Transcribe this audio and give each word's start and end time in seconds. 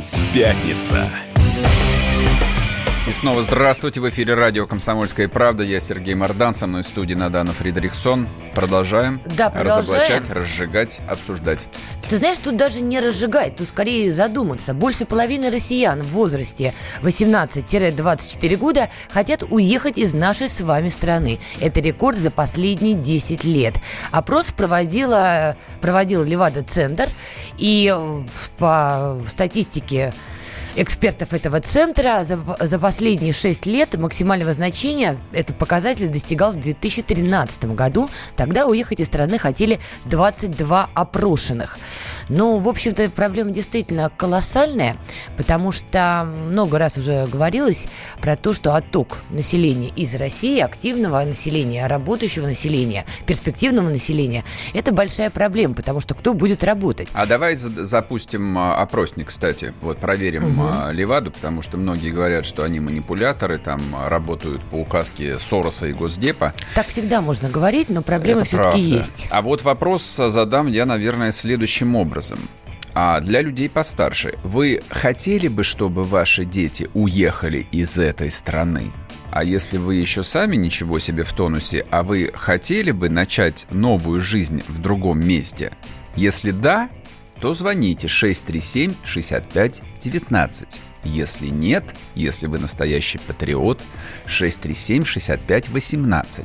Дэнс 0.00 0.18
Пятница. 0.32 1.29
И 3.10 3.12
снова 3.12 3.42
здравствуйте. 3.42 3.98
В 3.98 4.08
эфире 4.08 4.34
радио 4.34 4.68
«Комсомольская 4.68 5.26
правда». 5.26 5.64
Я 5.64 5.80
Сергей 5.80 6.14
Мордан. 6.14 6.54
Со 6.54 6.68
мной 6.68 6.84
в 6.84 6.86
студии 6.86 7.14
Надана 7.14 7.52
Фридрихсон. 7.52 8.28
Продолжаем. 8.54 9.20
Да, 9.36 9.50
продолжаем. 9.50 9.80
Разоблачать, 9.80 10.30
разжигать, 10.30 11.00
обсуждать. 11.08 11.66
Ты 12.08 12.18
знаешь, 12.18 12.38
тут 12.38 12.56
даже 12.56 12.80
не 12.80 13.00
разжигать, 13.00 13.56
тут 13.56 13.66
скорее 13.66 14.12
задуматься. 14.12 14.74
Больше 14.74 15.06
половины 15.06 15.50
россиян 15.50 16.02
в 16.02 16.10
возрасте 16.10 16.72
18-24 17.02 18.56
года 18.56 18.90
хотят 19.10 19.42
уехать 19.42 19.98
из 19.98 20.14
нашей 20.14 20.48
с 20.48 20.60
вами 20.60 20.88
страны. 20.88 21.40
Это 21.60 21.80
рекорд 21.80 22.16
за 22.16 22.30
последние 22.30 22.94
10 22.94 23.42
лет. 23.42 23.74
Опрос 24.12 24.52
проводила, 24.52 25.56
проводил 25.80 26.22
Левада-центр. 26.22 27.08
И 27.58 27.92
по 28.56 29.18
статистике 29.26 30.14
экспертов 30.76 31.32
этого 31.32 31.60
центра 31.60 32.24
за, 32.24 32.38
за 32.60 32.78
последние 32.78 33.32
6 33.32 33.66
лет 33.66 33.96
максимального 33.96 34.52
значения 34.52 35.16
этот 35.32 35.56
показатель 35.56 36.08
достигал 36.08 36.52
в 36.52 36.60
2013 36.60 37.64
году. 37.74 38.08
Тогда 38.36 38.66
уехать 38.66 39.00
из 39.00 39.06
страны 39.06 39.38
хотели 39.38 39.80
22 40.06 40.90
опрошенных. 40.94 41.78
Ну, 42.28 42.58
в 42.58 42.68
общем-то, 42.68 43.10
проблема 43.10 43.50
действительно 43.50 44.10
колоссальная, 44.16 44.96
потому 45.36 45.72
что 45.72 46.28
много 46.48 46.78
раз 46.78 46.96
уже 46.96 47.26
говорилось 47.26 47.88
про 48.20 48.36
то, 48.36 48.52
что 48.52 48.74
отток 48.74 49.18
населения 49.30 49.88
из 49.96 50.14
России, 50.14 50.60
активного 50.60 51.22
населения, 51.24 51.86
работающего 51.86 52.46
населения, 52.46 53.04
перспективного 53.26 53.88
населения, 53.88 54.44
это 54.74 54.92
большая 54.92 55.30
проблема, 55.30 55.74
потому 55.74 56.00
что 56.00 56.14
кто 56.14 56.34
будет 56.34 56.62
работать? 56.62 57.08
А 57.12 57.26
давай 57.26 57.56
запустим 57.56 58.56
а, 58.56 58.76
опросник, 58.76 59.28
кстати, 59.28 59.74
вот 59.80 59.98
проверим 59.98 60.59
угу. 60.60 60.92
Леваду, 60.92 61.30
потому 61.30 61.62
что 61.62 61.76
многие 61.76 62.10
говорят, 62.10 62.44
что 62.44 62.64
они 62.64 62.80
манипуляторы, 62.80 63.58
там 63.58 63.80
работают 64.06 64.62
по 64.64 64.76
указке 64.76 65.38
Сороса 65.38 65.86
и 65.86 65.92
Госдепа. 65.92 66.52
Так 66.74 66.86
всегда 66.88 67.20
можно 67.20 67.48
говорить, 67.48 67.90
но 67.90 68.02
проблема 68.02 68.44
все-таки 68.44 68.80
есть. 68.80 69.28
А 69.30 69.42
вот 69.42 69.62
вопрос 69.62 70.04
задам 70.16 70.66
я, 70.66 70.86
наверное, 70.86 71.32
следующим 71.32 71.96
образом. 71.96 72.38
А 72.92 73.20
для 73.20 73.40
людей 73.40 73.68
постарше, 73.68 74.34
вы 74.42 74.82
хотели 74.88 75.48
бы, 75.48 75.62
чтобы 75.62 76.04
ваши 76.04 76.44
дети 76.44 76.90
уехали 76.94 77.66
из 77.70 77.98
этой 77.98 78.30
страны? 78.30 78.90
А 79.30 79.44
если 79.44 79.78
вы 79.78 79.94
еще 79.94 80.24
сами 80.24 80.56
ничего 80.56 80.98
себе 80.98 81.22
в 81.22 81.32
тонусе, 81.32 81.86
а 81.90 82.02
вы 82.02 82.32
хотели 82.34 82.90
бы 82.90 83.08
начать 83.08 83.66
новую 83.70 84.20
жизнь 84.20 84.64
в 84.66 84.80
другом 84.80 85.20
месте? 85.20 85.72
Если 86.16 86.50
да, 86.50 86.90
то 87.40 87.54
звоните 87.54 88.08
637 88.08 88.94
65 89.04 89.82
19. 90.00 90.80
Если 91.02 91.46
нет, 91.46 91.94
если 92.14 92.46
вы 92.46 92.58
настоящий 92.58 93.16
патриот, 93.18 93.80
637-65-18. 94.26 96.44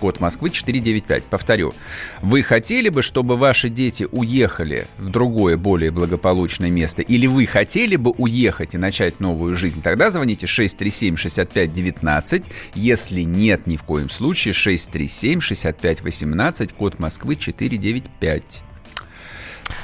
Код 0.00 0.18
Москвы 0.18 0.50
495. 0.50 1.22
Повторю, 1.24 1.72
вы 2.20 2.42
хотели 2.42 2.88
бы, 2.88 3.02
чтобы 3.02 3.36
ваши 3.36 3.68
дети 3.68 4.08
уехали 4.10 4.88
в 4.98 5.08
другое, 5.08 5.56
более 5.56 5.92
благополучное 5.92 6.70
место? 6.70 7.02
Или 7.02 7.28
вы 7.28 7.46
хотели 7.46 7.94
бы 7.94 8.10
уехать 8.10 8.74
и 8.74 8.78
начать 8.78 9.20
новую 9.20 9.56
жизнь? 9.56 9.82
Тогда 9.82 10.10
звоните 10.10 10.46
637-65-19. 10.46 12.44
Если 12.74 13.20
нет, 13.22 13.68
ни 13.68 13.76
в 13.76 13.84
коем 13.84 14.10
случае, 14.10 14.52
637-65-18. 14.54 16.74
Код 16.74 16.98
Москвы 16.98 17.36
495. 17.36 18.64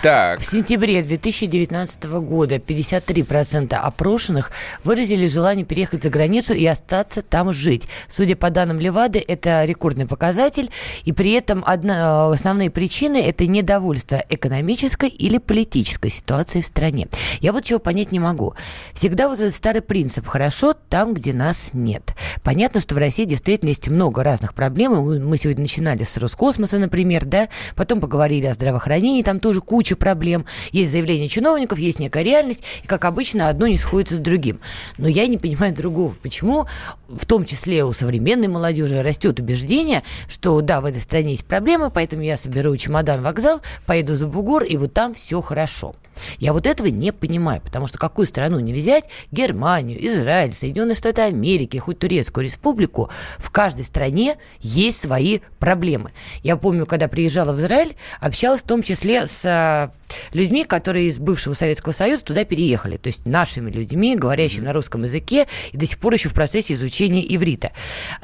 Так. 0.00 0.39
В 0.39 0.44
сентябре 0.44 1.03
2019 1.03 2.04
года 2.04 2.56
53% 2.56 3.75
опрошенных 3.75 4.53
выразили 4.84 5.26
желание 5.26 5.66
переехать 5.66 6.04
за 6.04 6.09
границу 6.09 6.54
и 6.54 6.65
остаться 6.66 7.21
там 7.21 7.53
жить. 7.53 7.88
Судя 8.06 8.37
по 8.37 8.50
данным 8.50 8.78
Левады, 8.78 9.19
это 9.27 9.65
рекордный 9.65 10.06
показатель. 10.06 10.71
И 11.04 11.12
при 11.12 11.32
этом 11.32 11.65
одна, 11.66 12.28
основные 12.28 12.71
причины– 12.71 13.16
это 13.27 13.48
недовольство 13.48 14.22
экономической 14.28 15.09
или 15.09 15.38
политической 15.38 16.10
ситуацией 16.10 16.62
в 16.62 16.66
стране. 16.66 17.09
Я 17.41 17.53
вот 17.53 17.65
чего 17.65 17.81
понять 17.81 18.12
не 18.12 18.21
могу. 18.21 18.54
Всегда 18.93 19.28
вот 19.28 19.41
этот 19.41 19.54
старый 19.54 19.82
принцип 19.82 20.28
«хорошо 20.28 20.75
там, 20.75 21.12
где 21.12 21.32
нас 21.32 21.71
нет». 21.72 22.15
Понятно, 22.44 22.81
что 22.81 22.94
в 22.94 22.98
России 22.98 23.25
действительно 23.25 23.71
есть 23.71 23.88
много 23.88 24.22
разных 24.22 24.54
проблем. 24.54 24.93
Мы 25.27 25.37
сегодня 25.38 25.62
начинали 25.62 26.04
с 26.04 26.16
Роскосмоса, 26.16 26.78
например, 26.78 27.25
да, 27.25 27.48
потом 27.75 28.00
поговорили 28.00 28.47
о 28.47 28.54
здравоохранении, 28.54 29.25
там 29.25 29.41
тоже 29.41 29.60
куча 29.60 29.78
проблем. 29.97 30.47
Есть 30.72 30.91
заявления 30.93 31.28
чиновников, 31.28 31.78
есть 31.78 31.99
некая 31.99 32.22
реальность, 32.22 32.65
и, 32.83 32.87
как 32.87 33.05
обычно, 33.05 33.49
одно 33.49 33.66
не 33.66 33.77
сходится 33.77 34.16
с 34.16 34.21
другим. 34.21 34.61
Но 34.97 35.09
я 35.09 35.27
не 35.27 35.39
понимаю 35.39 35.75
другого. 35.75 36.15
Почему, 36.22 36.66
в 37.09 37.27
том 37.27 37.44
числе 37.44 37.84
у 37.84 37.93
современной 37.93 38.49
молодежи, 38.49 39.03
растет 39.03 39.41
убеждение, 39.41 40.03
что 40.28 40.61
да, 40.61 40.81
в 40.81 40.84
этой 40.84 41.00
стране 41.00 41.33
есть 41.33 41.44
проблемы, 41.44 41.91
поэтому 41.91 42.22
я 42.22 42.37
соберу 42.37 42.77
чемодан 42.77 43.22
вокзал, 43.22 43.61
поеду 43.87 44.16
за 44.16 44.27
бугор, 44.27 44.62
и 44.62 44.77
вот 44.77 44.93
там 44.93 45.15
все 45.15 45.41
хорошо. 45.41 45.95
Я 46.38 46.52
вот 46.52 46.66
этого 46.66 46.86
не 46.88 47.12
понимаю, 47.12 47.60
потому 47.60 47.86
что 47.86 47.98
какую 47.98 48.26
страну 48.26 48.58
не 48.60 48.72
взять, 48.72 49.04
Германию, 49.30 50.04
Израиль, 50.06 50.52
Соединенные 50.52 50.94
Штаты 50.94 51.22
Америки, 51.22 51.78
хоть 51.78 51.98
Турецкую 51.98 52.44
республику, 52.44 53.10
в 53.38 53.50
каждой 53.50 53.84
стране 53.84 54.36
есть 54.60 55.00
свои 55.00 55.40
проблемы. 55.58 56.12
Я 56.42 56.56
помню, 56.56 56.86
когда 56.86 57.08
приезжала 57.08 57.52
в 57.52 57.58
Израиль, 57.58 57.96
общалась 58.20 58.62
в 58.62 58.66
том 58.66 58.82
числе 58.82 59.26
с 59.26 59.42
а, 59.44 59.92
людьми, 60.32 60.64
которые 60.64 61.08
из 61.08 61.19
бывшего 61.19 61.54
Советского 61.54 61.92
Союза 61.92 62.24
туда 62.24 62.44
переехали, 62.44 62.96
то 62.96 63.08
есть 63.08 63.26
нашими 63.26 63.70
людьми, 63.70 64.16
говорящими 64.16 64.64
на 64.64 64.72
русском 64.72 65.04
языке 65.04 65.46
и 65.72 65.76
до 65.76 65.86
сих 65.86 65.98
пор 65.98 66.14
еще 66.14 66.28
в 66.28 66.34
процессе 66.34 66.74
изучения 66.74 67.24
иврита. 67.34 67.72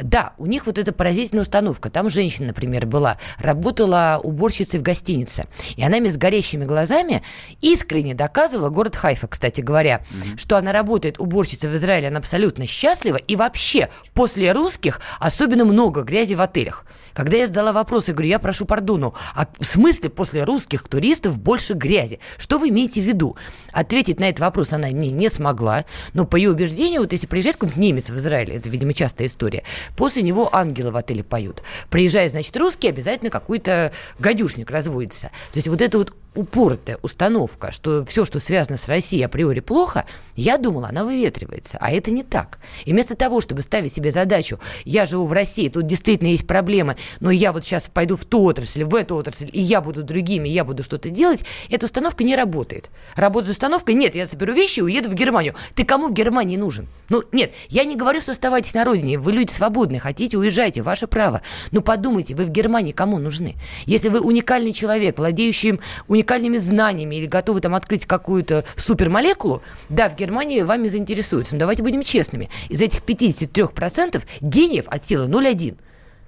Да, 0.00 0.34
у 0.39 0.47
них 0.47 0.67
вот 0.67 0.78
эта 0.78 0.93
поразительная 0.93 1.43
установка. 1.43 1.91
Там 1.91 2.11
женщина, 2.11 2.49
например, 2.49 2.87
была, 2.87 3.19
работала 3.39 4.21
уборщицей 4.23 4.81
в 4.81 4.83
гостинице, 4.83 5.44
и 5.77 5.83
она 5.83 6.00
мне 6.00 6.11
с 6.11 6.17
горящими 6.17 6.65
глазами 6.65 7.23
искренне 7.61 8.15
доказывала, 8.15 8.69
город 8.69 8.97
Хайфа, 8.97 9.27
кстати 9.27 9.61
говоря, 9.61 10.03
mm-hmm. 10.11 10.39
что 10.39 10.56
она 10.56 10.73
работает 10.73 11.19
уборщицей 11.19 11.71
в 11.71 11.75
Израиле, 11.77 12.09
она 12.09 12.19
абсолютно 12.19 12.67
счастлива, 12.67 13.17
и 13.17 13.37
вообще 13.37 13.89
после 14.12 14.53
русских 14.53 15.00
особенно 15.21 15.65
много 15.65 16.03
грязи 16.03 16.34
в 16.34 16.41
отелях. 16.41 16.84
Когда 17.15 17.37
я 17.37 17.47
задала 17.47 17.73
вопрос, 17.73 18.09
я 18.09 18.15
говорю, 18.15 18.29
я 18.29 18.39
прошу 18.39 18.67
пардону, 18.67 19.15
а 19.35 19.47
в 19.59 19.65
смысле 19.65 20.11
после 20.11 20.45
русских 20.45 20.87
туристов 20.89 21.39
больше 21.39 21.75
грязи? 21.75 22.19
Что 22.37 22.59
вы 22.59 22.69
имеете 22.69 23.01
в 23.01 23.05
виду? 23.05 23.37
Ответить 23.73 24.21
на 24.21 24.29
этот 24.29 24.41
вопрос 24.41 24.73
она 24.73 24.91
не, 24.91 25.13
не 25.13 25.29
смогла, 25.29 25.85
но 26.13 26.27
по 26.27 26.37
ее 26.37 26.51
убеждению, 26.51 27.03
вот 27.03 27.13
если 27.13 27.27
приезжает 27.27 27.57
какой-нибудь 27.57 27.83
немец 27.83 28.11
в 28.11 28.17
Израиль, 28.17 28.51
это, 28.51 28.69
видимо, 28.69 28.93
частая 28.93 29.29
история, 29.29 29.63
после 29.97 30.23
него 30.23 30.55
ангелы 30.55 30.91
в 30.91 30.97
отеле 30.97 31.23
поют. 31.23 31.63
Приезжает, 31.89 32.33
значит, 32.33 32.57
русский, 32.57 32.89
обязательно 32.89 33.31
какой-то 33.31 33.93
гадюшник 34.19 34.71
разводится. 34.71 35.29
То 35.53 35.57
есть 35.57 35.69
вот 35.69 35.81
это 35.81 35.99
вот 35.99 36.13
упоротая 36.34 36.99
установка, 37.03 37.72
что 37.72 38.05
все, 38.05 38.25
что 38.25 38.41
связано 38.41 38.77
с 38.77 38.89
Россией, 38.89 39.25
априори 39.25 39.61
плохо, 39.61 40.05
я 40.34 40.59
думала, 40.59 40.89
она 40.89 41.05
выветривается. 41.05 41.78
А 41.81 41.93
это 41.93 42.11
не 42.11 42.22
так. 42.22 42.59
И 42.84 42.93
вместо 42.93 43.17
того, 43.17 43.41
чтобы 43.41 43.62
ставить 43.62 43.93
себе 43.93 44.11
задачу, 44.11 44.59
я 44.84 45.06
живу 45.06 45.27
в 45.27 45.33
России, 45.33 45.69
тут 45.69 45.87
действительно 45.87 46.28
есть 46.28 46.47
проблемы, 46.47 46.97
но 47.21 47.31
я 47.31 47.53
вот 47.53 47.65
сейчас 47.65 47.89
пойду 47.89 48.17
в 48.17 48.25
ту 48.25 48.43
отрасль, 48.43 48.84
в 48.84 48.94
эту 48.94 49.17
отрасль, 49.17 49.49
и 49.53 49.61
я 49.61 49.81
буду 49.81 50.03
другими, 50.03 50.49
я 50.49 50.65
буду 50.65 50.83
что-то 50.83 51.11
делать, 51.11 51.44
эта 51.71 51.87
установка 51.87 52.25
не 52.25 52.37
работает. 52.37 52.91
Работает 53.15 53.53
установка, 53.53 53.93
нет, 53.93 54.15
я 54.15 54.27
соберу 54.27 54.55
вещи 54.55 54.81
и 54.81 54.83
уеду 54.83 55.09
в 55.09 55.15
Германию. 55.15 55.55
Ты 55.75 55.84
кому 55.84 56.09
в 56.09 56.12
Германии 56.12 56.56
нужен? 56.56 56.89
Ну, 57.11 57.23
нет, 57.33 57.53
я 57.69 57.84
не 57.84 57.97
говорю, 57.97 58.21
что 58.21 58.33
оставайтесь 58.33 58.75
на 58.75 58.84
родине, 58.84 59.19
вы 59.19 59.33
люди 59.33 59.53
свободные, 59.53 60.00
хотите, 60.00 60.37
уезжайте, 60.37 60.83
ваше 60.83 61.06
право. 61.06 61.43
Но 61.71 61.81
подумайте, 61.81 62.35
вы 62.35 62.44
в 62.44 62.50
Германии 62.50 62.93
кому 62.93 63.19
нужны? 63.19 63.55
Если 63.87 64.09
вы 64.09 64.20
уникальный 64.20 64.73
человек, 64.73 65.19
владеющий 65.19 65.81
уникальным 66.09 66.24
уникальными 66.25 66.56
знаниями 66.56 67.17
или 67.17 67.26
готовы 67.26 67.61
там 67.61 67.75
открыть 67.75 68.06
какую-то 68.06 68.65
супермолекулу, 68.76 69.62
да, 69.88 70.09
в 70.09 70.17
Германии 70.17 70.62
вами 70.62 70.88
заинтересуются. 70.88 71.55
Но 71.55 71.61
давайте 71.61 71.82
будем 71.82 72.03
честными. 72.03 72.49
Из 72.69 72.81
этих 72.81 73.00
53% 73.00 74.23
гениев 74.41 74.87
от 74.88 75.05
силы 75.05 75.26
0,1. 75.26 75.79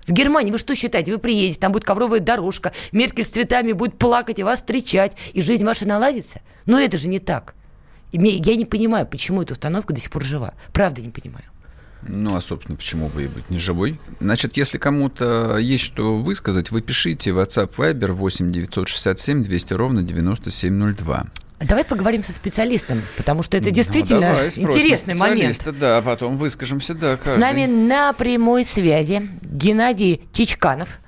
В 0.07 0.13
Германии 0.13 0.53
вы 0.53 0.59
что 0.59 0.75
считаете? 0.75 1.13
Вы 1.13 1.19
приедете, 1.19 1.59
там 1.59 1.73
будет 1.73 1.85
ковровая 1.85 2.21
дорожка, 2.21 2.73
Меркель 2.93 3.25
с 3.25 3.31
цветами 3.31 3.73
будет 3.73 3.99
плакать 3.99 4.39
и 4.39 4.45
вас 4.45 4.61
встречать, 4.61 5.17
и 5.33 5.41
жизнь 5.41 5.65
ваша 5.65 5.87
наладится? 5.87 6.41
Но 6.65 6.79
это 6.79 6.97
же 6.97 7.09
не 7.09 7.19
так. 7.19 7.55
И 8.13 8.19
я 8.19 8.55
не 8.55 8.65
понимаю, 8.65 9.07
почему 9.07 9.43
эта 9.43 9.55
установка 9.55 9.93
до 9.93 10.01
сих 10.01 10.13
пор 10.13 10.23
жива. 10.23 10.55
Правда 10.73 11.03
не 11.03 11.11
понимаю. 11.11 11.45
Ну, 12.09 12.37
а, 12.37 12.41
собственно, 12.41 12.77
почему 12.77 13.09
бы 13.09 13.25
и 13.25 13.27
быть 13.27 13.51
не 13.51 13.59
живой? 13.59 13.99
Значит, 14.21 14.57
если 14.57 14.79
кому-то 14.79 15.59
есть 15.59 15.85
что 15.85 16.17
высказать, 16.19 16.71
вы 16.71 16.83
пишите 16.83 17.31
WhatsApp 17.31 17.71
Viber 17.77 18.13
8 18.13 18.53
967 18.53 19.45
200 19.45 19.73
ровно 19.75 20.03
9702. 20.03 21.27
Давай 21.61 21.85
поговорим 21.85 22.23
со 22.23 22.35
специалистом, 22.35 23.01
потому 23.17 23.43
что 23.43 23.57
это 23.57 23.69
ну, 23.69 23.75
действительно 23.75 24.35
ну, 24.35 24.63
интересный 24.63 25.15
момент. 25.15 25.67
Да, 25.79 26.03
потом 26.03 26.37
выскажемся, 26.37 26.95
да. 26.95 27.17
Каждый. 27.17 27.35
С 27.35 27.37
нами 27.39 27.65
на 27.65 28.13
прямой 28.13 28.65
связи 28.65 29.23
Геннадий 29.43 30.23
Чичканов, 30.33 30.99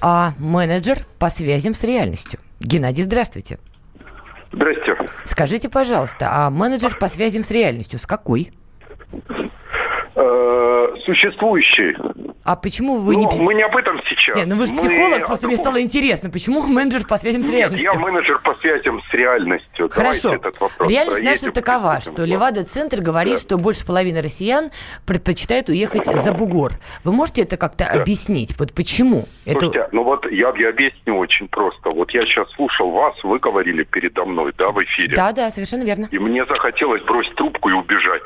а 0.00 0.32
менеджер 0.38 1.06
по 1.18 1.28
связям 1.28 1.74
с 1.74 1.84
реальностью. 1.84 2.40
Геннадий, 2.60 3.04
здравствуйте. 3.04 3.58
Здрасте. 4.52 4.96
Скажите, 5.24 5.68
пожалуйста, 5.68 6.28
а 6.30 6.50
менеджер 6.50 6.96
по 6.98 7.08
связям 7.08 7.44
с 7.44 7.50
реальностью 7.50 7.98
с 7.98 8.06
какой? 8.06 8.52
Э, 10.18 10.77
существующий. 11.04 11.96
А 12.44 12.56
почему 12.56 12.98
вы 12.98 13.14
ну, 13.14 13.30
не... 13.30 13.40
мы 13.42 13.54
не 13.54 13.62
об 13.62 13.76
этом 13.76 14.00
сейчас. 14.08 14.36
Нет, 14.36 14.46
ну 14.46 14.56
вы 14.56 14.66
же 14.66 14.72
мы 14.72 14.78
психолог, 14.78 15.26
просто 15.26 15.46
мне 15.46 15.56
стало 15.56 15.82
интересно, 15.82 16.30
почему 16.30 16.62
менеджер 16.62 17.06
по 17.06 17.18
связям 17.18 17.42
с 17.42 17.50
реальностью? 17.50 17.90
я 17.92 17.98
менеджер 17.98 18.38
по 18.42 18.54
связям 18.56 19.02
с 19.10 19.12
реальностью. 19.12 19.88
Хорошо. 19.90 20.30
Давайте 20.30 20.48
этот 20.48 20.60
вопрос 20.60 20.90
Реальность 20.90 21.22
наша 21.22 21.52
такова, 21.52 22.00
что 22.00 22.24
Левада-центр 22.24 23.00
говорит, 23.00 23.34
Да. 23.34 23.40
что 23.40 23.58
больше 23.58 23.84
половины 23.84 24.22
россиян 24.22 24.70
предпочитают 25.06 25.68
уехать 25.68 26.06
за 26.06 26.32
бугор. 26.32 26.72
Вы 27.04 27.12
можете 27.12 27.42
это 27.42 27.56
как-то 27.56 27.88
Да. 27.92 28.00
объяснить? 28.00 28.58
Вот 28.58 28.72
почему? 28.74 29.26
Это... 29.44 29.60
Слушайте, 29.60 29.88
ну 29.92 30.04
вот 30.04 30.24
я, 30.30 30.52
я 30.56 30.68
объясню 30.70 31.18
очень 31.18 31.48
просто. 31.48 31.90
Вот 31.90 32.10
я 32.12 32.22
сейчас 32.22 32.50
слушал 32.52 32.90
вас, 32.90 33.14
вы 33.22 33.38
говорили 33.38 33.82
передо 33.84 34.24
мной, 34.24 34.52
да, 34.56 34.70
в 34.70 34.82
эфире. 34.82 35.14
Да, 35.14 35.32
да, 35.32 35.50
совершенно 35.50 35.84
верно. 35.84 36.08
И 36.10 36.18
мне 36.18 36.44
захотелось 36.46 37.02
бросить 37.02 37.34
трубку 37.34 37.68
и 37.68 37.72
убежать. 37.72 38.22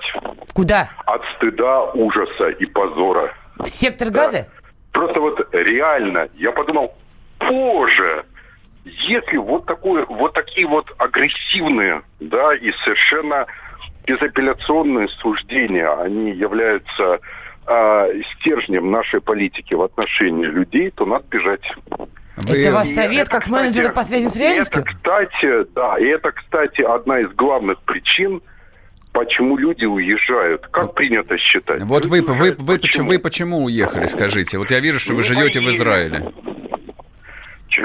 Куда? 0.54 0.90
От 1.06 1.22
стыда, 1.36 1.90
ужаса 1.92 2.51
и 2.52 2.66
позора. 2.66 3.34
В 3.58 3.66
сектор 3.69 4.10
газа? 4.10 4.49
Просто 4.93 5.20
вот 5.20 5.49
реально, 5.52 6.28
я 6.34 6.52
подумал, 6.52 6.94
боже, 7.38 8.25
если 8.84 9.37
вот 9.37 9.66
такое, 9.66 10.04
вот 10.06 10.34
такие 10.34 10.66
вот 10.66 10.93
агрессивные, 10.99 12.02
да, 12.20 12.54
и 12.54 12.72
совершенно 12.84 13.46
безапелляционные 14.06 15.08
суждения, 15.08 15.88
они 16.02 16.32
являются 16.32 17.20
а, 17.66 18.08
стержнем 18.34 18.90
нашей 18.90 19.20
политики 19.20 19.75
в 19.75 19.82
отношении 19.82 20.46
людей, 20.46 20.90
то 20.90 21.06
надо 21.06 21.25
бежать. 21.31 21.62
Вы- 22.37 22.60
Это 22.60 22.72
ваш 22.72 22.88
совет 22.88 23.22
это, 23.22 23.31
как 23.31 23.43
кстати, 23.44 23.52
менеджера 23.62 23.93
по 23.93 24.02
связям 24.02 24.31
с 24.31 24.37
реальностью? 24.37 24.82
Это, 24.82 24.90
кстати, 24.93 25.64
да, 25.75 25.98
и 25.98 26.06
это, 26.06 26.32
кстати, 26.32 26.81
одна 26.82 27.20
из 27.20 27.31
главных 27.32 27.81
причин, 27.82 28.43
почему 29.12 29.56
люди 29.56 29.84
уезжают. 29.84 30.66
Как 30.68 30.94
принято 30.94 31.36
считать? 31.38 31.82
Вот 31.82 32.06
вы, 32.06 32.18
Люди 32.18 32.26
вы, 32.28 32.32
уезжают 32.34 32.62
вы, 32.62 32.78
почему? 32.78 33.08
вы 33.08 33.18
почему 33.18 33.64
уехали, 33.64 34.06
скажите? 34.06 34.58
Вот 34.58 34.70
я 34.70 34.80
вижу, 34.80 34.98
что 34.98 35.12
вы 35.12 35.22
Не 35.22 35.28
живете 35.28 35.60
в. 35.60 35.70
Израиле. 35.70 36.32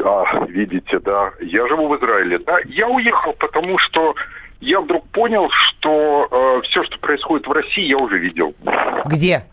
А, 0.04 0.46
видите, 0.48 1.00
да. 1.00 1.32
Я 1.40 1.68
живу 1.68 1.88
в 1.88 1.98
Израиле. 1.98 2.40
Да, 2.40 2.58
я 2.66 2.88
уехал, 2.88 3.34
потому 3.34 3.78
что 3.78 4.16
я 4.60 4.82
вдруг 4.82 5.08
понял, 5.10 5.50
что 5.50 6.62
все, 6.64 6.84
что 6.84 6.98
происходит 7.00 7.48
в 7.48 7.52
России, 7.52 7.86
я 7.86 7.98
уже 7.98 8.18
видел. 8.18 8.54
Где? 9.06 9.44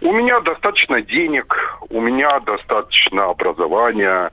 У 0.00 0.12
меня 0.12 0.40
достаточно 0.40 1.02
денег, 1.02 1.56
у 1.88 2.00
меня 2.00 2.40
достаточно 2.40 3.30
образования. 3.30 4.30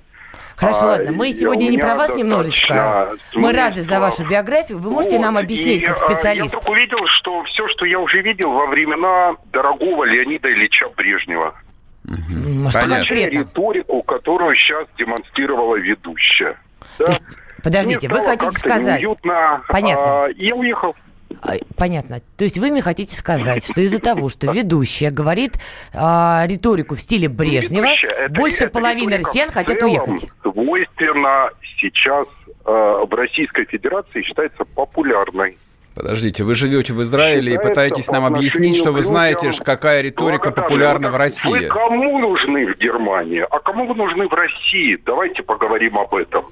Хорошо, 0.55 0.81
А, 0.83 0.85
ладно, 0.85 1.11
мы 1.11 1.33
сегодня 1.33 1.67
не 1.69 1.77
про 1.77 1.95
вас 1.95 2.15
немножечко. 2.15 3.15
Мы 3.33 3.51
рады 3.51 3.81
за 3.81 3.99
вашу 3.99 4.27
биографию. 4.27 4.77
Вы 4.79 4.91
можете 4.91 5.17
Вот, 5.17 5.23
нам 5.23 5.37
объяснить, 5.37 5.81
и, 5.81 5.85
как 5.85 6.01
а, 6.01 6.05
специалист? 6.07 6.53
Я 6.53 6.59
вдруг 6.59 6.69
увидел, 6.69 7.05
что 7.07 7.43
все, 7.45 7.67
что 7.69 7.85
я 7.85 7.99
уже 7.99 8.21
видел 8.21 8.51
во 8.51 8.67
времена 8.67 9.35
дорогого 9.51 10.03
Леонида 10.05 10.51
Ильича 10.51 10.87
Брежнева. 10.95 11.53
А 12.07 12.69
Что 12.69 12.79
Понятно. 12.81 12.97
конкретно? 12.97 13.39
Риторику, 13.39 14.03
которую 14.03 14.55
сейчас 14.55 14.87
демонстрировала 14.97 15.75
ведущая. 15.75 16.57
Да? 16.99 17.05
Есть, 17.09 17.21
подождите, 17.63 18.07
Мне 18.09 18.17
вы 18.19 18.25
хотите 18.25 18.51
сказать... 18.51 19.01
неуютно, 19.01 19.63
Понятно. 19.67 20.25
а, 20.25 20.27
я 20.35 20.55
уехал. 20.55 20.95
А, 21.41 21.53
Понятно. 21.77 22.19
То 22.37 22.43
есть 22.43 22.57
вы 22.57 22.71
мне 22.71 22.81
хотите 22.81 23.15
сказать, 23.15 23.65
что 23.65 23.81
из-за 23.81 23.99
того, 23.99 24.29
что 24.29 24.51
ведущая 24.51 25.09
говорит 25.11 25.53
а, 25.93 26.45
риторику 26.47 26.95
в 26.95 26.99
стиле 26.99 27.27
Брежнева, 27.29 27.85
Ведущая, 27.85 28.27
больше 28.29 28.65
это 28.65 28.73
половины 28.73 29.17
россиян 29.17 29.49
хотят 29.51 29.79
целом 29.79 29.91
уехать? 29.91 30.29
Свойственно 30.41 31.49
сейчас 31.79 32.27
э, 32.47 32.71
в 32.71 33.13
Российской 33.13 33.65
Федерации 33.65 34.21
считается 34.21 34.63
популярной. 34.65 35.57
Подождите, 35.95 36.43
вы 36.45 36.55
живете 36.55 36.93
в 36.93 37.01
Израиле 37.01 37.55
и 37.55 37.57
пытаетесь 37.57 38.09
нам 38.09 38.23
объяснить, 38.25 38.77
что 38.77 38.91
вы 38.91 39.01
знаете, 39.01 39.51
какая 39.63 40.01
риторика 40.01 40.51
популярна 40.51 41.09
в 41.09 41.11
так 41.11 41.19
Вы 41.45 41.57
России. 41.57 41.67
кому 41.67 42.17
нужны 42.19 42.73
в 42.73 42.77
Германии, 42.77 43.45
а 43.49 43.59
кому 43.59 43.85
вы 43.87 43.95
нужны 43.95 44.27
в 44.27 44.33
России? 44.33 44.97
Давайте 45.05 45.43
поговорим 45.43 45.97
об 45.97 46.15
этом. 46.15 46.45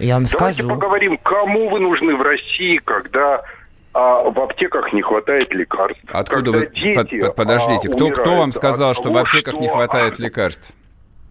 Я 0.00 0.14
вам 0.14 0.24
Давайте 0.24 0.62
скажу. 0.62 0.68
поговорим, 0.68 1.18
кому 1.18 1.68
вы 1.68 1.78
нужны 1.78 2.16
в 2.16 2.22
России, 2.22 2.78
когда 2.78 3.42
а, 3.92 4.22
в 4.22 4.38
аптеках 4.40 4.92
не 4.92 5.02
хватает 5.02 5.52
лекарств. 5.52 6.04
Откуда 6.10 6.52
когда 6.52 6.58
вы... 6.58 6.66
дети, 6.74 6.94
под- 6.94 7.20
под- 7.20 7.36
Подождите, 7.36 7.88
а, 7.88 7.92
кто, 7.92 8.10
кто 8.10 8.36
вам 8.36 8.52
сказал, 8.52 8.94
что 8.94 9.10
в 9.10 9.12
того, 9.12 9.20
аптеках 9.20 9.54
не 9.54 9.66
что- 9.68 9.76
хватает 9.76 10.18
лекарств? 10.18 10.72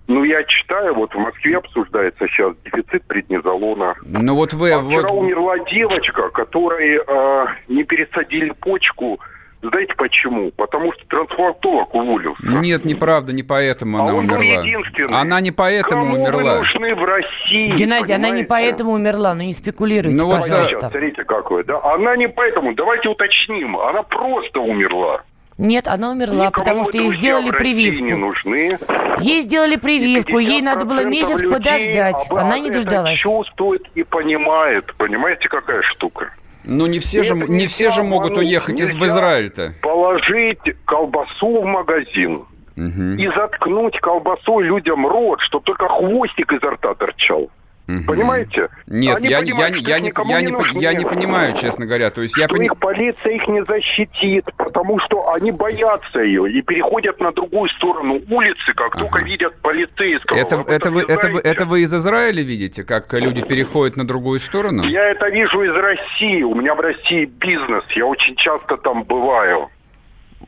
Ну, 0.07 0.23
я 0.23 0.43
читаю, 0.43 0.95
вот 0.95 1.13
в 1.13 1.17
Москве 1.19 1.57
обсуждается 1.57 2.25
сейчас 2.27 2.55
дефицит 2.65 3.03
преднизолона. 3.03 3.93
Ну 4.03 4.33
вот 4.35 4.53
вы... 4.53 4.71
А 4.71 4.79
вчера 4.81 5.07
вот... 5.07 5.23
умерла 5.23 5.59
девочка, 5.59 6.29
которой 6.29 6.97
э, 6.97 7.45
не 7.67 7.83
пересадили 7.83 8.49
почку. 8.49 9.19
Знаете 9.61 9.93
почему? 9.95 10.51
Потому 10.51 10.93
что 10.93 11.05
трансплантолог 11.07 11.93
уволился. 11.93 12.41
Нет, 12.45 12.85
неправда, 12.85 13.33
не 13.33 13.43
поэтому 13.43 13.97
а 13.97 14.03
она 14.03 14.13
он 14.15 14.27
был 14.27 14.35
умерла. 14.37 14.61
единственный. 14.63 15.19
Она 15.19 15.41
не 15.41 15.51
поэтому 15.51 16.03
Кому 16.05 16.15
умерла. 16.23 16.53
вы 16.53 16.57
нужны 16.59 16.95
в 16.95 17.03
России? 17.03 17.75
Геннадий, 17.75 18.15
она 18.15 18.29
не 18.29 18.43
понимаете? 18.43 18.47
поэтому 18.47 18.91
умерла, 18.93 19.33
ну 19.33 19.41
не 19.43 19.53
спекулируйте, 19.53 20.17
Ну 20.17 20.27
вот, 20.27 20.43
Сейчас, 20.43 20.49
пожалуйста. 20.49 20.79
смотрите, 20.79 21.23
как 21.25 21.51
вы, 21.51 21.63
да? 21.65 21.79
Она 21.83 22.15
не 22.15 22.29
поэтому. 22.29 22.73
Давайте 22.73 23.09
уточним. 23.09 23.77
Она 23.77 24.03
просто 24.03 24.61
умерла. 24.61 25.23
Нет, 25.57 25.89
она 25.89 26.11
умерла, 26.11 26.45
Никому 26.45 26.51
потому 26.65 26.85
что 26.85 26.97
ей 26.97 27.09
сделали 27.11 27.49
России 27.49 27.73
не 27.73 27.99
прививку. 27.99 28.17
нужны. 28.17 28.79
Ей 29.19 29.41
сделали 29.41 29.75
прививку, 29.75 30.39
ей 30.39 30.61
надо 30.61 30.85
было 30.85 31.01
50% 31.03 31.09
месяц 31.09 31.41
подождать. 31.41 32.27
об- 32.29 32.35
Она 32.37 32.59
не 32.59 32.69
дождалась. 32.71 33.19
чувствует 33.19 33.83
и 33.93 34.03
понимает. 34.03 34.93
Понимаете, 34.97 35.49
какая 35.49 35.81
штука? 35.81 36.31
Ну 36.71 36.85
не 36.85 36.99
все 36.99 37.23
же, 37.23 37.33
не 37.33 37.65
все 37.65 37.89
же 37.89 38.03
могут 38.03 38.37
уехать 38.37 38.79
из 38.79 38.93
в 38.93 39.03
Израиль-то. 39.03 39.73
Положить 39.81 40.59
колбасу 40.85 41.61
в 41.61 41.65
магазин 41.65 42.45
Мгм, 42.75 43.17
и 43.17 43.27
заткнуть 43.35 43.99
колбасой 43.99 44.65
людям 44.65 45.05
рот, 45.05 45.41
чтобы 45.41 45.65
только 45.65 45.87
хвостик 45.87 46.53
изо 46.53 46.71
рта 46.71 46.93
торчал. 46.93 47.49
Понимаете? 48.05 48.69
Нет, 48.87 49.17
Они 49.17 49.29
я, 49.29 49.39
понимают, 49.39 49.75
я, 49.77 49.95
я, 49.95 49.99
не, 49.99 50.11
я, 50.29 50.41
не 50.41 50.51
нужны. 50.51 50.79
я 50.79 50.93
не 50.93 51.05
понимаю, 51.05 51.55
честно 51.55 51.85
говоря. 51.85 52.09
То 52.11 52.21
есть 52.21 52.37
я 52.37 52.45
что 52.45 52.55
пони- 52.55 52.65
их 52.65 52.77
полиция 52.77 53.33
их 53.33 53.47
не 53.47 53.63
защитит, 53.65 54.45
потому 54.57 54.99
что 54.99 55.31
они 55.33 55.51
боятся 55.51 56.19
ее 56.19 56.51
и 56.51 56.61
переходят 56.61 57.19
на 57.19 57.31
другую 57.31 57.69
сторону 57.69 58.21
улицы, 58.29 58.73
как 58.75 58.95
Ага. 58.95 58.99
только 59.05 59.19
видят 59.19 59.59
полицейского. 59.61 60.37
Это, 60.37 60.59
об 60.59 60.67
это, 60.67 60.91
вы, 60.91 61.01
это, 61.07 61.29
вы, 61.29 61.39
это 61.39 61.65
вы 61.65 61.81
из 61.81 61.93
Израиля 61.93 62.43
видите, 62.43 62.83
как 62.83 63.11
люди 63.13 63.41
переходят 63.41 63.97
на 63.97 64.05
другую 64.05 64.39
сторону? 64.39 64.83
Я 64.83 65.09
это 65.09 65.27
вижу 65.29 65.63
из 65.63 65.73
России. 65.73 66.43
У 66.43 66.53
меня 66.55 66.75
в 66.75 66.79
России 66.79 67.25
бизнес. 67.25 67.83
Я 67.95 68.05
очень 68.05 68.35
часто 68.35 68.77
там 68.77 69.03
бываю. 69.03 69.69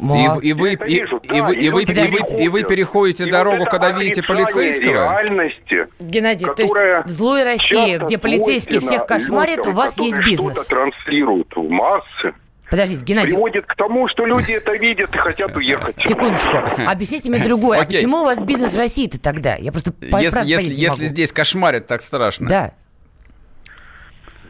И, 0.01 0.53
вы, 0.53 0.73
и, 0.73 0.99
вижу, 0.99 1.17
и 1.17 1.27
да, 1.27 1.43
вы, 1.43 1.55
и, 1.55 1.69
вы, 1.69 1.83
и, 1.83 1.85
вы, 1.85 2.43
и 2.43 2.47
вы 2.49 2.63
переходят. 2.63 2.67
переходите 2.67 3.25
И 3.25 3.31
дорогу, 3.31 3.59
вот 3.59 3.69
когда 3.69 3.91
видите 3.91 4.23
полицейского? 4.23 4.91
реальности, 4.93 5.87
Геннадий, 5.99 6.47
то 6.47 6.61
есть 6.61 6.73
в 7.05 7.09
злой 7.09 7.43
России, 7.43 8.03
где 8.03 8.17
полицейские 8.17 8.79
всех 8.79 9.05
кошмарят, 9.05 9.59
у 9.59 9.69
людям, 9.69 9.75
вас 9.75 9.97
есть 9.97 10.17
бизнес. 10.19 10.53
Что-то 10.53 10.69
транслируют 10.69 11.53
в 11.55 11.69
массы, 11.69 12.33
Подождите, 12.71 13.03
Геннадий, 13.03 13.31
приводит 13.31 13.65
к 13.65 13.75
тому, 13.75 14.07
что 14.07 14.25
люди 14.25 14.53
это 14.53 14.71
видят 14.77 15.13
и 15.13 15.17
хотят 15.17 15.53
уехать. 15.57 15.95
секундочку. 16.01 16.57
Объясните 16.87 17.29
мне 17.29 17.43
другое. 17.43 17.79
А 17.79 17.81
Окей. 17.81 17.97
почему 17.97 18.21
у 18.21 18.23
вас 18.23 18.41
бизнес 18.41 18.73
в 18.73 18.77
России-то 18.77 19.19
тогда? 19.19 19.55
Я 19.57 19.73
просто 19.73 19.93
Если, 19.99 20.45
если, 20.45 20.67
не 20.67 20.73
если 20.75 21.01
могу. 21.01 21.05
здесь 21.07 21.33
кошмарят 21.33 21.87
так 21.87 22.01
страшно. 22.01 22.47
Да. 22.47 22.71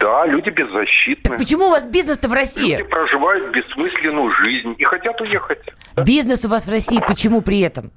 Да, 0.01 0.25
люди 0.25 0.49
беззащитны. 0.49 1.29
Так 1.29 1.37
почему 1.37 1.67
у 1.67 1.69
вас 1.69 1.85
бизнес-то 1.85 2.27
в 2.27 2.31
Люди 2.31 2.39
России? 2.39 2.81
проживают 2.83 3.53
бессмысленную 3.55 4.31
жизнь 4.31 4.75
и 4.77 4.83
хотят 4.83 5.21
уехать. 5.21 5.59
Бизнес 5.95 6.43
у 6.43 6.49
вас 6.49 6.65
в 6.65 6.71
России 6.71 6.99
почему 7.07 7.41
при 7.41 7.59
этом? 7.59 7.91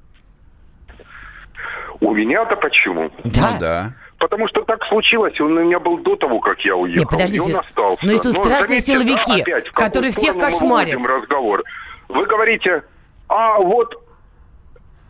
У 2.01 2.13
меня-то 2.13 2.57
почему? 2.57 3.11
Да. 3.25 3.51
Ну 3.53 3.59
да. 3.59 3.93
Потому 4.19 4.49
что 4.49 4.63
так 4.63 4.85
случилось, 4.85 5.39
он 5.41 5.57
у 5.57 5.65
меня 5.65 5.81
был 5.81 5.99
до 5.99 6.17
того, 6.17 6.41
как 6.41 6.61
я 6.61 6.77
уехал. 6.77 7.01
Не, 7.01 7.07
подождите. 7.07 7.51
И 7.51 7.55
он 7.55 7.61
остался. 7.61 8.05
Но 8.05 8.13
есть 8.13 8.23
тут 8.23 8.35
страшные 8.35 8.81
заметьте, 8.81 8.93
силовики, 8.93 9.41
опять, 9.43 9.69
в 9.69 9.73
какую 9.73 9.87
которые 9.87 10.13
всех 10.13 10.39
кошмарят. 10.39 11.07
разговор. 11.07 11.63
Вы 12.09 12.27
говорите, 12.27 12.85
а 13.29 13.59
вот, 13.59 14.04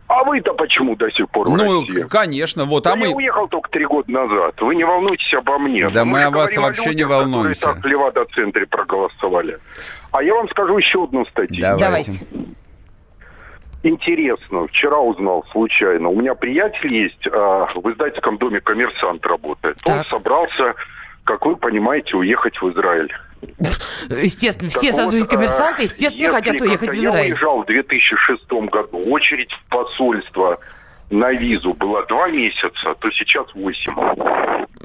а 0.07 0.23
вы-то 0.23 0.53
почему 0.53 0.95
до 0.95 1.09
сих 1.11 1.29
пор 1.29 1.49
в 1.49 1.57
Ну, 1.57 1.81
России? 1.81 2.03
конечно, 2.07 2.65
вот, 2.65 2.83
Да 2.83 2.93
а 2.93 2.97
Я 2.97 3.05
мы... 3.05 3.13
уехал 3.15 3.47
только 3.47 3.69
три 3.71 3.85
года 3.85 4.11
назад. 4.11 4.59
Вы 4.61 4.75
не 4.75 4.83
волнуйтесь 4.83 5.33
обо 5.33 5.57
мне. 5.57 5.89
Да 5.89 6.05
мы 6.05 6.19
же 6.19 6.25
о 6.25 6.29
вас 6.31 6.55
вообще 6.57 6.89
не 6.91 7.03
людях, 7.03 7.09
волнуемся. 7.09 7.61
Которые 7.61 7.75
так 7.75 7.83
в 7.83 7.87
Левада-центре 7.87 8.65
проголосовали. 8.67 9.57
А 10.11 10.21
я 10.23 10.35
вам 10.35 10.47
скажу 10.49 10.77
еще 10.77 11.03
одну 11.03 11.25
статью. 11.25 11.57
Давайте. 11.61 11.85
Давайте. 11.85 12.19
Интересно, 13.83 14.65
вчера 14.67 14.97
узнал 14.99 15.45
случайно. 15.51 16.09
У 16.09 16.19
меня 16.19 16.33
приятель 16.33 16.91
есть, 16.91 17.27
а, 17.31 17.67
в 17.75 17.91
издательском 17.91 18.37
доме 18.39 18.59
коммерсант 18.59 19.23
работает. 19.27 19.77
Он 19.85 19.97
Так. 19.99 20.07
собрался, 20.07 20.73
как 21.23 21.45
вы 21.45 21.55
понимаете, 21.55 22.17
уехать 22.17 22.59
в 22.59 22.69
Израиль. 22.71 23.13
Естественно, 24.09 24.69
все 24.69 24.91
Так 24.91 24.93
вот, 24.93 25.03
сотрудники 25.05 25.33
а, 25.33 25.37
коммерсанты, 25.37 25.83
естественно, 25.83 26.23
если 26.25 26.35
хотят 26.35 26.61
уехать 26.61 26.89
в 26.89 26.93
Израиль. 26.93 27.29
Я 27.29 27.33
уезжал 27.33 27.63
в 27.63 27.65
2006 27.65 28.51
году, 28.71 29.01
очередь 29.09 29.51
в 29.51 29.69
посольство. 29.69 30.59
на 31.09 31.31
визу 31.31 31.73
было 31.73 32.05
два 32.07 32.27
месяца, 32.29 32.95
то 32.99 33.11
сейчас 33.11 33.47
восемь. 33.53 33.93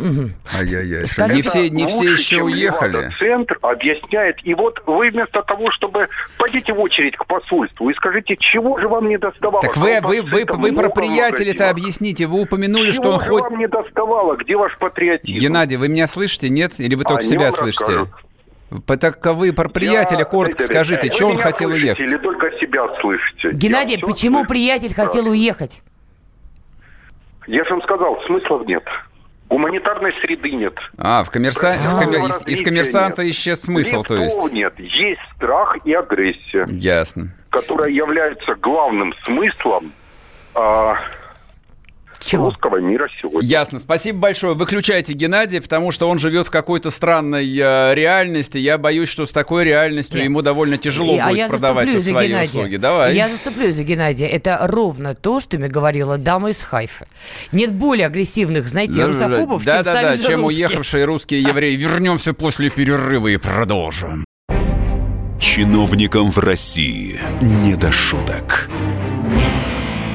Угу. 0.01 0.31
Ай-яй-яй. 0.57 1.03
Не 1.35 1.43
все, 1.43 1.69
не 1.69 1.87
все 1.87 2.13
еще 2.13 2.43
уехали. 2.43 3.11
Центр 3.19 3.59
объясняет. 3.61 4.37
И 4.45 4.55
вот 4.55 4.83
вы 4.87 5.11
вместо 5.11 5.43
того, 5.43 5.71
чтобы 5.73 6.09
пойдите 6.39 6.73
в 6.73 6.81
очередь 6.81 7.17
к 7.17 7.27
посольству 7.27 7.91
и 7.91 7.95
скажите, 7.95 8.37
чего 8.39 8.79
же 8.79 8.89
вам 8.89 9.09
не 9.09 9.19
доставало? 9.19 9.61
Так 9.61 9.77
вы, 9.77 10.01
вы, 10.03 10.23
вы, 10.23 10.45
вы 10.47 10.73
про 10.73 10.89
приятеля-то 10.89 11.69
объясните. 11.69 12.27
Вы 12.27 12.43
упомянули, 12.43 12.93
чего 12.93 13.03
что 13.03 13.13
он 13.13 13.19
хоть... 13.21 13.43
вам 13.43 13.59
не 13.59 13.69
доставало? 13.69 14.37
Где 14.37 14.57
ваш 14.57 14.77
патриотизм? 14.79 15.39
Геннадий, 15.39 15.77
вы 15.77 15.89
меня 15.89 16.07
слышите, 16.07 16.49
нет? 16.49 16.79
Или 16.79 16.95
вы 16.95 17.05
только 17.05 17.23
а 17.23 17.27
себя 17.27 17.51
слышите? 17.51 17.85
Расскажут. 17.85 18.11
Так 19.01 19.25
вы 19.27 19.53
про 19.53 19.69
приятеля 19.69 20.21
я, 20.21 20.25
коротко 20.25 20.63
скажите, 20.63 21.11
что 21.11 21.27
он 21.27 21.37
хотел 21.37 21.71
уехать? 21.71 22.03
Или 22.03 22.19
только 22.19 22.51
себя 22.59 22.87
слышите? 23.01 23.51
Геннадий, 23.53 23.97
я 23.97 24.07
почему 24.07 24.39
слышу. 24.39 24.49
приятель 24.49 24.95
хотел 24.95 25.29
уехать? 25.29 25.83
Я 27.47 27.65
же 27.65 27.71
вам 27.71 27.83
сказал, 27.83 28.21
смыслов 28.27 28.67
нет. 28.67 28.85
Гуманитарной 29.49 30.13
среды 30.21 30.53
нет. 30.53 30.75
А, 30.97 31.25
в 31.25 31.31
коммерса... 31.31 31.75
в 31.77 31.99
коммер... 31.99 32.27
из, 32.27 32.47
из 32.47 32.63
коммерсанта 32.63 33.23
нет. 33.25 33.33
исчез 33.33 33.63
смысл, 33.63 33.97
Лифтов 33.97 34.07
то 34.07 34.23
есть? 34.23 34.53
нет. 34.53 34.79
Есть 34.79 35.21
страх 35.35 35.77
и 35.85 35.93
агрессия. 35.93 36.67
Ясно. 36.69 37.35
Которая 37.51 37.91
является 37.91 38.55
главным 38.55 39.13
смыслом 39.25 39.93
а, 40.55 40.95
чего? 42.25 42.47
русского 42.47 42.79
мира 42.79 43.09
сегодня. 43.21 43.49
Ясно. 43.49 43.79
Спасибо 43.79 44.19
большое. 44.19 44.55
Выключайте 44.55 45.13
Геннадия, 45.13 45.61
потому 45.61 45.91
что 45.91 46.09
он 46.09 46.19
живет 46.19 46.49
в 46.49 46.51
какой-то 46.51 46.91
странной 46.91 47.47
э, 47.47 47.95
реальности. 47.95 48.59
Я 48.59 48.79
боюсь, 48.79 49.09
что 49.09 49.27
с 49.27 49.33
такой 49.33 49.65
реальностью 49.65 50.17
Нет. 50.17 50.27
ему 50.27 50.43
довольно 50.43 50.77
тяжело 50.77 51.15
и, 51.15 51.19
а 51.19 51.29
будет 51.29 51.47
а 51.47 51.49
продавать 51.49 52.03
свои 52.03 52.29
Геннадия. 52.29 52.49
услуги. 52.49 52.77
Давай. 52.77 53.15
Я 53.15 53.29
заступлю 53.29 53.73
за 53.73 53.85
Геннадия. 53.85 54.27
Это 54.27 54.59
ровно 54.63 55.15
то, 55.15 55.41
что 55.41 55.59
мне 55.59 55.69
говорила 55.69 56.19
дама 56.19 56.51
из 56.51 56.63
Хайфы. 56.63 57.07
Нет 57.53 57.73
более 57.73 58.07
агрессивных, 58.07 58.67
знаете, 58.67 58.97
да, 58.97 59.07
русофобов, 59.07 59.65
да, 59.65 59.77
чем 59.77 59.83
да, 59.85 59.93
сами 59.93 60.17
да, 60.17 60.23
чем 60.23 60.43
русские. 60.43 60.67
уехавшие 60.67 61.05
русские 61.05 61.43
евреи. 61.43 61.77
Вернемся 61.77 62.35
после 62.35 62.71
перерыва 62.71 63.29
и 63.29 63.37
продолжим. 63.37 64.25
Чиновникам 65.39 66.31
в 66.31 66.39
России 66.39 67.19
не 67.41 67.75
до 67.75 67.91
шуток. 67.91 68.69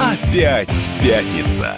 Опять 0.00 0.90
пятница. 1.02 1.76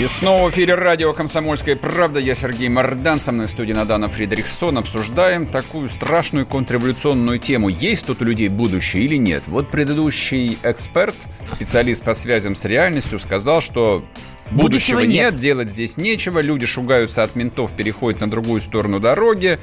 И 0.00 0.06
снова 0.06 0.48
в 0.48 0.52
эфире 0.52 0.74
радио 0.74 1.12
«Комсомольская 1.12 1.76
правда». 1.76 2.18
Я 2.18 2.34
Сергей 2.34 2.68
Мордан, 2.68 3.20
со 3.20 3.30
мной 3.30 3.46
в 3.46 3.50
студии 3.50 3.72
Надана 3.72 4.08
Фредериксон. 4.08 4.78
Обсуждаем 4.78 5.46
такую 5.46 5.88
страшную 5.90 6.46
контрреволюционную 6.46 7.38
тему. 7.38 7.68
Есть 7.68 8.06
тут 8.06 8.22
у 8.22 8.24
людей 8.24 8.48
будущее 8.48 9.04
или 9.04 9.16
нет? 9.16 9.44
Вот 9.46 9.70
предыдущий 9.70 10.58
эксперт, 10.62 11.14
специалист 11.44 12.02
по 12.02 12.14
связям 12.14 12.56
с 12.56 12.64
реальностью, 12.64 13.20
сказал, 13.20 13.60
что 13.60 14.04
Будущего, 14.52 14.98
Будущего 14.98 15.00
нет. 15.00 15.32
нет, 15.32 15.38
делать 15.38 15.70
здесь 15.70 15.96
нечего. 15.96 16.40
Люди 16.40 16.66
шугаются 16.66 17.22
от 17.22 17.34
ментов, 17.36 17.72
переходят 17.72 18.20
на 18.20 18.28
другую 18.28 18.60
сторону 18.60 19.00
дороги. 19.00 19.58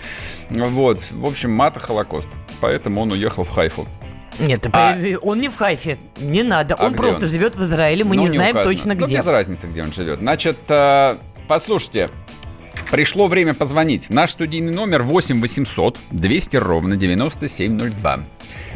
Вот. 0.50 1.00
В 1.12 1.26
общем, 1.26 1.52
мата 1.52 1.80
Холокост. 1.80 2.28
Поэтому 2.60 3.02
он 3.02 3.12
уехал 3.12 3.44
в 3.44 3.50
Хайфу. 3.50 3.88
Нет, 4.40 4.68
а... 4.72 4.98
он 5.22 5.40
не 5.40 5.50
в 5.50 5.58
Хайфе, 5.58 5.98
не 6.20 6.44
надо. 6.44 6.76
А 6.76 6.86
он 6.86 6.94
просто 6.94 7.26
он? 7.26 7.30
живет 7.30 7.56
в 7.56 7.64
Израиле, 7.64 8.04
мы 8.04 8.16
ну, 8.16 8.24
не, 8.24 8.30
не 8.30 8.38
знаем 8.38 8.56
указано. 8.56 8.74
точно 8.74 8.96
где. 8.96 9.18
Ну, 9.18 9.22
без 9.22 9.26
разницы, 9.26 9.68
где 9.68 9.84
он 9.84 9.92
живет. 9.92 10.20
Значит, 10.20 10.58
э, 10.70 11.18
послушайте, 11.48 12.10
пришло 12.90 13.28
время 13.28 13.54
позвонить. 13.54 14.10
Наш 14.10 14.32
студийный 14.32 14.72
номер 14.72 15.04
8 15.04 15.42
800 15.42 15.98
200 16.12 16.58
ровно 16.58 16.96
9702 16.96 18.22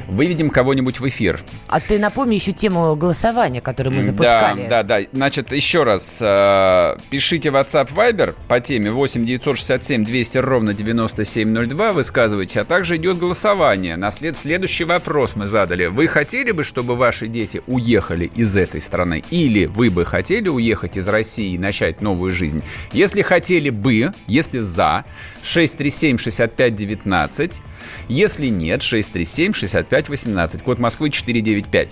выведем 0.07 0.49
кого-нибудь 0.49 0.99
в 0.99 1.07
эфир. 1.07 1.39
А 1.67 1.79
ты 1.79 1.99
напомни 1.99 2.35
еще 2.35 2.51
тему 2.51 2.95
голосования, 2.95 3.61
которую 3.61 3.95
мы 3.95 4.03
запускали. 4.03 4.67
Да, 4.69 4.83
да, 4.83 4.99
да. 4.99 5.07
Значит, 5.11 5.51
еще 5.51 5.83
раз, 5.83 6.19
э, 6.21 6.97
пишите 7.09 7.49
WhatsApp 7.49 7.93
Viber 7.93 8.35
по 8.47 8.59
теме 8.59 8.91
8 8.91 9.25
967 9.25 10.05
200 10.05 10.37
ровно 10.39 10.73
9702, 10.73 11.93
высказывайте, 11.93 12.61
а 12.61 12.65
также 12.65 12.97
идет 12.97 13.17
голосование. 13.17 13.95
На 13.95 14.11
след 14.11 14.37
следующий 14.37 14.83
вопрос 14.83 15.35
мы 15.35 15.47
задали. 15.47 15.85
Вы 15.85 16.07
хотели 16.07 16.51
бы, 16.51 16.63
чтобы 16.63 16.95
ваши 16.95 17.27
дети 17.27 17.61
уехали 17.67 18.31
из 18.35 18.55
этой 18.55 18.81
страны? 18.81 19.23
Или 19.31 19.65
вы 19.65 19.89
бы 19.89 20.05
хотели 20.05 20.49
уехать 20.49 20.97
из 20.97 21.07
России 21.07 21.53
и 21.53 21.57
начать 21.57 22.01
новую 22.01 22.31
жизнь? 22.31 22.63
Если 22.91 23.21
хотели 23.21 23.69
бы, 23.69 24.13
если 24.27 24.59
за, 24.59 25.05
637 25.43 26.17
65 26.17 26.75
19. 26.75 27.61
Если 28.07 28.47
нет, 28.47 28.81
637 28.81 29.53
65 29.53 30.09
18. 30.09 30.63
Код 30.63 30.79
Москвы 30.79 31.09
495. 31.09 31.89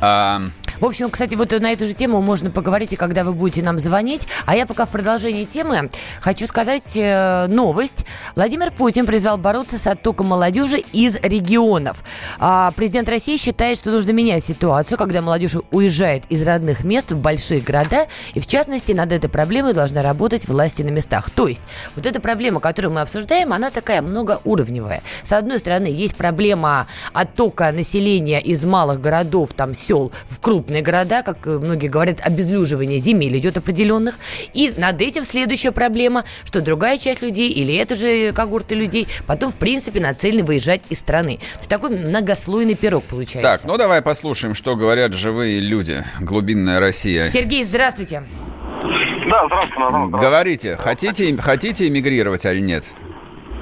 А, 0.00 0.42
в 0.80 0.84
общем, 0.84 1.10
кстати, 1.10 1.34
вот 1.34 1.52
на 1.52 1.72
эту 1.72 1.86
же 1.86 1.94
тему 1.94 2.20
можно 2.20 2.50
поговорить, 2.50 2.92
и 2.92 2.96
когда 2.96 3.24
вы 3.24 3.32
будете 3.32 3.62
нам 3.62 3.78
звонить. 3.78 4.26
А 4.46 4.56
я 4.56 4.66
пока 4.66 4.86
в 4.86 4.90
продолжении 4.90 5.44
темы 5.44 5.90
хочу 6.20 6.46
сказать 6.46 6.96
э, 6.96 7.46
новость. 7.48 8.04
Владимир 8.34 8.70
Путин 8.70 9.06
призвал 9.06 9.38
бороться 9.38 9.78
с 9.78 9.86
оттоком 9.86 10.26
молодежи 10.26 10.82
из 10.92 11.16
регионов. 11.16 12.02
А 12.38 12.72
президент 12.72 13.08
России 13.08 13.36
считает, 13.36 13.78
что 13.78 13.90
нужно 13.90 14.10
менять 14.10 14.44
ситуацию, 14.44 14.98
когда 14.98 15.22
молодежь 15.22 15.56
уезжает 15.70 16.24
из 16.28 16.42
родных 16.46 16.84
мест 16.84 17.12
в 17.12 17.18
большие 17.18 17.60
города. 17.60 18.06
И 18.34 18.40
в 18.40 18.46
частности, 18.46 18.92
над 18.92 19.12
этой 19.12 19.28
проблемой 19.28 19.74
должна 19.74 20.02
работать 20.02 20.48
власти 20.48 20.82
на 20.82 20.90
местах. 20.90 21.30
То 21.30 21.48
есть, 21.48 21.62
вот 21.94 22.06
эта 22.06 22.20
проблема, 22.20 22.60
которую 22.60 22.94
мы 22.94 23.00
обсуждаем, 23.00 23.52
она 23.52 23.70
такая 23.70 24.02
многоуровневая. 24.02 25.02
С 25.22 25.32
одной 25.32 25.58
стороны, 25.58 25.86
есть 25.86 26.16
проблема 26.16 26.86
оттока 27.12 27.70
населения 27.72 28.40
из 28.40 28.64
малых 28.64 29.00
городов, 29.00 29.50
там, 29.54 29.74
сел 29.74 30.12
в 30.28 30.40
крупные 30.40 30.63
крупные 30.64 30.82
города, 30.82 31.22
как 31.22 31.44
многие 31.44 31.88
говорят, 31.88 32.18
обезлюживание 32.22 32.98
земель 32.98 33.36
идет 33.36 33.58
определенных. 33.58 34.14
И 34.54 34.72
над 34.76 35.00
этим 35.02 35.24
следующая 35.24 35.72
проблема, 35.72 36.24
что 36.44 36.62
другая 36.62 36.96
часть 36.96 37.20
людей 37.20 37.50
или 37.50 37.74
это 37.74 37.96
же 37.96 38.32
когорты 38.32 38.74
людей 38.74 39.06
потом, 39.26 39.52
в 39.52 39.56
принципе, 39.56 40.00
нацелены 40.00 40.42
выезжать 40.42 40.80
из 40.88 41.00
страны. 41.00 41.36
То 41.36 41.58
есть 41.58 41.70
такой 41.70 41.90
многослойный 41.90 42.74
пирог 42.74 43.04
получается. 43.04 43.42
Так, 43.42 43.64
ну 43.64 43.76
давай 43.76 44.00
послушаем, 44.00 44.54
что 44.54 44.74
говорят 44.74 45.12
живые 45.12 45.60
люди. 45.60 46.02
Глубинная 46.20 46.80
Россия. 46.80 47.24
Сергей, 47.24 47.62
здравствуйте. 47.64 48.22
Да, 49.28 49.44
здравствуйте, 49.46 49.86
здравствуйте. 49.88 50.26
Говорите, 50.26 50.76
хотите, 50.76 51.36
хотите 51.36 51.88
эмигрировать 51.88 52.44
или 52.46 52.60
нет? 52.60 52.86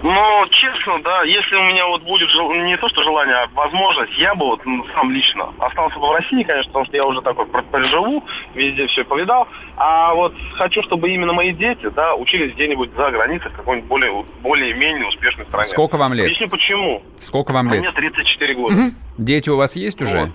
Ну, 0.02 0.47
честно, 0.50 1.00
да, 1.04 1.23
если 1.23 1.54
у 1.54 1.62
меня 1.62 1.87
вот 1.87 2.02
будет 2.02 2.28
жел... 2.30 2.52
не 2.52 2.76
то 2.76 2.88
что 2.88 3.04
желание, 3.04 3.37
а 3.37 3.47
возможность, 3.54 4.12
я 4.18 4.35
бы 4.35 4.47
вот 4.47 4.66
ну, 4.66 4.85
сам 4.94 5.12
лично 5.12 5.52
остался 5.59 5.97
бы 5.99 6.09
в 6.09 6.11
России, 6.11 6.42
конечно, 6.42 6.73
потому 6.73 6.87
что 6.87 6.97
я 6.97 7.04
уже 7.04 7.23
такой 7.23 7.47
проживу, 7.47 8.25
везде 8.54 8.88
все 8.88 9.04
повидал. 9.04 9.47
А 9.76 10.12
вот 10.14 10.35
хочу, 10.54 10.82
чтобы 10.82 11.11
именно 11.11 11.32
мои 11.32 11.52
дети, 11.52 11.88
да, 11.90 12.16
учились 12.16 12.52
где-нибудь 12.54 12.90
за 12.97 13.12
границей, 13.12 13.49
в 13.50 13.54
какой-нибудь 13.54 13.88
более, 13.88 14.25
более-менее 14.40 15.06
успешной 15.06 15.47
стране. 15.47 15.64
Сколько 15.64 15.97
вам 15.97 16.14
лет? 16.14 16.26
Объясню 16.26 16.49
почему. 16.49 17.02
Сколько 17.18 17.52
вам 17.52 17.71
лет? 17.71 17.82
Мне 17.82 17.92
34 17.92 18.54
года. 18.54 18.75
Угу. 18.75 18.82
Дети 19.18 19.50
у 19.50 19.56
вас 19.56 19.76
есть 19.76 20.02
уже? 20.02 20.18
Вот. 20.18 20.30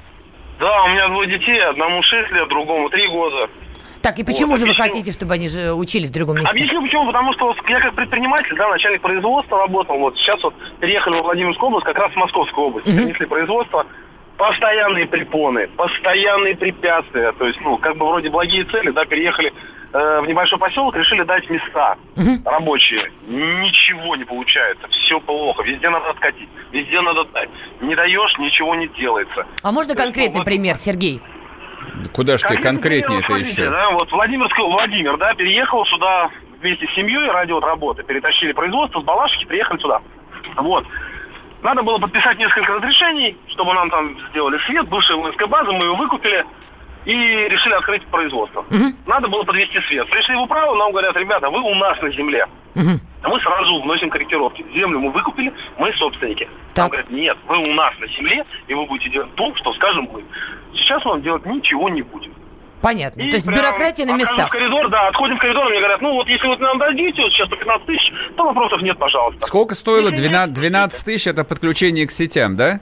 Да, 0.59 0.83
у 0.85 0.87
меня 0.87 1.07
двое 1.09 1.29
детей, 1.29 1.59
одному 1.63 2.01
6 2.01 2.31
лет, 2.31 2.49
другому 2.49 2.89
3 2.89 3.07
года. 3.09 3.49
Так, 4.01 4.19
и 4.19 4.23
почему 4.23 4.51
вот, 4.51 4.59
же 4.59 4.65
объясню. 4.65 4.83
вы 4.83 4.89
хотите, 4.89 5.11
чтобы 5.11 5.33
они 5.33 5.49
же 5.49 5.73
учились 5.73 6.09
в 6.09 6.13
другом 6.13 6.37
месте? 6.37 6.51
Объясню 6.51 6.81
почему. 6.81 7.05
Потому 7.07 7.33
что 7.33 7.45
вот 7.47 7.57
я 7.67 7.79
как 7.79 7.93
предприниматель, 7.95 8.55
да, 8.55 8.69
начальник 8.69 9.01
производства 9.01 9.57
работал. 9.57 9.97
Вот 9.97 10.15
сейчас 10.17 10.41
вот 10.43 10.53
переехали 10.79 11.19
в 11.19 11.23
Владимирскую 11.23 11.67
область, 11.69 11.85
как 11.85 11.97
раз 11.97 12.11
в 12.11 12.15
Московскую 12.15 12.67
область. 12.67 12.87
Угу. 12.87 12.95
Перенесли 12.97 13.25
производство. 13.25 13.85
Постоянные 14.37 15.07
препоны, 15.07 15.67
постоянные 15.77 16.55
препятствия. 16.55 17.31
То 17.31 17.47
есть, 17.47 17.59
ну, 17.61 17.77
как 17.79 17.97
бы 17.97 18.05
вроде 18.07 18.29
благие 18.29 18.65
цели, 18.65 18.91
да, 18.91 19.03
переехали 19.03 19.51
э, 19.93 20.21
в 20.21 20.27
небольшой 20.27 20.59
поселок, 20.59 20.95
решили 20.95 21.23
дать 21.23 21.49
места 21.49 21.95
Мгм. 22.15 22.43
рабочие. 22.45 23.11
Ничего 23.27 24.15
не 24.15 24.25
получается, 24.25 24.87
все 24.89 25.19
плохо, 25.21 25.63
везде 25.63 25.89
надо 25.89 26.09
откатить, 26.11 26.49
везде 26.71 27.01
надо 27.01 27.23
дать. 27.25 27.49
Не 27.81 27.95
даешь, 27.95 28.37
ничего 28.37 28.75
не 28.75 28.87
делается. 28.89 29.47
А 29.63 29.71
можно 29.71 29.95
То 29.95 30.03
есть, 30.03 30.13
конкретный 30.13 30.33
ну, 30.33 30.39
вот- 30.41 30.45
пример, 30.45 30.75
Сергей? 30.75 31.19
Куда 32.13 32.37
же 32.37 32.43
тебе 32.43 32.59
Конкретный 32.59 33.01
конкретнее 33.11 33.19
это 33.19 33.33
еще? 33.35 33.69
Да, 33.69 33.91
вот 33.91 34.11
Владимирский 34.11 34.63
Владимир, 34.63 35.17
да, 35.17 35.33
переехал 35.33 35.85
сюда 35.85 36.29
вместе 36.59 36.87
с 36.87 36.95
семьей 36.95 37.29
ради 37.29 37.51
вот 37.51 37.63
работы. 37.63 38.03
Перетащили 38.03 38.51
производство 38.51 39.01
с 39.01 39.03
Балашихи, 39.03 39.45
приехали 39.45 39.79
сюда. 39.79 40.01
Вот. 40.57 40.85
Надо 41.63 41.81
было 41.81 41.97
подписать 41.97 42.37
несколько 42.37 42.73
разрешений, 42.73 43.37
чтобы 43.49 43.73
нам 43.73 43.89
там 43.89 44.15
сделали 44.29 44.57
свет, 44.65 44.87
бывшая 44.87 45.15
воинская 45.15 45.47
база, 45.47 45.71
мы 45.71 45.85
ее 45.85 45.95
выкупили 45.95 46.45
и 47.05 47.13
решили 47.13 47.73
открыть 47.73 48.05
производство. 48.07 48.65
Мгм. 48.69 48.95
Надо 49.05 49.27
было 49.27 49.43
подвести 49.43 49.79
свет. 49.87 50.09
Пришли 50.09 50.35
в 50.35 50.41
управу, 50.41 50.75
нам 50.75 50.91
говорят, 50.91 51.15
ребята, 51.15 51.49
вы 51.49 51.61
у 51.61 51.75
нас 51.75 52.01
на 52.01 52.09
земле. 52.11 52.45
А 53.23 53.29
мы 53.29 53.39
сразу 53.41 53.81
вносим 53.81 54.09
корректировки. 54.09 54.63
Землю 54.73 54.99
мы 54.99 55.11
выкупили, 55.11 55.51
мы 55.77 55.91
собственники. 55.93 56.47
Так. 56.73 56.83
Нам 56.83 56.89
говорят, 56.89 57.09
нет, 57.09 57.37
вы 57.47 57.57
у 57.57 57.73
нас 57.73 57.93
на 57.99 58.07
земле, 58.07 58.45
и 58.67 58.73
вы 58.73 58.85
будете 58.85 59.09
делать 59.09 59.33
то, 59.35 59.55
что 59.55 59.73
скажем 59.73 60.07
мы. 60.11 60.23
Сейчас 60.75 61.03
мы 61.03 61.11
вам 61.11 61.21
делать 61.23 61.45
ничего 61.45 61.89
не 61.89 62.03
будем. 62.03 62.33
Понятно. 62.81 63.21
И 63.21 63.29
То 63.29 63.35
есть 63.37 63.47
бюрократия 63.47 64.05
на 64.05 64.15
местах. 64.15 64.47
в 64.47 64.51
коридор, 64.51 64.87
да, 64.89 65.07
отходим 65.07 65.37
в 65.37 65.39
коридор, 65.39 65.67
мне 65.69 65.79
говорят, 65.79 66.01
ну 66.01 66.13
вот 66.13 66.29
если 66.29 66.47
вот 66.47 66.59
нам 66.59 66.77
дадите, 66.77 67.21
вот 67.23 67.31
сейчас 67.31 67.49
по 67.49 67.55
15 67.55 67.87
тысяч, 67.87 68.13
то 68.35 68.43
вопросов 68.43 68.81
нет, 68.83 68.97
пожалуйста. 68.99 69.45
Сколько 69.45 69.73
стоило? 69.73 70.09
Если 70.09 70.27
нет, 70.27 70.53
12, 70.53 70.55
12 70.55 71.05
тысяч 71.05 71.27
это 71.27 71.43
подключение 71.43 72.05
к 72.05 72.11
сетям, 72.11 72.55
да? 72.55 72.79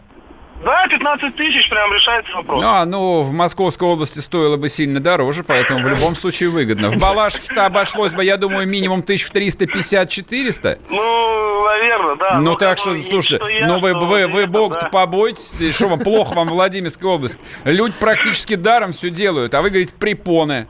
Да, 0.64 0.88
15 0.88 1.36
тысяч 1.36 1.70
прям 1.70 1.94
решается 1.94 2.32
вопрос. 2.34 2.62
Ну, 2.62 2.68
а, 2.70 2.86
ну, 2.86 3.22
в 3.24 3.32
Московской 3.34 3.88
области 3.88 4.20
стоило 4.20 4.58
бы 4.58 4.70
сильно 4.70 5.00
дороже, 5.00 5.44
поэтому 5.44 5.84
в 5.84 5.88
любом 5.88 6.16
случае 6.16 6.50
выгодно. 6.50 6.90
В 6.90 6.98
Балашихе-то 6.98 7.66
обошлось 7.66 8.14
бы, 8.14 8.24
я 8.24 8.38
думаю, 8.38 8.68
минимум 8.68 9.02
1350-400. 9.02 10.80
Ну, 10.90 11.64
наверное, 11.66 12.16
да. 12.16 12.36
Ну, 12.36 12.52
Но 12.52 12.56
так 12.56 12.78
что, 12.78 13.00
слушайте, 13.04 13.66
ну 13.66 13.80
вы, 13.80 13.94
вы, 13.94 14.28
вы 14.28 14.48
да. 14.48 14.90
побойтесь, 14.90 15.54
что 15.76 15.88
вам, 15.88 16.00
плохо 16.00 16.34
вам 16.36 16.48
Владимирская 16.48 17.12
область. 17.12 17.40
Люди 17.64 17.96
практически 18.00 18.56
даром 18.56 18.94
все 18.94 19.10
делают, 19.10 19.54
а 19.54 19.62
вы, 19.62 19.70
говорите, 19.70 19.94
препоны. 19.94 20.68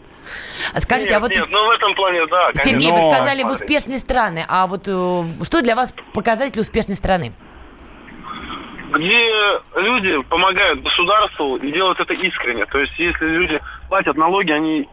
А 0.73 0.81
Скажите, 0.81 1.11
нет, 1.11 1.17
а 1.17 1.19
вот 1.19 1.29
нет, 1.29 1.47
ну 1.49 1.67
в 1.67 1.69
этом 1.69 1.93
плане, 1.93 2.25
да, 2.25 2.47
конечно. 2.47 2.71
Сергей, 2.71 2.91
Но- 2.91 2.95
вы 3.09 3.15
сказали 3.15 3.43
в 3.43 3.51
успешной 3.51 3.99
страны, 3.99 4.43
а 4.47 4.65
вот 4.65 4.87
э, 4.87 5.23
что 5.43 5.61
для 5.61 5.75
вас 5.75 5.93
показатель 6.13 6.59
успешной 6.59 6.95
страны? 6.95 7.31
Где 8.97 9.61
люди 9.75 10.21
помогают 10.23 10.81
государству 10.81 11.57
и 11.57 11.71
делают 11.71 11.99
это 11.99 12.13
искренне. 12.13 12.65
То 12.65 12.79
есть, 12.79 12.93
если 12.97 13.25
люди 13.25 13.61
платят 13.89 14.15
налоги, 14.15 14.51
они 14.51 14.87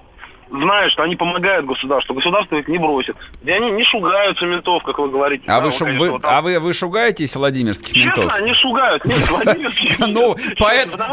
знают, 0.52 0.92
что 0.92 1.02
они 1.02 1.16
помогают 1.16 1.66
государству, 1.66 2.14
государство 2.14 2.56
их 2.56 2.68
не 2.68 2.78
бросит. 2.78 3.16
Где 3.42 3.54
они 3.54 3.70
не 3.70 3.84
шугаются 3.84 4.46
ментов, 4.46 4.82
как 4.84 4.98
вы 4.98 5.10
говорите. 5.10 5.44
А 5.46 5.56
Да, 5.56 5.60
вы, 5.60 5.64
вот, 5.66 5.74
шу- 5.74 5.84
конечно, 5.84 6.04
вы- 6.04 6.10
вот 6.10 6.24
а 6.24 6.42
вы, 6.42 6.58
вы 6.60 6.72
шугаетесь 6.72 7.34
Владимирских 7.34 7.96
ментов? 7.96 8.24
Честно, 8.24 8.38
они 8.38 8.54
шугают. 8.54 9.04
Нет, 9.04 9.18
Ну, 9.98 10.36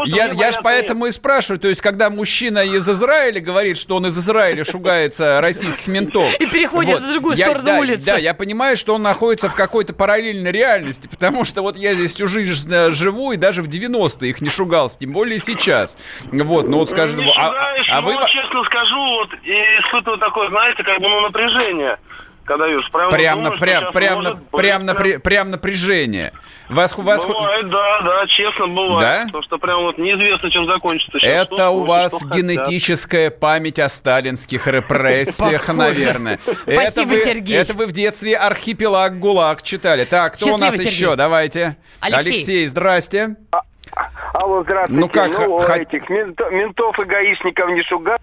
я, 0.06 0.52
же 0.52 0.58
поэтому 0.62 1.06
и 1.06 1.12
спрашиваю, 1.12 1.58
то 1.58 1.68
есть, 1.68 1.80
когда 1.80 2.10
мужчина 2.10 2.64
из 2.64 2.88
Израиля 2.88 3.40
говорит, 3.40 3.78
что 3.78 3.96
он 3.96 4.06
из 4.06 4.18
Израиля 4.18 4.64
шугается 4.64 5.40
российских 5.40 5.86
ментов. 5.88 6.38
И 6.38 6.46
переходит 6.46 7.00
на 7.00 7.12
другую 7.12 7.36
сторону 7.36 7.64
да, 7.64 7.78
улицы. 7.78 8.06
Да, 8.06 8.16
я 8.16 8.34
понимаю, 8.34 8.76
что 8.76 8.94
он 8.94 9.02
находится 9.02 9.48
в 9.48 9.54
какой-то 9.54 9.94
параллельной 9.94 10.52
реальности, 10.52 11.08
потому 11.08 11.44
что 11.44 11.62
вот 11.62 11.76
я 11.76 11.94
здесь 11.94 12.14
всю 12.14 12.26
жизнь 12.26 12.72
э, 12.72 12.90
живу, 12.92 13.32
и 13.32 13.36
даже 13.36 13.62
в 13.62 13.68
90-е 13.68 14.30
их 14.30 14.40
не 14.40 14.50
шугался, 14.50 14.98
тем 14.98 15.12
более 15.12 15.38
сейчас. 15.38 15.96
Вот, 16.30 16.68
ну 16.68 16.78
вот 16.78 16.90
скажем, 16.90 17.20
Не 17.20 17.32
а, 17.36 17.52
а 17.90 18.00
но 18.00 18.06
вы... 18.06 18.14
честно 18.28 18.64
скажу, 18.64 18.96
вот, 18.96 19.29
и 19.42 19.52
испытываю 19.52 20.18
такое, 20.18 20.48
знаете, 20.48 20.82
как 20.82 20.98
бы, 21.00 21.08
ну, 21.08 21.20
напряжение. 21.20 21.98
Когда 22.44 22.66
видишь, 22.66 22.90
прям, 22.90 23.10
Прям, 23.10 23.44
что 23.46 23.60
прям, 23.60 23.92
прям, 23.92 24.14
может 24.16 24.30
на, 24.32 24.34
быть 24.40 24.50
прям, 24.50 24.86
прям- 24.86 24.96
напря- 24.96 25.18
прям 25.20 25.50
напряжение. 25.52 26.32
Вас, 26.68 26.96
вас, 26.96 27.24
Бывает, 27.24 27.68
да, 27.70 28.00
да, 28.02 28.26
честно 28.26 28.66
бывает. 28.66 29.00
Да? 29.00 29.22
Потому 29.26 29.42
что 29.44 29.58
прям 29.58 29.82
вот 29.82 29.98
неизвестно, 29.98 30.50
чем 30.50 30.66
закончится. 30.66 31.20
сейчас. 31.20 31.44
Это 31.44 31.54
Что 31.54 31.70
у 31.70 31.84
вас 31.84 32.16
что 32.16 32.26
хотят. 32.26 32.42
генетическая 32.42 33.30
память 33.30 33.78
о 33.78 33.88
сталинских 33.88 34.66
репрессиях, 34.66 35.68
наверное. 35.68 36.40
Спасибо, 36.62 37.16
Сергей. 37.16 37.56
Это 37.56 37.74
вы 37.74 37.86
в 37.86 37.92
детстве 37.92 38.36
«Архипелаг 38.36 39.18
ГУЛАГ» 39.20 39.62
читали. 39.62 40.04
Так, 40.04 40.34
кто 40.34 40.54
у 40.54 40.58
нас 40.58 40.76
еще? 40.80 41.14
Давайте. 41.14 41.76
Алексей. 42.00 42.66
здрасте. 42.66 43.36
Алло, 44.34 44.62
здравствуйте. 44.62 45.00
Ну 45.00 45.08
как, 45.08 45.38
Ну, 45.38 45.60
этих 45.60 46.08
ментов 46.08 46.98
и 46.98 47.04
гаишников 47.04 47.70
не 47.70 47.82
шугать. 47.84 48.20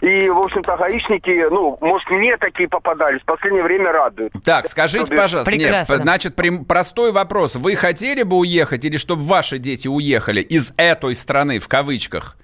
И, 0.00 0.28
в 0.28 0.38
общем-то, 0.38 0.76
гаишники, 0.76 1.48
ну, 1.50 1.78
может, 1.80 2.08
мне 2.10 2.36
такие 2.36 2.68
попадались, 2.68 3.20
в 3.22 3.24
последнее 3.24 3.62
время 3.62 3.92
радуют. 3.92 4.32
Так, 4.44 4.66
скажите, 4.66 5.06
Чтобы- 5.06 5.20
пожалуйста, 5.20 5.56
нет, 5.56 5.86
значит, 5.86 6.34
прям 6.36 6.64
простой 6.64 7.12
вопрос. 7.12 7.56
Вы 7.56 7.76
хотели 7.76 8.22
бы 8.22 8.36
уехать 8.36 8.84
или 8.84 8.96
чтобы 8.96 9.22
ваши 9.22 9.58
дети 9.58 9.88
уехали 9.88 10.40
из 10.40 10.72
этой 10.76 11.14
страны, 11.14 11.58
в 11.58 11.68
кавычках? 11.68 12.36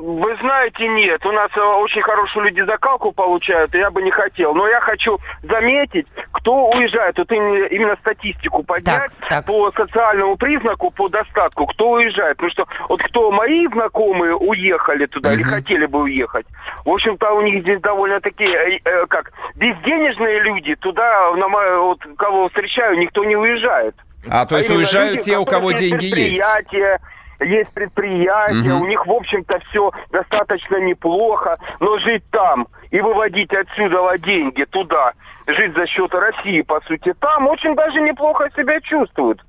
Вы 0.00 0.36
знаете, 0.36 0.86
нет. 0.86 1.26
У 1.26 1.32
нас 1.32 1.50
э, 1.56 1.60
очень 1.60 2.02
хорошие 2.02 2.44
люди 2.44 2.60
закалку 2.60 3.10
получают, 3.10 3.74
и 3.74 3.78
я 3.78 3.90
бы 3.90 4.00
не 4.00 4.12
хотел. 4.12 4.54
Но 4.54 4.68
я 4.68 4.80
хочу 4.80 5.18
заметить, 5.42 6.06
кто 6.30 6.68
уезжает. 6.70 7.18
Вот 7.18 7.32
именно, 7.32 7.64
именно 7.66 7.96
статистику 7.96 8.62
поднять 8.62 9.10
Так, 9.22 9.28
так. 9.28 9.46
по 9.46 9.72
социальному 9.72 10.36
признаку, 10.36 10.92
по 10.92 11.08
достатку, 11.08 11.66
кто 11.66 11.90
уезжает. 11.90 12.36
Потому 12.36 12.52
что 12.52 12.68
вот 12.88 13.02
кто 13.02 13.32
мои 13.32 13.66
знакомые 13.66 14.36
уехали 14.36 15.06
туда 15.06 15.32
или 15.32 15.42
Мгм. 15.42 15.50
хотели 15.50 15.86
бы 15.86 16.02
уехать, 16.02 16.46
в 16.84 16.90
общем-то, 16.90 17.32
у 17.32 17.40
них 17.40 17.62
здесь 17.62 17.80
довольно-таки, 17.80 18.44
э, 18.44 18.78
э, 18.84 19.06
как, 19.06 19.32
безденежные 19.56 20.40
люди, 20.42 20.76
туда, 20.76 21.32
на 21.34 21.48
вот, 21.48 21.98
кого 22.16 22.46
встречаю, 22.48 22.98
никто 22.98 23.24
не 23.24 23.34
уезжает. 23.34 23.96
А, 24.30 24.46
то 24.46 24.58
есть 24.58 24.68
именно 24.68 24.78
уезжают 24.78 25.14
люди, 25.14 25.24
те, 25.24 25.38
у 25.38 25.44
кого 25.44 25.72
деньги 25.72 26.06
есть? 26.06 26.40
Есть 27.40 27.72
предприятия, 27.72 28.72
Мгм. 28.74 28.82
у 28.82 28.86
них, 28.86 29.06
в 29.06 29.10
общем-то, 29.12 29.60
все 29.70 29.92
достаточно 30.10 30.76
неплохо, 30.76 31.56
но 31.80 31.98
жить 31.98 32.24
там 32.30 32.66
и 32.90 33.00
выводить 33.00 33.52
отсюда 33.52 34.18
деньги 34.18 34.64
туда, 34.64 35.12
жить 35.46 35.74
за 35.74 35.86
счет 35.86 36.14
России, 36.14 36.62
по 36.62 36.80
сути, 36.82 37.14
там 37.20 37.46
очень 37.46 37.74
даже 37.74 38.00
неплохо 38.00 38.48
себя 38.56 38.80
чувствуют. 38.80 39.40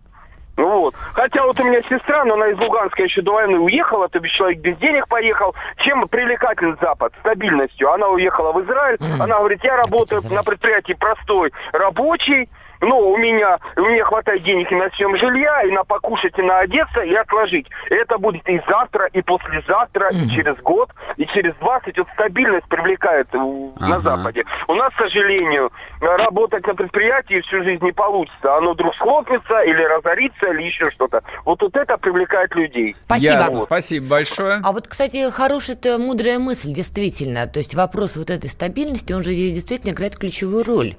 Вот. 0.58 0.94
Хотя 1.14 1.44
вот 1.46 1.58
у 1.62 1.64
меня 1.64 1.82
сестра, 1.84 2.26
но 2.26 2.34
она 2.34 2.50
из 2.50 2.60
Луганска 2.60 3.02
еще 3.04 3.22
до 3.22 3.32
войны 3.32 3.58
уехала, 3.60 4.10
то 4.10 4.20
бишь 4.20 4.34
человек 4.34 4.60
без 4.60 4.76
денег 4.78 5.08
поехал. 5.08 5.56
Чем 5.78 6.06
привлекателен 6.10 6.78
Запад? 6.82 7.14
Стабильностью. 7.22 7.90
Она 7.90 8.10
уехала 8.10 8.52
в 8.52 8.62
Израиль, 8.66 8.98
Мгм. 9.00 9.22
она 9.22 9.38
говорит, 9.40 9.64
я 9.64 9.78
работаю 9.78 10.22
на 10.30 10.44
предприятии 10.44 10.94
простой 11.00 11.54
рабочий, 11.72 12.50
но 12.82 13.00
у 13.00 13.18
меня, 13.18 13.58
у 13.76 13.82
меня 13.82 14.04
хватает 14.06 14.44
денег 14.44 14.72
и 14.72 14.76
на 14.76 14.90
съем 14.92 15.16
жилья, 15.18 15.64
и 15.64 15.72
на 15.72 15.84
покушать, 15.84 16.38
и 16.38 16.42
на 16.42 16.60
одеться, 16.60 17.02
и 17.02 17.14
отложить. 17.14 17.68
И 17.90 17.94
это 17.94 18.18
будет 18.18 18.48
и 18.48 18.62
завтра, 18.68 19.08
и 19.14 19.22
послезавтра, 19.22 20.10
и 20.12 20.18
Мгм. 20.26 20.30
через 20.30 20.56
год, 20.58 20.90
и 21.18 21.26
через 21.28 21.54
20. 21.56 21.98
Вот 21.98 22.08
стабильность 22.14 22.68
привлекает 22.68 23.28
э, 23.34 23.38
на 23.38 23.96
Ага. 23.98 24.00
Западе. 24.02 24.44
У 24.68 24.74
нас, 24.76 24.94
к 24.94 24.98
сожалению, 25.00 25.72
работать 26.02 26.66
на 26.68 26.76
предприятии 26.76 27.42
всю 27.42 27.64
жизнь 27.64 27.84
не 27.84 27.92
получится. 27.92 28.56
Оно 28.58 28.74
вдруг 28.74 28.96
схлопнется, 28.96 29.60
или 29.62 29.82
разорится, 29.84 30.48
или 30.54 30.64
еще 30.64 30.90
что-то. 30.92 31.22
Вот, 31.46 31.62
вот 31.62 31.76
это 31.76 31.98
привлекает 31.98 32.56
людей. 32.56 32.96
Спасибо. 33.06 33.34
Ясно, 33.34 33.60
спасибо 33.62 34.08
большое. 34.10 34.60
А 34.64 34.72
вот, 34.72 34.88
кстати, 34.88 35.30
хорошая 35.32 35.76
это 35.76 35.98
мудрая 35.98 36.40
мысль, 36.40 36.74
действительно. 36.74 37.48
То 37.48 37.60
есть 37.60 37.76
вопрос 37.76 38.16
вот 38.18 38.30
этой 38.30 38.50
стабильности, 38.50 39.14
он 39.14 39.24
же 39.24 39.34
здесь 39.34 39.54
действительно 39.54 39.92
играет 39.92 40.18
ключевую 40.18 40.64
роль. 40.64 40.96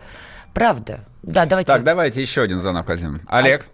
Правда. 0.55 1.01
Да, 1.23 1.47
давайте. 1.47 1.73
Так, 1.73 1.85
давайте 1.85 2.21
еще 2.23 2.43
один 2.43 2.59
звонок 2.59 2.89
возьмем. 2.89 3.21
Олег, 3.29 3.67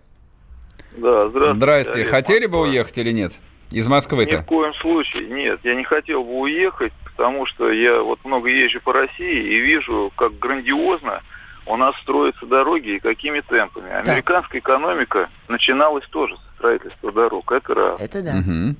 Да, 0.97 1.29
здравствуйте. 1.29 1.55
здрасте. 1.57 1.93
Олег, 1.93 2.09
Хотели 2.11 2.47
бы 2.47 2.59
Москва. 2.59 2.71
уехать 2.71 2.99
или 2.99 3.13
нет? 3.13 3.33
Из 3.71 3.87
Ни 3.87 3.91
Москвы-то? 3.91 4.39
в 4.43 4.47
коем 4.47 4.75
случае, 4.75 5.27
нет. 5.29 5.61
Я 5.65 5.75
не 5.75 5.85
хотел 5.85 6.23
бы 6.23 6.41
уехать, 6.41 6.93
потому 7.05 7.47
что 7.47 7.71
я 7.73 8.01
вот 8.01 8.25
много 8.25 8.49
езжу 8.49 8.81
по 8.81 8.93
России 8.93 9.43
и 9.55 9.59
вижу, 9.61 10.13
как 10.17 10.39
грандиозно 10.39 11.23
у 11.67 11.77
нас 11.77 11.97
строятся 12.03 12.47
дороги 12.47 12.91
и 12.91 13.01
какими 13.01 13.41
темпами. 13.41 13.91
Американская 13.91 14.61
экономика 14.61 15.29
начиналась 15.49 16.07
тоже 16.11 16.37
со 16.37 16.43
строительства 16.59 17.11
дорог. 17.11 17.51
Это 17.51 17.75
раз. 17.75 18.01
Это 18.01 18.23
да. 18.23 18.35
Мгм. 18.35 18.77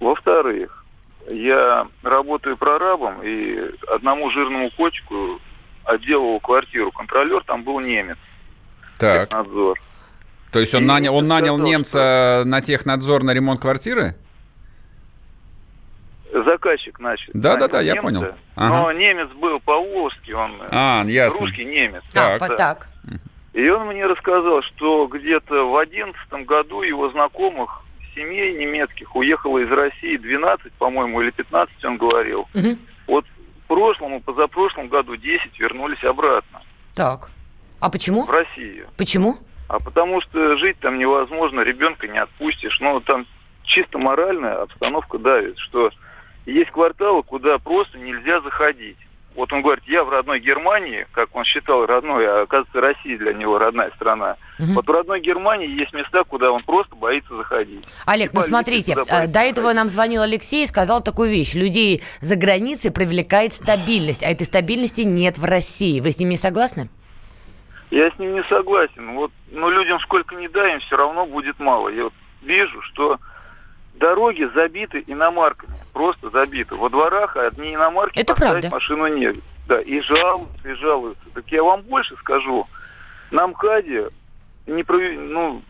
Во-вторых, 0.00 0.84
я 1.30 1.86
работаю 2.02 2.56
прорабом, 2.56 3.20
и 3.22 3.58
одному 3.88 4.30
жирному 4.30 4.70
котику 4.70 5.38
отделывал 5.84 6.40
квартиру. 6.40 6.90
Контролер 6.92 7.42
там 7.44 7.62
был 7.62 7.80
немец. 7.80 8.16
Так, 8.98 9.30
Надзор. 9.32 9.78
то 10.52 10.60
есть 10.60 10.74
он 10.74 10.84
И 10.84 10.86
нанял, 10.86 11.14
он 11.16 11.26
нанял 11.26 11.56
сказал, 11.56 11.70
немца 11.72 12.42
на 12.46 12.60
технадзор 12.60 13.22
на 13.24 13.32
ремонт 13.34 13.60
квартиры? 13.60 14.14
Заказчик, 16.32 16.96
значит. 16.98 17.30
Да-да-да, 17.32 17.78
нанял 17.78 17.86
я 17.86 17.92
немца, 17.94 18.02
понял. 18.02 18.20
Но 18.56 18.86
Ага. 18.88 18.94
немец 18.98 19.28
был 19.36 19.60
по-волжски, 19.60 20.32
он 20.32 20.60
э, 20.62 20.68
А, 20.72 21.04
ясно. 21.06 21.40
русский 21.40 21.64
немец. 21.64 22.02
А, 22.14 22.38
Так. 22.38 22.40
по- 22.40 22.56
так. 22.56 22.88
И 23.52 23.68
он 23.68 23.86
мне 23.86 24.04
рассказал, 24.04 24.62
что 24.62 25.06
где-то 25.06 25.70
в 25.70 25.76
одиннадцатом 25.76 26.44
году 26.44 26.82
его 26.82 27.08
знакомых 27.10 27.82
семей 28.16 28.56
немецких 28.58 29.14
уехало 29.14 29.58
из 29.58 29.70
России 29.70 30.16
12, 30.16 30.72
по-моему, 30.72 31.20
или 31.22 31.30
15, 31.30 31.84
он 31.84 31.98
говорил. 31.98 32.48
Мгм. 32.54 32.78
Вот 33.06 33.24
прошлом 33.74 34.14
и 34.14 34.20
позапрошлом 34.20 34.86
году 34.86 35.16
10 35.16 35.58
вернулись 35.58 36.02
обратно. 36.04 36.62
Так. 36.94 37.28
А 37.80 37.90
почему? 37.90 38.24
В 38.24 38.30
Россию. 38.30 38.86
Почему? 38.96 39.36
А 39.68 39.80
потому 39.80 40.20
что 40.20 40.56
жить 40.58 40.78
там 40.78 40.96
невозможно, 40.96 41.60
ребенка 41.60 42.06
не 42.06 42.18
отпустишь. 42.18 42.78
Ну, 42.78 43.00
там 43.00 43.26
чисто 43.64 43.98
моральная 43.98 44.62
обстановка 44.62 45.18
давит, 45.18 45.58
что 45.58 45.90
есть 46.46 46.70
кварталы, 46.70 47.24
куда 47.24 47.58
просто 47.58 47.98
нельзя 47.98 48.40
заходить. 48.42 48.98
Вот 49.34 49.52
он 49.52 49.62
говорит, 49.62 49.82
я 49.86 50.04
в 50.04 50.10
родной 50.10 50.38
Германии, 50.38 51.06
как 51.12 51.34
он 51.34 51.44
считал 51.44 51.86
родной, 51.86 52.26
а 52.26 52.42
оказывается 52.42 52.80
Россия 52.80 53.18
для 53.18 53.32
него 53.32 53.58
родная 53.58 53.90
страна. 53.96 54.36
Угу. 54.60 54.72
Вот 54.74 54.86
в 54.86 54.90
родной 54.90 55.20
Германии 55.20 55.68
есть 55.68 55.92
места, 55.92 56.22
куда 56.22 56.52
он 56.52 56.62
просто 56.62 56.94
боится 56.94 57.36
заходить. 57.36 57.84
Олег, 58.06 58.32
ну 58.32 58.42
смотрите, 58.42 58.94
э, 58.94 59.26
до 59.26 59.40
этого 59.40 59.72
нам 59.72 59.88
звонил 59.88 60.22
Алексей 60.22 60.62
и 60.62 60.66
сказал 60.68 61.02
такую 61.02 61.30
вещь. 61.30 61.54
Людей 61.54 62.02
за 62.20 62.36
границей 62.36 62.92
привлекает 62.92 63.52
стабильность, 63.52 64.22
а 64.22 64.30
этой 64.30 64.44
стабильности 64.44 65.00
нет 65.00 65.36
в 65.36 65.44
России. 65.44 65.98
Вы 65.98 66.12
с 66.12 66.18
ним 66.20 66.28
не 66.28 66.36
согласны? 66.36 66.88
Я 67.90 68.10
с 68.10 68.18
ним 68.18 68.34
не 68.34 68.44
согласен. 68.44 69.14
Вот, 69.14 69.32
но 69.50 69.68
людям 69.68 69.98
сколько 70.00 70.36
не 70.36 70.48
дай, 70.48 70.74
им 70.74 70.80
все 70.80 70.96
равно 70.96 71.26
будет 71.26 71.58
мало. 71.58 71.88
Я 71.88 72.04
вот 72.04 72.14
вижу, 72.42 72.80
что 72.82 73.18
дороги 73.94 74.48
забиты 74.54 75.02
иномарками 75.06 75.74
просто 75.94 76.28
забиты. 76.28 76.74
Во 76.74 76.90
дворах 76.90 77.36
одни 77.36 77.74
иномарки 77.74 78.18
Это 78.18 78.34
правда. 78.34 78.68
машину 78.68 79.06
нет. 79.06 79.36
Да, 79.66 79.80
и 79.80 80.00
жалуются, 80.00 80.68
и 80.68 80.74
жалуются. 80.74 81.24
Так 81.32 81.44
я 81.48 81.62
вам 81.62 81.80
больше 81.82 82.14
скажу. 82.16 82.66
На 83.30 83.46
МКАДе 83.46 84.08
не 84.66 84.82
про, 84.82 84.98
ну, 84.98 85.62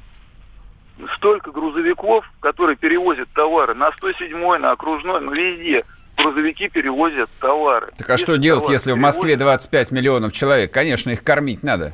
столько 1.16 1.52
грузовиков, 1.52 2.24
которые 2.40 2.76
перевозят 2.76 3.28
товары 3.34 3.74
на 3.74 3.92
107 3.92 4.58
на 4.58 4.72
окружной, 4.72 5.20
ну 5.20 5.32
везде 5.32 5.84
грузовики 6.16 6.68
перевозят 6.68 7.30
товары. 7.40 7.88
Так 7.96 8.08
а 8.08 8.12
если 8.14 8.24
что 8.24 8.36
делать, 8.36 8.68
если 8.68 8.92
в 8.92 8.96
Москве 8.96 9.36
25 9.36 9.92
миллионов 9.92 10.32
человек? 10.32 10.72
Конечно, 10.72 11.10
их 11.10 11.22
кормить 11.22 11.62
надо. 11.62 11.92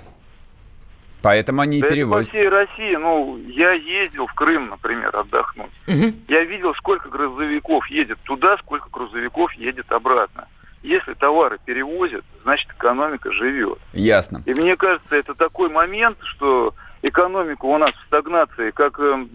Поэтому 1.22 1.61
они 1.62 1.80
да 1.80 1.88
перевозят. 1.88 2.30
по 2.30 2.33
всей 2.33 2.48
России, 2.48 2.96
ну, 2.96 3.38
я 3.48 3.72
ездил 3.72 4.26
в 4.26 4.35
Крым, 4.35 4.70
например, 4.70 5.14
отдохнуть. 5.14 5.70
Угу. 5.87 6.14
Я 6.28 6.44
видел, 6.44 6.74
сколько 6.74 7.09
грузовиков 7.09 7.87
едет 7.88 8.18
туда, 8.24 8.56
сколько 8.59 8.88
грузовиков 8.90 9.52
едет 9.54 9.90
обратно. 9.92 10.46
Если 10.83 11.12
товары 11.12 11.59
перевозят, 11.62 12.24
значит 12.42 12.70
экономика 12.70 13.30
живет. 13.33 13.78
Ясно. 13.92 14.42
И 14.46 14.54
мне 14.54 14.76
кажется, 14.76 15.14
это 15.14 15.35
такой 15.35 15.68
момент, 15.68 16.16
что 16.22 16.74
экономика 17.02 17.66
у 17.66 17.76
нас 17.76 17.92
в 17.92 18.06
стагнации, 18.06 18.70
как 18.70 18.98
э, 18.98 19.26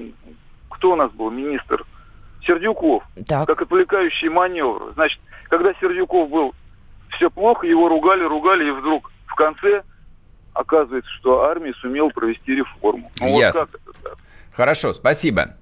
кто 0.70 0.94
у 0.94 0.96
нас 0.96 1.12
был 1.12 1.30
министр 1.30 1.84
Сердюков, 2.46 3.04
так. 3.28 3.48
как 3.48 3.62
отвлекающий 3.62 4.30
маневр. 4.30 4.94
Значит, 4.94 5.20
когда 5.50 5.74
Сердюков 5.76 6.30
был 6.30 6.56
все 7.10 7.30
плохо, 7.30 7.68
его 7.68 7.90
ругали, 7.90 8.24
ругали, 8.24 8.68
и 8.68 8.72
вдруг 8.72 9.12
в 9.28 9.36
конце 9.36 9.84
оказывается, 10.56 11.12
что 11.20 11.44
армия 11.44 11.74
сумела 11.82 12.10
провести 12.10 12.56
реформу. 12.56 13.12
Ну, 13.20 13.40
Ясно. 13.40 13.62
Вот 13.62 13.72
как 13.72 13.82
это 13.82 14.04
так? 14.04 14.18
Хорошо, 14.54 14.94
спасибо. 14.94 15.56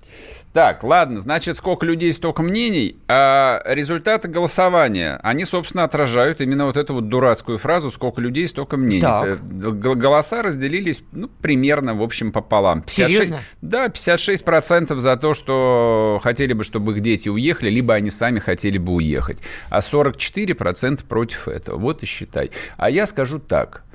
Так, 0.53 0.83
ладно, 0.83 1.19
значит, 1.19 1.57
сколько 1.57 1.83
людей, 1.83 2.13
столько 2.13 2.43
мнений. 2.43 2.97
А 3.07 3.59
результаты 3.65 4.27
голосования, 4.27 5.19
они, 5.23 5.45
собственно, 5.45 5.83
отражают 5.83 6.41
именно 6.41 6.67
вот 6.67 6.77
эту 6.77 6.93
вот 6.93 7.09
дурацкую 7.09 7.57
фразу 7.57 7.89
«сколько 7.89 8.21
людей, 8.21 8.47
столько 8.47 8.77
мнений». 8.77 9.01
Так. 9.01 9.39
Голоса 9.43 10.43
разделились, 10.43 11.03
ну, 11.11 11.27
примерно, 11.41 11.95
в 11.95 12.03
общем, 12.03 12.31
пополам. 12.31 12.83
56, 12.83 13.15
Серьезно? 13.15 13.39
Да, 13.63 13.87
56% 13.87 14.95
за 14.99 15.17
то, 15.17 15.33
что 15.33 16.19
хотели 16.21 16.53
бы, 16.53 16.63
чтобы 16.63 16.91
их 16.91 17.01
дети 17.01 17.29
уехали, 17.29 17.71
либо 17.71 17.95
они 17.95 18.11
сами 18.11 18.37
хотели 18.37 18.77
бы 18.77 18.93
уехать. 18.93 19.39
А 19.71 19.79
44% 19.79 21.03
против 21.07 21.47
этого. 21.47 21.79
Вот 21.79 22.03
и 22.03 22.05
считай. 22.05 22.51
А 22.77 22.91
я 22.91 23.07
скажу 23.07 23.39
так– 23.39 23.83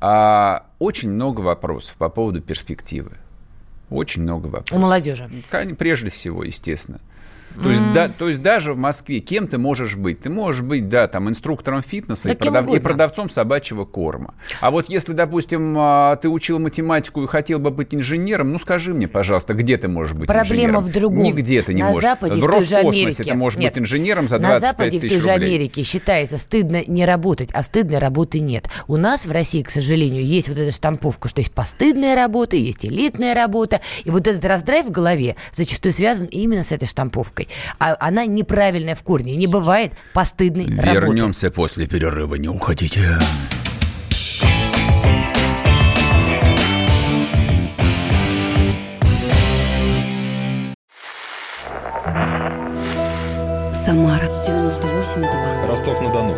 а, 0.00 0.66
очень 0.78 1.10
много 1.10 1.40
вопросов 1.40 1.96
по 1.96 2.08
поводу 2.08 2.40
перспективы. 2.40 3.12
Очень 3.90 4.22
много 4.22 4.46
вопросов. 4.46 4.76
У 4.76 4.80
молодежи. 4.80 5.28
Прежде 5.78 6.10
всего, 6.10 6.44
естественно. 6.44 7.00
То, 7.62 7.70
есть, 7.70 7.92
да, 7.92 8.08
то 8.08 8.28
есть 8.28 8.42
даже 8.42 8.72
в 8.72 8.76
Москве 8.76 9.20
кем 9.20 9.48
ты 9.48 9.58
можешь 9.58 9.96
быть? 9.96 10.20
Ты 10.20 10.30
можешь 10.30 10.62
быть, 10.62 10.88
да, 10.88 11.06
там, 11.06 11.28
инструктором 11.28 11.82
фитнеса 11.82 12.28
да 12.28 12.34
и, 12.34 12.36
продав, 12.36 12.68
и 12.68 12.78
продавцом 12.78 13.30
собачьего 13.30 13.84
корма. 13.84 14.34
А 14.60 14.70
вот 14.70 14.88
если, 14.88 15.12
допустим, 15.12 15.74
а, 15.76 16.16
ты 16.16 16.28
учил 16.28 16.58
математику 16.58 17.22
и 17.22 17.26
хотел 17.26 17.58
бы 17.58 17.70
быть 17.70 17.94
инженером, 17.94 18.52
ну 18.52 18.58
скажи 18.58 18.94
мне, 18.94 19.08
пожалуйста, 19.08 19.54
где 19.54 19.76
ты 19.76 19.88
можешь 19.88 20.14
быть 20.14 20.26
Проблема 20.28 20.54
инженером? 20.54 20.84
в 20.84 20.92
другом. 20.92 21.22
Нигде 21.22 21.62
ты 21.62 21.74
не 21.74 21.82
на 21.82 21.88
можешь. 21.88 22.02
Западе, 22.02 22.40
в, 22.40 22.44
в 22.44 22.50
той 22.50 22.64
же 22.64 22.76
Америке. 22.76 23.24
ты 23.24 23.34
можешь 23.34 23.58
нет, 23.58 23.74
быть 23.74 23.82
инженером 23.82 24.28
за 24.28 24.38
25 24.38 24.60
На 24.60 24.66
Западе, 24.66 25.00
тысяч 25.00 25.10
в 25.10 25.14
той 25.14 25.20
же 25.20 25.32
рублей. 25.32 25.48
Америке 25.48 25.82
считается 25.82 26.38
стыдно 26.38 26.82
не 26.86 27.04
работать, 27.04 27.50
а 27.52 27.62
стыдной 27.62 27.98
работы 27.98 28.40
нет. 28.40 28.68
У 28.86 28.96
нас 28.96 29.26
в 29.26 29.32
России, 29.32 29.62
к 29.62 29.70
сожалению, 29.70 30.24
есть 30.24 30.48
вот 30.48 30.58
эта 30.58 30.70
штамповка, 30.70 31.28
что 31.28 31.40
есть 31.40 31.52
постыдная 31.52 32.14
работа, 32.14 32.56
есть 32.56 32.84
элитная 32.84 33.34
работа, 33.34 33.80
и 34.04 34.10
вот 34.10 34.26
этот 34.26 34.44
раздрайв 34.44 34.86
в 34.86 34.90
голове 34.90 35.36
зачастую 35.52 35.92
связан 35.92 36.26
именно 36.26 36.62
с 36.62 36.72
этой 36.72 36.86
штамповкой. 36.86 37.47
А 37.78 37.96
она 38.00 38.26
неправильная 38.26 38.94
в 38.94 39.02
корне. 39.02 39.36
Не 39.36 39.46
бывает 39.46 39.92
постыдной 40.12 40.64
Вернемся 40.66 41.46
работы. 41.46 41.56
после 41.56 41.86
перерыва, 41.86 42.34
не 42.36 42.48
уходите. 42.48 43.18
Самара 53.72 54.26
98,2. 54.46 55.66
Ростов-на-Дону. 55.68 56.34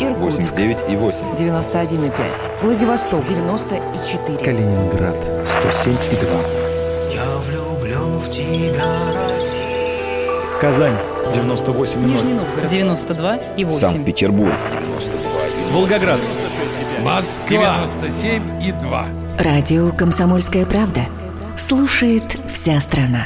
Иркутск. 0.00 0.54
89,8. 0.54 1.38
91,5. 1.38 2.62
Владивосток. 2.62 3.26
94. 3.26 4.38
Калининград. 4.44 5.16
107,2. 5.46 7.14
Я 7.14 7.36
влюблен 7.38 8.18
в 8.18 8.30
тебя, 8.30 8.84
Россия. 9.28 9.59
Казань. 10.60 10.94
98,0. 11.34 11.96
Нижний 12.06 12.34
Новгород. 12.34 12.68
92 12.68 13.36
и 13.56 13.64
8. 13.64 13.78
Санкт-Петербург. 13.78 14.52
Волгоград. 15.72 16.20
Москва. 17.02 17.88
97 18.02 18.62
и 18.62 18.72
2. 18.72 19.06
Радио 19.38 19.90
«Комсомольская 19.90 20.66
правда». 20.66 21.06
Слушает 21.56 22.24
вся 22.52 22.78
страна. 22.80 23.24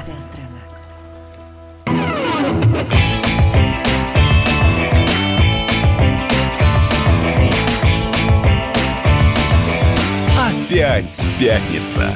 Опять 10.39 11.27
пятница. 11.41 12.15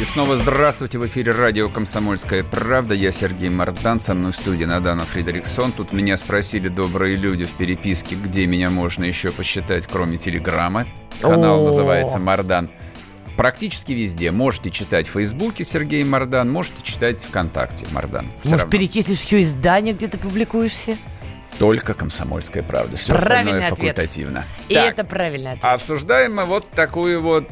И 0.00 0.04
снова 0.04 0.38
здравствуйте. 0.38 0.98
В 0.98 1.04
эфире 1.04 1.32
радио 1.32 1.68
«Комсомольская 1.68 2.42
правда». 2.42 2.94
Я 2.94 3.12
Сергей 3.12 3.50
Мардан, 3.50 4.00
со 4.00 4.14
мной 4.14 4.32
в 4.32 4.34
студии 4.34 4.64
Надана 4.64 5.04
Фредериксон. 5.04 5.72
Тут 5.72 5.92
меня 5.92 6.16
спросили 6.16 6.70
добрые 6.70 7.16
люди 7.16 7.44
в 7.44 7.50
переписке, 7.50 8.16
где 8.16 8.46
меня 8.46 8.70
можно 8.70 9.04
еще 9.04 9.30
посчитать, 9.30 9.86
кроме 9.86 10.16
Телеграма. 10.16 10.86
Канал 11.20 11.66
называется 11.66 12.18
«Мардан». 12.18 12.70
Практически 13.36 13.92
везде. 13.92 14.30
Можете 14.30 14.70
читать 14.70 15.06
в 15.06 15.10
Фейсбуке 15.10 15.64
Сергей 15.64 16.02
Мардан, 16.02 16.50
можете 16.50 16.82
читать 16.82 17.22
ВКонтакте 17.22 17.86
Мардан. 17.92 18.24
Все 18.40 18.52
Может, 18.52 18.64
равно. 18.64 18.70
перечислишь 18.70 19.20
еще 19.20 19.42
издание, 19.42 19.92
где 19.92 20.08
ты 20.08 20.16
публикуешься? 20.16 20.96
Только 21.58 21.92
комсомольская 21.92 22.62
правда. 22.62 22.96
Все 22.96 23.12
Правильный 23.12 23.66
остальное 23.66 23.66
ответ. 23.66 23.78
факультативно. 23.96 24.44
И 24.70 24.74
так, 24.74 24.92
это 24.94 25.04
правильный 25.04 25.50
ответ. 25.50 25.64
Обсуждаем 25.66 26.36
мы 26.36 26.46
вот 26.46 26.70
такую 26.70 27.20
вот 27.20 27.50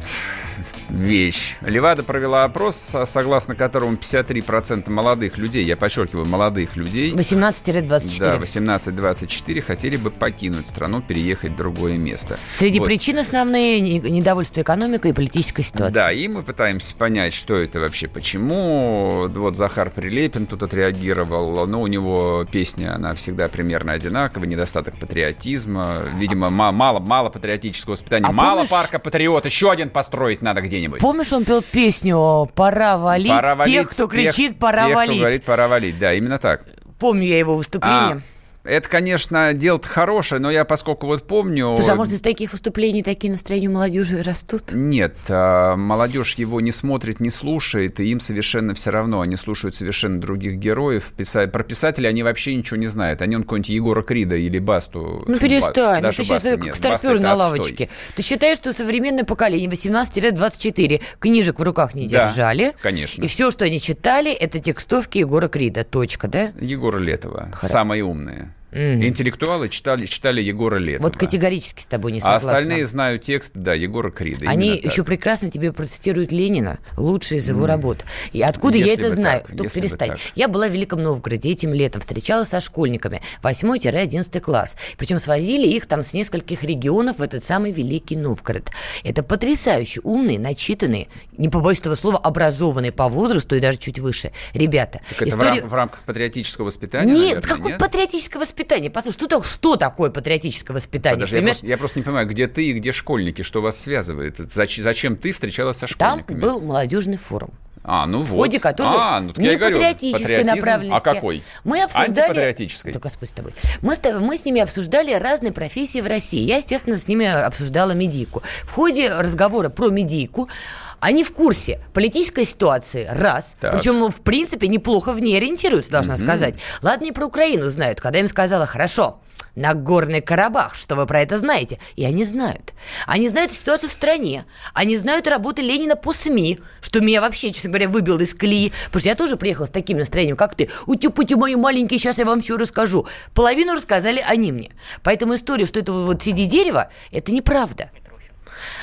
вещь. 0.90 1.56
Левада 1.60 2.02
провела 2.02 2.44
опрос, 2.44 2.92
согласно 3.04 3.54
которому 3.54 3.96
53% 3.96 4.90
молодых 4.90 5.38
людей, 5.38 5.64
я 5.64 5.76
подчеркиваю, 5.76 6.26
молодых 6.26 6.76
людей... 6.76 7.12
18-24. 7.12 8.18
Да, 8.18 8.36
18-24 8.36 9.60
хотели 9.60 9.96
бы 9.96 10.10
покинуть 10.10 10.68
страну, 10.68 11.02
переехать 11.02 11.52
в 11.52 11.56
другое 11.56 11.96
место. 11.96 12.38
Среди 12.54 12.78
вот. 12.78 12.86
причин 12.86 13.18
основные 13.18 13.80
недовольство 13.80 14.62
экономикой 14.62 15.10
и 15.10 15.14
политической 15.14 15.62
ситуацией. 15.62 15.94
Да, 15.94 16.12
и 16.12 16.28
мы 16.28 16.42
пытаемся 16.42 16.94
понять, 16.96 17.34
что 17.34 17.56
это 17.56 17.80
вообще, 17.80 18.08
почему. 18.08 19.28
Вот 19.28 19.56
Захар 19.56 19.90
Прилепин 19.90 20.46
тут 20.46 20.62
отреагировал, 20.62 21.66
но 21.66 21.80
у 21.82 21.86
него 21.86 22.46
песня, 22.50 22.94
она 22.94 23.14
всегда 23.14 23.48
примерно 23.48 23.92
одинаковая, 23.92 24.48
недостаток 24.48 24.98
патриотизма, 24.98 26.02
видимо, 26.16 26.50
мало, 26.50 26.98
мало 26.98 27.28
патриотического 27.28 27.92
воспитания, 27.92 28.26
а 28.26 28.32
мало 28.32 28.56
помнишь... 28.56 28.70
парка 28.70 28.98
патриот, 28.98 29.44
еще 29.44 29.70
один 29.70 29.90
построить 29.90 30.42
надо 30.42 30.60
где-нибудь. 30.78 31.00
Помнишь, 31.00 31.32
он 31.32 31.44
пел 31.44 31.62
песню 31.62 32.48
«Пора 32.54 32.98
валить», 32.98 33.28
пора 33.28 33.54
валить 33.54 33.74
тех, 33.74 33.90
кто 33.90 34.06
кричит 34.06 34.58
«Пора 34.58 34.86
тех, 34.86 34.96
валить». 34.96 35.10
кто 35.10 35.20
говорит 35.20 35.44
«Пора 35.44 35.68
валить», 35.68 35.98
да, 35.98 36.14
именно 36.14 36.38
так. 36.38 36.64
Помню 36.98 37.26
я 37.26 37.38
его 37.38 37.56
выступление. 37.56 38.16
А, 38.16 38.20
Это, 38.68 38.88
конечно, 38.88 39.54
дело-то 39.54 39.88
хорошее, 39.88 40.40
но 40.40 40.50
я, 40.50 40.64
поскольку 40.66 41.06
вот 41.06 41.26
помню... 41.26 41.74
Слушай, 41.74 41.92
а 41.92 41.94
может, 41.94 42.12
из 42.12 42.20
таких 42.20 42.52
выступлений 42.52 43.02
такие 43.02 43.30
настроения 43.30 43.70
молодежи 43.70 44.22
растут? 44.22 44.72
Нет, 44.72 45.16
а, 45.30 45.74
молодежь 45.76 46.34
его 46.34 46.60
не 46.60 46.70
смотрит, 46.70 47.18
не 47.20 47.30
слушает, 47.30 47.98
и 47.98 48.10
им 48.10 48.20
совершенно 48.20 48.74
все 48.74 48.90
равно. 48.90 49.22
Они 49.22 49.36
слушают 49.36 49.74
совершенно 49.74 50.20
других 50.20 50.56
героев. 50.56 51.12
Про 51.14 51.64
писателей 51.64 52.10
они 52.10 52.22
вообще 52.22 52.54
ничего 52.54 52.76
не 52.76 52.88
знают. 52.88 53.22
Они 53.22 53.36
он 53.36 53.44
какой-нибудь 53.44 53.70
Егора 53.70 54.02
Крида 54.02 54.36
или 54.36 54.58
Басту. 54.58 55.24
Ну, 55.26 55.38
перестань. 55.38 56.02
Ну, 56.02 56.10
ты 56.10 56.22
сейчас 56.24 56.42
как 56.42 56.76
старпер 56.76 57.20
на 57.20 57.34
лавочке. 57.34 57.88
Ты 58.16 58.22
считаешь, 58.22 58.58
что 58.58 58.74
современное 58.74 59.24
поколение 59.24 59.70
18-24 59.70 61.00
книжек 61.18 61.58
в 61.58 61.62
руках 61.62 61.94
не 61.94 62.06
держали? 62.06 62.66
Да, 62.66 62.72
конечно. 62.82 63.22
И 63.22 63.26
все, 63.28 63.50
что 63.50 63.64
они 63.64 63.80
читали, 63.80 64.30
это 64.30 64.58
текстовки 64.58 65.18
Егора 65.18 65.48
Крида. 65.48 65.84
Точка, 65.84 66.28
да? 66.28 66.52
Егора 66.60 66.98
Летова. 66.98 67.48
Хорошо. 67.52 67.72
Самые 67.72 68.04
умные. 68.04 68.54
Mm. 68.70 69.06
Интеллектуалы 69.06 69.70
читали, 69.70 70.04
читали 70.04 70.42
Егора 70.42 70.76
Летова. 70.76 71.08
Вот 71.08 71.16
категорически 71.16 71.80
с 71.80 71.86
тобой 71.86 72.12
не 72.12 72.20
согласна. 72.20 72.50
А 72.50 72.54
остальные 72.54 72.86
знают 72.86 73.22
текст, 73.22 73.52
да, 73.54 73.72
Егора 73.72 74.10
Крида. 74.10 74.48
Они 74.48 74.70
еще 74.70 75.04
прекрасно 75.04 75.50
тебе 75.50 75.72
процитируют 75.72 76.32
Ленина, 76.32 76.78
лучшие 76.96 77.38
из 77.38 77.48
его 77.48 77.64
mm. 77.64 77.66
работ. 77.66 78.04
И 78.32 78.42
откуда 78.42 78.76
если 78.76 78.90
я 78.90 78.94
это 78.94 79.14
знаю? 79.14 79.40
Так, 79.46 79.56
Только 79.56 79.72
перестань. 79.72 80.10
Я 80.34 80.48
была 80.48 80.68
в 80.68 80.72
Великом 80.72 81.02
Новгороде 81.02 81.50
этим 81.50 81.72
летом, 81.72 82.00
встречалась 82.00 82.50
со 82.50 82.60
школьниками 82.60 83.22
8-11 83.42 84.40
класс. 84.40 84.76
Причем 84.98 85.18
свозили 85.18 85.66
их 85.66 85.86
там 85.86 86.02
с 86.02 86.12
нескольких 86.12 86.62
регионов 86.62 87.18
в 87.18 87.22
этот 87.22 87.42
самый 87.42 87.72
Великий 87.72 88.16
Новгород. 88.16 88.70
Это 89.02 89.22
потрясающе 89.22 90.00
умные, 90.04 90.38
начитанные, 90.38 91.08
не 91.38 91.48
побоюсь 91.48 91.80
этого 91.80 91.94
слова, 91.94 92.18
образованные 92.18 92.92
по 92.92 93.08
возрасту 93.08 93.56
и 93.56 93.60
даже 93.60 93.78
чуть 93.78 93.98
выше 93.98 94.32
ребята. 94.52 95.00
Так 95.08 95.22
это 95.22 95.30
История... 95.30 95.52
в, 95.52 95.62
рам- 95.62 95.68
в 95.68 95.74
рамках 95.74 96.00
патриотического 96.02 96.66
воспитания, 96.66 97.12
Нет, 97.12 97.36
наверное, 97.36 97.42
какое 97.42 97.68
нет? 97.72 97.78
патриотическое 97.78 98.40
воспитание? 98.40 98.57
Воспитание. 98.58 98.90
Послушай, 98.90 99.18
что, 99.20 99.42
что 99.42 99.76
такое 99.76 100.10
патриотическое 100.10 100.74
воспитание? 100.74 101.26
Подожди, 101.26 101.36
я 101.36 101.42
просто, 101.42 101.66
я 101.66 101.76
просто 101.76 101.98
не 101.98 102.02
понимаю, 102.02 102.26
где 102.26 102.46
ты 102.46 102.66
и 102.66 102.72
где 102.72 102.92
школьники, 102.92 103.42
что 103.42 103.60
вас 103.62 103.78
связывает? 103.78 104.36
Зачем, 104.52 104.84
зачем 104.84 105.16
ты 105.16 105.32
встречалась 105.32 105.78
со 105.78 105.86
школьниками? 105.86 106.40
Там 106.40 106.40
был 106.40 106.60
молодежный 106.60 107.16
форум. 107.16 107.50
А, 107.90 108.06
ну 108.06 108.20
в 108.20 108.30
ходе 108.30 108.58
вот. 108.58 108.62
которого 108.62 109.16
а, 109.16 109.20
ну, 109.20 109.32
не 109.36 109.56
патриотической 109.56 110.44
направленности. 110.44 111.08
А 111.08 111.14
какой? 111.14 111.42
Мы 111.64 111.82
обсуждали... 111.82 112.10
Антипатриотической. 112.10 112.92
Да, 112.92 112.98
Господь 112.98 113.30
с 113.30 113.32
тобой. 113.32 113.54
Мы, 113.80 113.96
мы 114.20 114.36
с 114.36 114.44
ними 114.44 114.60
обсуждали 114.60 115.14
разные 115.14 115.52
профессии 115.52 116.00
в 116.00 116.06
России. 116.06 116.40
Я, 116.40 116.56
естественно, 116.56 116.98
с 116.98 117.08
ними 117.08 117.26
обсуждала 117.26 117.92
медийку. 117.92 118.42
В 118.64 118.72
ходе 118.72 119.10
разговора 119.10 119.70
про 119.70 119.88
медийку 119.88 120.50
они 121.00 121.24
в 121.24 121.32
курсе 121.32 121.80
политической 121.92 122.44
ситуации, 122.44 123.08
раз. 123.10 123.56
Так. 123.60 123.72
Причем, 123.72 124.10
в 124.10 124.20
принципе, 124.20 124.68
неплохо 124.68 125.12
в 125.12 125.20
ней 125.20 125.36
ориентируются, 125.36 125.92
должна 125.92 126.14
угу. 126.14 126.22
сказать. 126.22 126.54
Ладно, 126.82 127.06
и 127.06 127.12
про 127.12 127.26
Украину 127.26 127.70
знают, 127.70 128.00
когда 128.00 128.18
им 128.18 128.28
сказала, 128.28 128.66
хорошо, 128.66 129.20
Нагорный 129.58 130.20
Карабах, 130.20 130.74
что 130.74 130.94
вы 130.94 131.06
про 131.06 131.20
это 131.20 131.36
знаете? 131.36 131.78
И 131.96 132.04
они 132.04 132.24
знают. 132.24 132.74
Они 133.06 133.28
знают 133.28 133.52
ситуацию 133.52 133.90
в 133.90 133.92
стране. 133.92 134.44
Они 134.72 134.96
знают 134.96 135.26
работы 135.26 135.62
Ленина 135.62 135.96
по 135.96 136.12
СМИ, 136.12 136.60
что 136.80 137.00
меня 137.00 137.20
вообще, 137.20 137.50
честно 137.50 137.70
говоря, 137.70 137.88
выбило 137.88 138.20
из 138.20 138.34
колеи. 138.34 138.72
Потому 138.86 139.00
что 139.00 139.08
я 139.08 139.14
тоже 139.16 139.36
приехала 139.36 139.66
с 139.66 139.70
таким 139.70 139.98
настроением, 139.98 140.36
как 140.36 140.54
ты. 140.54 140.70
Ути-пути 140.86 141.34
мои 141.34 141.56
маленькие, 141.56 141.98
сейчас 141.98 142.18
я 142.18 142.24
вам 142.24 142.40
все 142.40 142.56
расскажу. 142.56 143.06
Половину 143.34 143.74
рассказали 143.74 144.24
они 144.26 144.52
мне. 144.52 144.70
Поэтому 145.02 145.34
история, 145.34 145.66
что 145.66 145.80
это 145.80 145.92
вот 145.92 146.22
сиди 146.22 146.44
дерево, 146.44 146.90
это 147.10 147.32
неправда. 147.32 147.90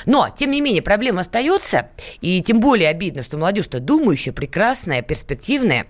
Но, 0.04 0.28
тем 0.34 0.50
не 0.50 0.60
менее, 0.60 0.82
проблема 0.82 1.20
остается, 1.20 1.88
и 2.20 2.42
тем 2.42 2.60
более 2.60 2.88
обидно, 2.88 3.22
что 3.22 3.36
молодежь-то 3.36 3.80
думающая, 3.80 4.32
прекрасная, 4.32 5.02
перспективная. 5.02 5.86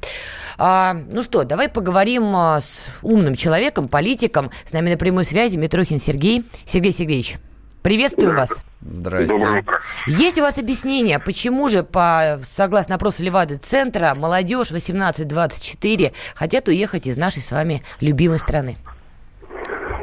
А, 0.58 0.94
ну 0.94 1.22
что, 1.22 1.44
давай 1.44 1.68
поговорим 1.68 2.34
а, 2.34 2.60
с 2.60 2.90
умным 3.02 3.34
человеком, 3.34 3.88
политиком. 3.88 4.50
С 4.64 4.72
нами 4.72 4.90
на 4.90 4.96
прямой 4.96 5.24
связи 5.24 5.56
Митрохин 5.56 5.98
Сергей. 5.98 6.44
Сергей 6.64 6.92
Сергеевич, 6.92 7.36
приветствую 7.82 8.34
вас. 8.34 8.62
Здрасте. 8.80 9.64
Есть 10.06 10.38
у 10.38 10.42
вас 10.42 10.58
объяснение, 10.58 11.18
почему 11.18 11.68
же, 11.68 11.82
по, 11.82 12.38
согласно 12.42 12.94
опросу 12.94 13.24
Левады-центра, 13.24 14.14
молодежь 14.14 14.70
18-24 14.70 16.12
хотят 16.34 16.68
уехать 16.68 17.06
из 17.06 17.16
нашей 17.16 17.42
с 17.42 17.50
вами 17.50 17.82
любимой 18.00 18.38
страны? 18.38 18.76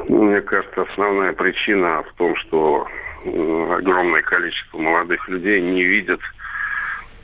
Ну, 0.10 0.24
мне 0.24 0.41
кажется, 0.41 0.82
основная 0.82 1.34
причина 1.34 2.04
в 2.04 2.13
том, 2.17 2.36
что 2.36 2.88
огромное 3.25 4.21
количество 4.21 4.77
молодых 4.77 5.27
людей 5.29 5.62
не 5.62 5.83
видят, 5.83 6.19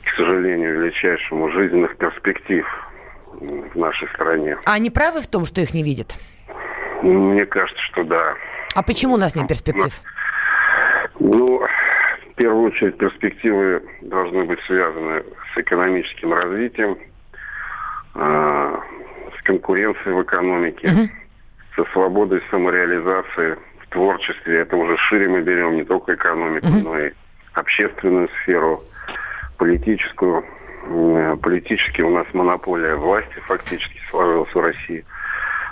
к 0.04 0.16
сожалению, 0.16 0.80
величайшему 0.80 1.50
жизненных 1.50 1.96
перспектив 1.96 2.66
в 3.32 3.76
нашей 3.76 4.08
стране. 4.08 4.56
А 4.66 4.74
они 4.74 4.90
правы 4.90 5.20
в 5.20 5.26
том, 5.26 5.44
что 5.44 5.60
их 5.60 5.74
не 5.74 5.82
видят? 5.82 6.14
Мне 7.02 7.46
кажется, 7.46 7.82
что 7.84 8.04
да. 8.04 8.34
А 8.74 8.82
почему 8.82 9.14
у 9.14 9.18
нас 9.18 9.34
нет 9.34 9.48
перспектив? 9.48 9.92
Ну, 11.18 11.58
в 11.58 12.34
первую 12.34 12.70
очередь, 12.70 12.96
перспективы 12.96 13.82
должны 14.00 14.44
быть 14.44 14.60
связаны 14.66 15.22
с 15.52 15.58
экономическим 15.58 16.32
развитием, 16.32 16.98
э, 18.14 18.76
с 19.38 19.42
конкуренцией 19.42 20.14
в 20.14 20.22
экономике, 20.22 20.88
угу. 20.88 21.08
со 21.76 21.92
свободой 21.92 22.42
самореализации– 22.50 23.58
творчестве, 23.90 24.60
это 24.60 24.76
уже 24.76 24.96
шире 24.96 25.28
мы 25.28 25.42
берем 25.42 25.76
не 25.76 25.84
только 25.84 26.14
экономику, 26.14 26.66
mm-hmm. 26.66 26.82
но 26.84 26.98
и 26.98 27.12
общественную 27.54 28.28
сферу, 28.42 28.82
политическую. 29.58 30.44
Политически 31.42 32.00
у 32.00 32.10
нас 32.10 32.26
монополия 32.32 32.96
власти 32.96 33.38
фактически 33.46 34.00
сложилась 34.10 34.52
в 34.54 34.60
России. 34.60 35.04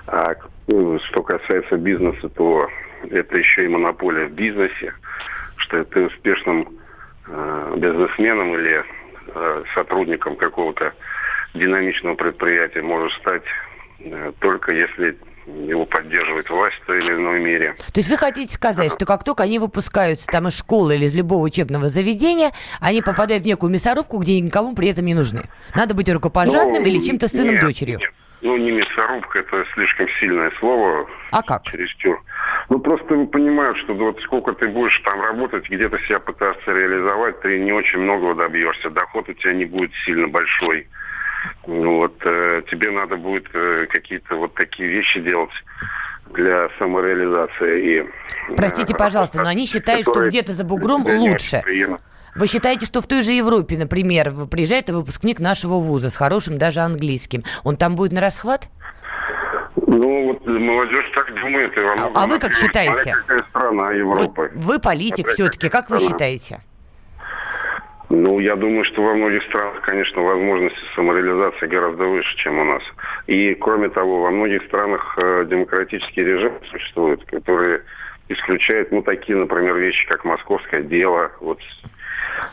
А 0.07 0.35
ну, 0.67 0.99
что 1.01 1.23
касается 1.23 1.77
бизнеса, 1.77 2.29
то 2.29 2.69
это 3.11 3.39
еще 3.39 3.65
и 3.65 3.69
монополия 3.69 4.27
в 4.27 4.33
бизнесе, 4.33 4.93
что 5.57 5.85
ты 5.85 6.07
успешным 6.07 6.65
э, 7.27 7.75
бизнесменом 7.79 8.55
или 8.55 8.85
э, 9.35 9.65
сотрудником 9.75 10.37
какого-то 10.37 10.93
динамичного 11.55 12.15
предприятия 12.15 12.83
можешь 12.83 13.17
стать 13.17 13.45
э, 14.01 14.33
только 14.41 14.73
если 14.73 15.17
его 15.67 15.87
поддерживает 15.87 16.49
власть 16.51 16.77
в 16.83 16.87
той 16.87 16.99
или 16.99 17.13
иной 17.13 17.41
мере. 17.41 17.75
То 17.93 17.99
есть 17.99 18.11
вы 18.11 18.17
хотите 18.17 18.53
сказать, 18.53 18.93
что 18.93 19.07
как 19.07 19.25
только 19.25 19.45
они 19.45 19.59
выпускаются 19.59 20.27
там 20.27 20.49
из 20.49 20.59
школы 20.59 20.97
или 20.97 21.07
из 21.07 21.15
любого 21.15 21.45
учебного 21.45 21.89
заведения, 21.89 22.51
они 22.81 23.03
попадают 23.03 23.45
в 23.45 23.47
некую 23.47 23.73
мясорубку, 23.73 24.19
где 24.19 24.41
никому 24.41 24.75
при 24.75 24.89
этом 24.89 25.05
не 25.05 25.15
нужны? 25.15 25.43
Надо 25.75 25.95
быть 25.95 26.09
рукопожатным 26.09 26.83
ну, 26.83 26.89
или 26.89 26.99
чем-то 26.99 27.29
сыном 27.29 27.55
нет, 27.55 27.63
дочерью? 27.63 27.99
Нет. 27.99 28.11
Ну, 28.41 28.57
не 28.57 28.71
мясорубка, 28.71 29.41
это 29.41 29.65
слишком 29.75 30.07
сильное 30.21 30.53
слово. 30.61 31.09
А 31.33 31.43
как? 31.43 31.65
Чересчур. 31.65 32.23
Ну, 32.69 32.79
просто 32.79 33.25
понимают, 33.27 33.77
что 33.79 33.95
вот 33.95 34.21
сколько 34.23 34.53
ты 34.53 34.69
будешь 34.69 35.01
там 35.05 35.21
работать, 35.21 35.69
где-то 35.69 35.99
себя 36.01 36.21
пытаться 36.21 36.71
реализовать, 36.71 37.41
ты 37.41 37.59
не 37.59 37.73
очень 37.73 37.99
многого 37.99 38.37
добьешься. 38.37 38.91
Доход 38.91 39.29
у 39.29 39.33
тебя 39.33 39.55
не 39.55 39.65
будет 39.65 39.91
сильно 40.05 40.29
большой. 40.29 40.87
Вот, 41.67 42.15
э, 42.25 42.63
тебе 42.71 42.91
надо 42.91 43.17
будет 43.17 43.47
э, 43.53 43.87
какие-то 43.91 44.37
вот 44.37 44.55
такие 44.55 44.89
вещи 44.89 45.21
делать 45.21 45.51
для 46.35 46.69
самореализации. 46.79 48.01
И, 48.01 48.55
Простите, 48.57 48.95
э, 48.95 48.97
пожалуйста, 48.97 49.43
но 49.43 49.49
они 49.49 49.67
считают, 49.67 50.03
что 50.03 50.27
где-то 50.27 50.53
за 50.53 50.65
бугром 50.65 51.05
лучше. 51.07 51.63
Вы 52.35 52.47
считаете, 52.47 52.87
что 52.87 53.01
в 53.01 53.07
той 53.07 53.23
же 53.23 53.33
Европе, 53.33 53.77
например, 53.77 54.33
приезжает 54.51 54.91
выпускник 54.91 55.41
нашего 55.41 55.75
вуза 55.75 56.09
с 56.09 56.17
хорошим 56.17 56.57
даже 56.57 56.81
английским, 56.81 57.43
он 57.65 57.77
там 57.77 57.97
будет 57.97 58.13
на 58.13 58.21
расхват? 58.21 58.69
Ну, 59.87 60.27
вот 60.29 60.47
молодежь 60.47 61.11
так 61.15 61.35
думает. 61.35 61.77
И 61.77 61.81
а, 61.81 62.11
а 62.15 62.27
вы 62.27 62.39
как 62.39 62.55
считаете? 62.55 63.15
Какая 63.15 63.43
страна 63.51 63.91
Европы. 63.93 64.51
Вот 64.55 64.65
вы 64.65 64.79
политик 64.79 65.29
все-таки, 65.29 65.69
как 65.69 65.91
вы 65.91 65.99
считаете? 66.01 66.61
Ну, 68.11 68.39
я 68.41 68.57
думаю, 68.57 68.85
что 68.85 69.03
во 69.03 69.15
многих 69.15 69.43
странах, 69.45 69.83
конечно, 69.83 70.23
возможности 70.23 70.79
самореализации 70.95 71.67
гораздо 71.67 72.05
выше, 72.05 72.37
чем 72.39 72.59
у 72.59 72.65
нас. 72.65 72.83
И, 73.27 73.55
кроме 73.55 73.91
того, 73.91 74.23
во 74.23 74.31
многих 74.31 74.65
странах 74.65 75.19
э, 75.19 75.45
демократические 75.45 76.25
режимы 76.25 76.59
существуют, 76.71 77.25
которые 77.27 77.83
исключают, 78.29 78.93
ну, 78.93 79.03
такие, 79.03 79.37
например, 79.37 79.77
вещи, 79.77 80.07
как 80.07 80.25
московское 80.25 80.83
дело, 80.83 81.33
вот 81.41 81.61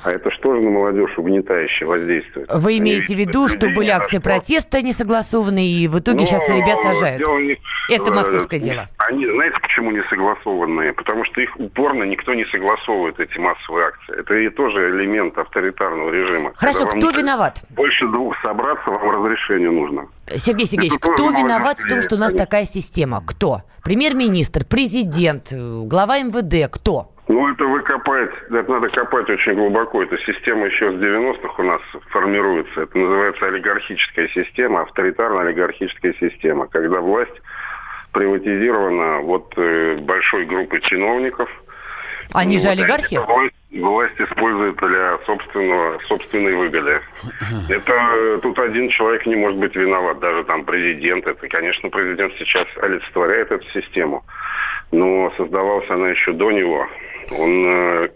а 0.04 0.12
это 0.12 0.32
что 0.32 0.56
же 0.56 0.62
на 0.62 0.70
молодежь 0.70 1.18
угнетающе 1.18 1.86
воздействует? 1.86 2.50
Вы 2.54 2.78
имеете 2.78 3.16
в 3.16 3.18
виду, 3.18 3.48
что 3.48 3.70
были 3.70 3.90
акции 3.90 4.20
протеста 4.20 4.82
несогласованные, 4.82 5.68
и 5.68 5.88
в 5.88 6.00
итоге 6.00 6.20
Но 6.20 6.26
сейчас 6.26 6.50
ребят 6.50 6.80
сажают? 6.80 7.28
Них, 7.28 7.58
это 7.90 8.14
московское 8.14 8.60
дело. 8.60 8.88
Они, 8.98 9.26
знаете, 9.26 9.58
почему 9.62 9.92
не 9.92 10.04
согласованные? 10.10 10.94
Потому 10.94 11.26
что 11.26 11.42
их 11.42 11.50
упорно 11.60 12.04
никто 12.04 12.34
не 12.34 12.46
согласовывает, 12.46 13.20
эти 13.20 13.38
массовые 13.38 13.88
акции. 13.88 14.20
Это 14.20 14.34
и 14.36 14.50
тоже 14.50 14.90
элемент 14.90 15.38
авторитарного 15.38 16.10
режима. 16.10 16.54
Хорошо, 16.56 16.86
кто 16.86 17.12
виноват? 17.12 17.64
Больше 17.70 18.08
двух 18.08 18.36
собраться 18.42 18.90
вам 18.90 19.10
разрешение 19.10 19.72
нужно. 19.72 20.08
Сергей 20.36 20.66
Сергеевич, 20.66 20.98
это 20.98 21.12
кто 21.12 21.30
виноват 21.30 21.80
в 21.80 21.88
том, 21.88 22.02
что 22.02 22.16
у 22.16 22.20
нас 22.20 22.34
такая 22.34 22.66
система? 22.66 23.22
Кто? 23.26 23.62
Премьер-министр, 23.84 24.66
президент, 24.66 25.54
глава 25.54 26.20
МВД, 26.20 26.72
кто? 26.72 27.12
Ну, 27.28 27.52
это 27.52 27.66
вы 27.66 27.82
копаете, 27.82 28.34
это 28.52 28.72
надо 28.72 28.90
копать 28.90 29.28
очень 29.30 29.56
глубоко. 29.56 30.04
Эта 30.04 30.18
система 30.20 30.68
еще 30.68 30.92
с 30.92 30.96
90-х 30.96 31.54
у 31.58 31.66
нас 31.66 31.82
формируется. 32.10 32.82
Это 32.82 32.98
называется 32.98 33.46
олигархическая 33.48 34.28
система, 34.28 34.82
авторитарно-олигархическая 34.82 36.14
система, 36.20 36.68
когда 36.68 37.02
власть 37.02 37.42
приватизирована 38.12 39.22
вот 39.22 39.54
э, 39.58 39.98
большой 40.02 40.46
группой 40.46 40.82
чиновников. 40.82 41.50
Они 42.34 42.60
же 42.60 42.70
олигархи? 42.70 43.18
Власть, 43.18 43.56
власть 43.72 44.20
использует 44.20 44.76
для 44.78 45.18
собственного, 45.26 46.00
собственной 46.08 46.54
выгоды. 46.54 47.02
Это 47.70 47.94
э, 47.94 48.40
тут 48.44 48.60
один 48.60 48.90
человек 48.90 49.26
не 49.26 49.36
может 49.36 49.58
быть 49.58 49.76
виноват, 49.76 50.20
даже 50.20 50.44
там 50.44 50.64
президент. 50.64 51.26
Это, 51.26 51.48
конечно, 51.48 51.90
президент 51.90 52.34
сейчас 52.38 52.68
олицетворяет 52.82 53.52
эту 53.52 53.66
систему, 53.72 54.24
но 54.92 55.34
создавалась 55.38 55.90
она 55.90 56.10
еще 56.10 56.34
до 56.34 56.52
него. 56.52 56.88
Он, 57.32 57.66
э, 57.66 58.10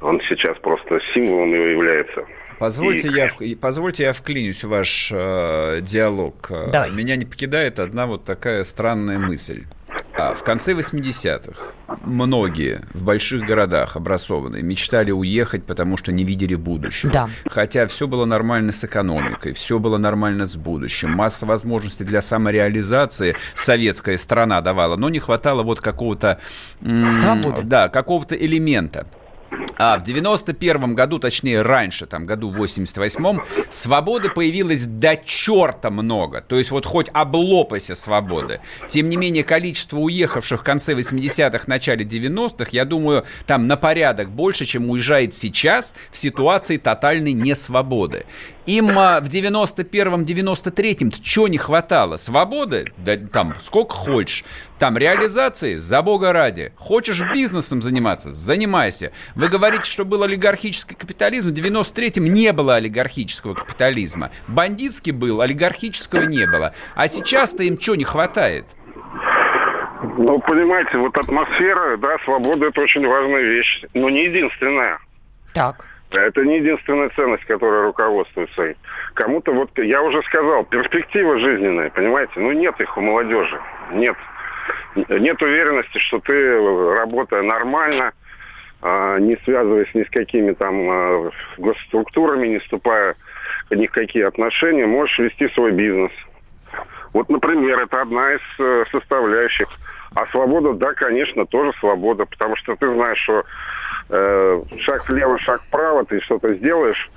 он 0.00 0.20
сейчас 0.28 0.58
просто 0.58 1.00
символом 1.12 1.52
его 1.52 1.64
является. 1.64 2.24
Позвольте, 2.58 3.08
и... 3.08 3.12
я, 3.12 3.56
позвольте 3.60 4.04
я 4.04 4.12
вклинюсь 4.12 4.62
в 4.64 4.68
ваш 4.68 5.10
э, 5.12 5.80
диалог. 5.82 6.50
Давай. 6.72 6.90
Меня 6.92 7.16
не 7.16 7.24
покидает 7.24 7.78
одна 7.78 8.06
вот 8.06 8.24
такая 8.24 8.64
странная 8.64 9.18
мысль. 9.18 9.64
А 10.16 10.32
в 10.32 10.44
конце 10.44 10.74
80-х 10.74 11.72
многие 12.04 12.82
в 12.94 13.02
больших 13.02 13.42
городах 13.42 13.96
образованные 13.96 14.62
мечтали 14.62 15.10
уехать, 15.10 15.64
потому 15.64 15.96
что 15.96 16.12
не 16.12 16.24
видели 16.24 16.54
будущего. 16.54 17.12
Да. 17.12 17.28
Хотя 17.46 17.86
все 17.88 18.06
было 18.06 18.24
нормально 18.24 18.70
с 18.70 18.84
экономикой, 18.84 19.52
все 19.54 19.78
было 19.78 19.98
нормально 19.98 20.46
с 20.46 20.54
будущим, 20.56 21.10
масса 21.10 21.46
возможностей 21.46 22.04
для 22.04 22.22
самореализации 22.22 23.36
советская 23.54 24.16
страна 24.16 24.60
давала, 24.60 24.96
но 24.96 25.08
не 25.08 25.18
хватало 25.18 25.62
вот 25.62 25.80
какого-то... 25.80 26.38
Свободы. 26.80 27.62
Да, 27.62 27.88
какого-то 27.88 28.36
элемента. 28.36 29.06
А 29.76 29.98
в 29.98 30.02
91 30.02 30.94
году, 30.94 31.18
точнее 31.18 31.62
раньше, 31.62 32.06
там 32.06 32.26
году 32.26 32.52
88-м, 32.52 33.42
свободы 33.70 34.30
появилось 34.30 34.86
до 34.86 35.16
черта 35.16 35.90
много. 35.90 36.40
То 36.40 36.56
есть 36.56 36.70
вот 36.70 36.86
хоть 36.86 37.08
облопайся 37.12 37.94
свободы. 37.94 38.60
Тем 38.88 39.08
не 39.08 39.16
менее, 39.16 39.44
количество 39.44 39.98
уехавших 39.98 40.60
в 40.60 40.64
конце 40.64 40.94
80-х, 40.94 41.64
начале 41.66 42.04
90-х, 42.04 42.70
я 42.72 42.84
думаю, 42.84 43.24
там 43.46 43.66
на 43.66 43.76
порядок 43.76 44.30
больше, 44.30 44.64
чем 44.64 44.90
уезжает 44.90 45.34
сейчас 45.34 45.94
в 46.10 46.16
ситуации 46.16 46.76
тотальной 46.76 47.32
несвободы. 47.32 48.26
Им 48.66 48.98
а, 48.98 49.20
в 49.20 49.24
91-м, 49.24 50.24
93-м 50.24 51.12
что 51.12 51.48
не 51.48 51.58
хватало? 51.58 52.16
Свободы? 52.16 52.92
Да 52.96 53.16
там 53.16 53.54
сколько 53.60 53.94
хочешь. 53.94 54.44
Там 54.78 54.96
реализации? 54.96 55.74
За 55.74 56.00
бога 56.00 56.32
ради. 56.32 56.72
Хочешь 56.76 57.22
бизнесом 57.32 57.82
заниматься? 57.82 58.32
Занимайся. 58.32 59.12
Вы 59.34 59.48
говорите, 59.48 59.84
что 59.84 60.06
был 60.06 60.22
олигархический 60.22 60.96
капитализм. 60.96 61.50
В 61.50 61.52
93-м 61.52 62.24
не 62.24 62.52
было 62.52 62.76
олигархического 62.76 63.52
капитализма. 63.52 64.30
Бандитский 64.48 65.12
был, 65.12 65.42
олигархического 65.42 66.22
не 66.22 66.46
было. 66.46 66.72
А 66.94 67.06
сейчас-то 67.06 67.64
им 67.64 67.78
что 67.78 67.96
не 67.96 68.04
хватает? 68.04 68.64
Ну, 70.16 70.38
понимаете, 70.40 70.98
вот 70.98 71.16
атмосфера, 71.16 71.96
да, 71.98 72.16
свобода– 72.24 72.66
это 72.68 72.80
очень 72.80 73.06
важная 73.06 73.42
вещь, 73.42 73.84
но 73.94 74.08
не 74.10 74.24
единственная. 74.24 74.98
Так. 75.52 75.86
Это 76.20 76.44
не 76.44 76.58
единственная 76.58 77.10
ценность, 77.10 77.44
которая 77.44 77.82
руководствуется. 77.82 78.74
Кому-то, 79.14 79.52
вот 79.52 79.70
я 79.78 80.02
уже 80.02 80.22
сказал, 80.22 80.64
перспектива 80.64 81.38
жизненная, 81.38 81.90
понимаете? 81.90 82.32
Ну, 82.36 82.52
нет 82.52 82.80
их 82.80 82.96
у 82.96 83.00
молодежи. 83.00 83.60
Нет. 83.92 84.16
Нет 85.08 85.42
уверенности, 85.42 85.98
что 85.98 86.20
ты, 86.20 86.58
работая 86.96 87.42
нормально, 87.42 88.12
а, 88.80 89.18
не 89.18 89.36
связываясь 89.44 89.92
ни 89.94 90.04
с 90.04 90.10
какими 90.10 90.52
там 90.52 90.88
а, 90.88 91.30
госструктурами, 91.58 92.48
не 92.48 92.58
вступая 92.58 93.16
ни 93.70 93.86
в 93.86 93.90
какие 93.90 94.24
отношения, 94.24 94.86
можешь 94.86 95.18
вести 95.18 95.48
свой 95.48 95.72
бизнес. 95.72 96.12
Вот, 97.14 97.28
например, 97.30 97.80
это 97.80 98.02
одна 98.02 98.34
из 98.34 98.40
э, 98.58 98.84
составляющих. 98.90 99.68
А 100.14 100.26
свобода, 100.26 100.74
да, 100.74 100.92
конечно, 100.92 101.46
тоже 101.46 101.72
свобода, 101.78 102.26
потому 102.26 102.56
что 102.56 102.76
ты 102.76 102.92
знаешь, 102.92 103.18
что 103.22 103.44
э, 104.10 104.62
шаг 104.80 105.08
влево, 105.08 105.38
шаг 105.38 105.62
вправо, 105.62 106.04
ты 106.04 106.20
что-то 106.20 106.54
сделаешь, 106.54 107.10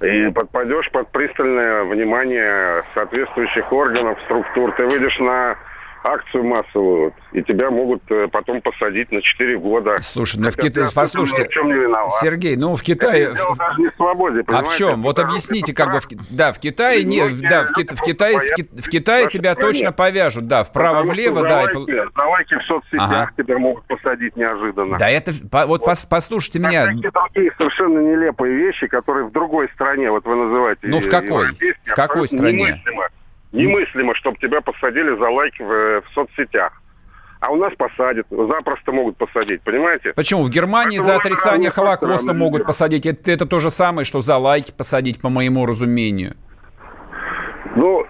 и 0.00 0.30
подпадешь 0.30 0.90
под 0.90 1.08
пристальное 1.10 1.84
внимание 1.84 2.82
соответствующих 2.94 3.72
органов, 3.72 4.18
структур. 4.24 4.72
Ты 4.72 4.84
выйдешь 4.86 5.18
на 5.18 5.56
акцию 6.04 6.44
массовую, 6.44 7.14
и 7.32 7.42
тебя 7.42 7.70
могут 7.70 8.02
э, 8.10 8.28
потом 8.28 8.60
посадить 8.60 9.10
на 9.12 9.20
4 9.20 9.58
года. 9.58 9.96
Слушай, 10.00 10.40
ну 10.40 10.50
в 10.50 10.56
Китае, 10.56 10.88
послушайте, 10.94 11.48
Сергей, 12.20 12.56
ну 12.56 12.74
в 12.74 12.82
Китае... 12.82 13.24
Это 13.24 13.36
дело 13.36 13.56
даже 13.56 13.80
не 13.80 13.88
в 13.88 13.94
свободе, 13.94 14.44
а 14.46 14.62
в 14.62 14.76
чем? 14.76 15.02
Вот 15.02 15.18
объясните, 15.18 15.74
как 15.74 15.92
бы, 15.92 16.00
в, 16.00 16.06
да, 16.30 16.52
в 16.52 16.58
Китае, 16.58 17.04
не, 17.04 17.28
да, 17.48 17.64
в, 17.64 17.70
в 17.70 18.02
Китае, 18.02 18.38
в, 18.38 18.82
в 18.82 18.88
Китае 18.88 19.28
тебя 19.28 19.54
точно 19.54 19.92
повяжут, 19.92 20.46
да, 20.46 20.64
вправо-влево, 20.64 21.42
да. 21.42 21.62
За 21.64 22.24
лайки 22.24 22.58
в 22.58 22.62
соцсетях 22.62 23.10
ага. 23.10 23.30
тебя 23.36 23.58
могут 23.58 23.84
посадить 23.84 24.36
неожиданно. 24.36 24.98
Да, 24.98 25.08
это, 25.08 25.32
вот 25.66 25.82
вот. 25.86 25.98
послушайте 26.08 26.58
а 26.58 26.68
меня. 26.68 27.10
Такие 27.12 27.52
совершенно 27.56 27.98
нелепые 27.98 28.54
вещи, 28.54 28.86
которые 28.86 29.26
в 29.26 29.32
другой 29.32 29.68
стране, 29.74 30.10
вот 30.10 30.24
вы 30.24 30.34
называете. 30.36 30.80
Ну 30.82 31.00
в 31.00 31.08
какой? 31.08 31.48
В 31.84 31.94
какой 31.94 32.28
стране? 32.28 32.80
Немыслимо. 32.82 33.08
Немыслимо, 33.52 34.14
чтобы 34.14 34.38
тебя 34.38 34.60
посадили 34.60 35.16
за 35.16 35.28
лайки 35.28 35.62
в, 35.62 36.02
в 36.02 36.14
соцсетях. 36.14 36.72
А 37.40 37.50
у 37.50 37.56
нас 37.56 37.72
посадят, 37.74 38.26
запросто 38.30 38.92
могут 38.92 39.16
посадить, 39.16 39.62
понимаете? 39.62 40.12
Почему? 40.14 40.42
В 40.42 40.48
Германии 40.48 40.98
Поэтому 40.98 41.12
за 41.12 41.16
отрицание 41.16 41.70
Холокоста 41.70 42.32
могут 42.34 42.64
посадить. 42.64 43.04
Это, 43.04 43.32
это 43.32 43.46
то 43.46 43.58
же 43.58 43.70
самое, 43.70 44.04
что 44.04 44.20
за 44.20 44.36
лайки 44.36 44.70
посадить, 44.70 45.20
по 45.20 45.28
моему 45.28 45.66
разумению. 45.66 46.36
Ну, 47.74 48.06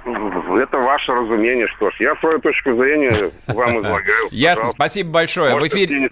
это 0.57 0.79
ваше 0.79 1.13
разумение, 1.13 1.67
что 1.77 1.91
ж. 1.91 1.95
Я 2.01 2.17
свою 2.17 2.39
точку 2.41 2.75
зрения 2.77 3.31
вам 3.47 3.79
излагаю. 3.79 4.03
Ясно, 4.31 4.71
спасибо 4.71 5.11
большое. 5.11 5.55
в 5.55 5.67
эфире... 5.67 6.11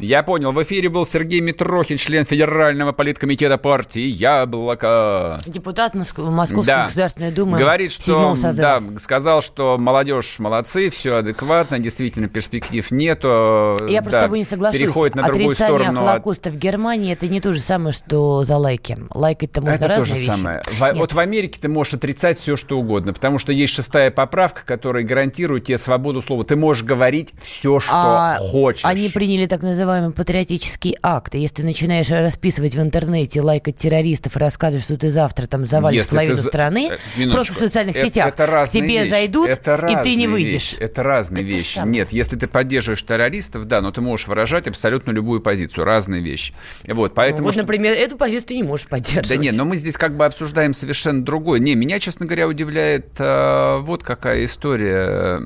Я 0.00 0.22
понял. 0.22 0.52
В 0.52 0.62
эфире 0.62 0.88
был 0.88 1.04
Сергей 1.04 1.40
Митрохин, 1.40 1.96
член 1.96 2.24
Федерального 2.24 2.92
политкомитета 2.92 3.58
партии 3.58 4.02
«Яблоко». 4.02 5.40
Депутат 5.46 5.94
Московской 5.94 6.64
да. 6.66 6.84
Государственной 6.84 7.32
Думы. 7.32 7.58
Говорит, 7.58 7.92
что... 7.92 8.34
Да, 8.54 8.82
сказал, 8.98 9.42
что 9.42 9.78
молодежь 9.78 10.38
молодцы, 10.38 10.90
все 10.90 11.16
адекватно, 11.16 11.78
действительно 11.78 12.28
перспектив 12.28 12.90
нету. 12.90 13.76
Я 13.88 14.02
просто 14.02 14.12
да, 14.12 14.20
с 14.20 14.24
тобой 14.24 14.38
не 14.38 14.44
соглашусь. 14.44 14.80
Переходит 14.80 15.14
на 15.14 15.22
другую 15.22 15.50
Отрицание 15.50 15.78
сторону. 15.80 16.00
Холокоста 16.00 16.50
в 16.50 16.56
Германии 16.56 17.12
это 17.12 17.28
не 17.28 17.40
то 17.40 17.52
же 17.52 17.60
самое, 17.60 17.92
что 17.92 18.44
за 18.44 18.56
лайки. 18.56 18.96
Лайкать-то 19.14 19.60
можно 19.60 19.76
Это 19.76 19.88
то 19.88 20.04
же 20.04 20.12
разные 20.12 20.26
самое. 20.26 20.56
вещи. 20.66 20.78
В- 20.78 20.82
Нет. 20.82 20.96
вот 20.96 21.12
в 21.12 21.18
Америке 21.18 21.58
ты 21.60 21.68
можешь 21.68 21.94
отрицать 21.94 22.38
все, 22.38 22.56
что 22.56 22.78
угодно, 22.78 23.12
потому 23.12 23.38
что 23.38 23.52
есть 23.52 23.72
шестая 23.80 24.10
поправка, 24.10 24.62
которая 24.66 25.04
гарантирует 25.04 25.64
тебе 25.64 25.78
свободу 25.78 26.20
слова. 26.20 26.44
Ты 26.44 26.54
можешь 26.56 26.82
говорить 26.84 27.30
все, 27.42 27.80
что 27.80 27.90
А 27.94 28.36
хочешь. 28.38 28.84
Они 28.84 29.08
приняли 29.08 29.46
так 29.46 29.62
называемый 29.62 30.12
патриотический 30.12 30.96
акт. 31.02 31.34
И 31.34 31.38
если 31.38 31.56
ты 31.56 31.62
начинаешь 31.64 32.10
расписывать 32.10 32.74
в 32.76 32.80
интернете, 32.80 33.40
лайкать 33.40 33.76
террористов 33.76 34.36
и 34.36 34.38
рассказывать, 34.38 34.84
что 34.84 34.98
ты 34.98 35.10
завтра 35.10 35.46
там 35.46 35.66
завалишь 35.66 36.02
Если 36.02 36.10
половину 36.10 36.36
ты 36.36 36.42
страны, 36.42 36.88
Э, 36.90 36.98
минуточку. 37.18 37.32
просто 37.32 37.52
в 37.54 37.56
социальных 37.56 37.96
Это- 37.96 38.06
сетях 38.06 38.28
это 38.28 38.46
к 38.46 38.50
разные 38.50 38.82
тебе 38.82 38.98
вещи. 39.00 39.10
зайдут, 39.10 39.48
Это 39.48 39.86
и 39.86 40.02
ты 40.04 40.14
не 40.14 40.26
выйдешь. 40.26 40.52
вещи. 40.72 40.76
Это 40.80 41.02
разные 41.02 41.44
Это 41.44 41.56
вещи. 41.56 41.74
самое. 41.76 41.92
Нет, 41.94 42.12
если 42.12 42.36
ты 42.36 42.46
поддерживаешь 42.46 43.02
террористов, 43.02 43.64
да, 43.66 43.80
но 43.80 43.90
ты 43.92 44.00
можешь 44.02 44.26
выражать 44.28 44.68
абсолютно 44.68 45.10
любую 45.10 45.40
позицию. 45.40 45.84
Разные 45.84 46.20
вещи. 46.20 46.52
Вот, 46.86 47.10
Ну, 47.10 47.14
поэтому... 47.14 47.44
вот, 47.44 47.52
что- 47.54 47.62
например, 47.62 47.92
эту 47.94 48.16
позицию 48.18 48.48
ты 48.48 48.56
не 48.56 48.62
можешь 48.62 48.86
поддерживать. 48.88 49.28
Да 49.30 49.36
нет, 49.36 49.54
но 49.56 49.64
мы 49.64 49.76
здесь 49.76 49.96
как 49.96 50.16
бы 50.16 50.26
обсуждаем 50.26 50.74
совершенно 50.74 51.24
другое. 51.24 51.60
Не, 51.60 51.74
меня, 51.74 51.98
честно 51.98 52.26
говоря, 52.26 52.46
удивляет 52.48 53.08
э, 53.18 53.69
вот 53.78 54.02
какая 54.02 54.44
история. 54.44 55.40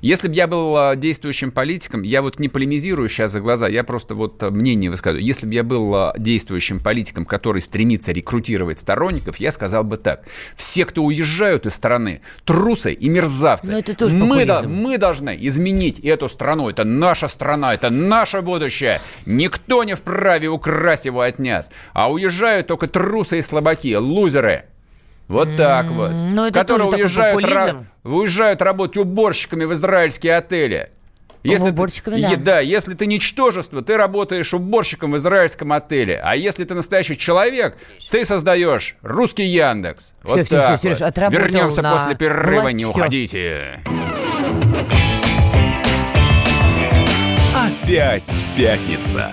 Если 0.00 0.28
бы 0.28 0.34
я 0.34 0.46
был 0.46 0.76
э, 0.76 0.96
действующим 0.96 1.50
политиком, 1.50 2.02
я 2.02 2.22
вот 2.22 2.38
не 2.38 2.48
полемизирую 2.48 3.08
сейчас 3.08 3.32
за 3.32 3.40
глаза, 3.40 3.68
я 3.68 3.84
просто 3.84 4.14
вот 4.14 4.42
э, 4.42 4.50
мнение 4.50 4.90
высказываю. 4.90 5.24
Если 5.24 5.46
бы 5.46 5.54
я 5.54 5.62
был 5.62 5.94
э, 5.94 6.12
действующим 6.18 6.80
политиком, 6.80 7.24
который 7.24 7.60
стремится 7.60 8.12
рекрутировать 8.12 8.80
сторонников, 8.80 9.36
я 9.36 9.52
сказал 9.52 9.84
бы 9.84 9.96
так. 9.96 10.24
Все, 10.56 10.84
кто 10.84 11.04
уезжают 11.04 11.66
из 11.66 11.74
страны, 11.74 12.20
трусы 12.44 12.92
и 12.92 13.08
мерзавцы. 13.08 13.70
Ну, 13.70 13.78
это 13.78 13.94
тоже 13.94 14.16
мы, 14.16 14.46
популизм. 14.46 14.72
мы 14.72 14.98
должны 14.98 15.36
изменить 15.40 16.00
эту 16.00 16.28
страну. 16.28 16.68
Это 16.68 16.84
наша 16.84 17.28
страна, 17.28 17.74
это 17.74 17.90
наше 17.90 18.42
будущее. 18.42 19.00
Никто 19.26 19.84
не 19.84 19.94
вправе 19.94 20.48
украсть 20.48 21.06
его 21.06 21.20
от 21.20 21.38
нас. 21.38 21.70
А 21.92 22.10
уезжают 22.10 22.66
только 22.66 22.86
трусы 22.86 23.38
и 23.38 23.42
слабаки, 23.42 23.96
лузеры. 23.96 24.64
Вот 25.32 25.56
так 25.56 25.86
вот. 25.86 26.10
ну, 26.10 26.44
это 26.44 26.58
Которые 26.60 26.90
тоже 26.90 26.90
такой 26.90 27.04
уезжают, 27.04 27.42
популизм. 27.42 27.86
уезжают 28.04 28.60
работать 28.60 28.98
уборщиками 28.98 29.64
в 29.64 29.72
израильские 29.72 30.36
отели. 30.36 30.90
Если 31.42 31.70
Уборщиками, 31.70 32.16
ты, 32.16 32.36
да. 32.36 32.36
Да, 32.36 32.60
если 32.60 32.92
ты 32.92 33.06
ничтожество, 33.06 33.80
ты 33.80 33.96
работаешь 33.96 34.52
уборщиком 34.52 35.12
в 35.12 35.16
израильском 35.16 35.72
отеле. 35.72 36.20
А 36.22 36.36
если 36.36 36.64
ты 36.64 36.74
настоящий 36.74 37.16
человек, 37.16 37.78
ты 38.10 38.26
создаешь 38.26 38.96
русский 39.00 39.44
Яндекс. 39.44 40.12
Вот 40.22 40.46
всё, 40.46 40.56
так 40.60 40.64
всё, 40.64 40.70
вот. 40.90 40.98
Серёж, 40.98 41.00
отработал 41.08 41.40
Вернемся 41.46 41.80
на 41.82 41.92
после 41.92 42.14
перерыва, 42.14 42.60
власть, 42.60 42.76
не 42.76 42.84
всё. 42.84 42.90
уходите. 42.90 43.80
Опять 47.56 48.44
пятница. 48.54 49.32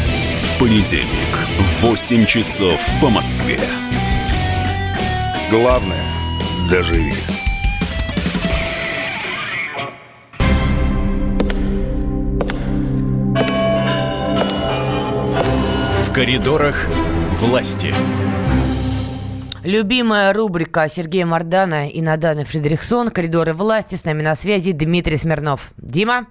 Понедельник 0.61 1.07
в 1.57 1.81
8 1.81 2.23
часов 2.27 2.79
по 3.01 3.09
Москве. 3.09 3.59
Главное– 5.49 6.05
доживи. 6.69 7.13
В 16.03 16.13
коридорах 16.13 16.87
власти. 17.31 17.95
Любимая 19.63 20.31
рубрика 20.31 20.87
Сергея 20.87 21.25
Мардана 21.25 21.89
и 21.89 22.03
Наданы 22.03 22.43
Фредериксон 22.43 23.09
«Коридоры 23.09 23.53
власти». 23.55 23.95
С 23.95 24.05
нами 24.05 24.21
на 24.21 24.35
связи 24.35 24.73
Дмитрий 24.73 25.17
Смирнов. 25.17 25.71
Дима? 25.77 26.27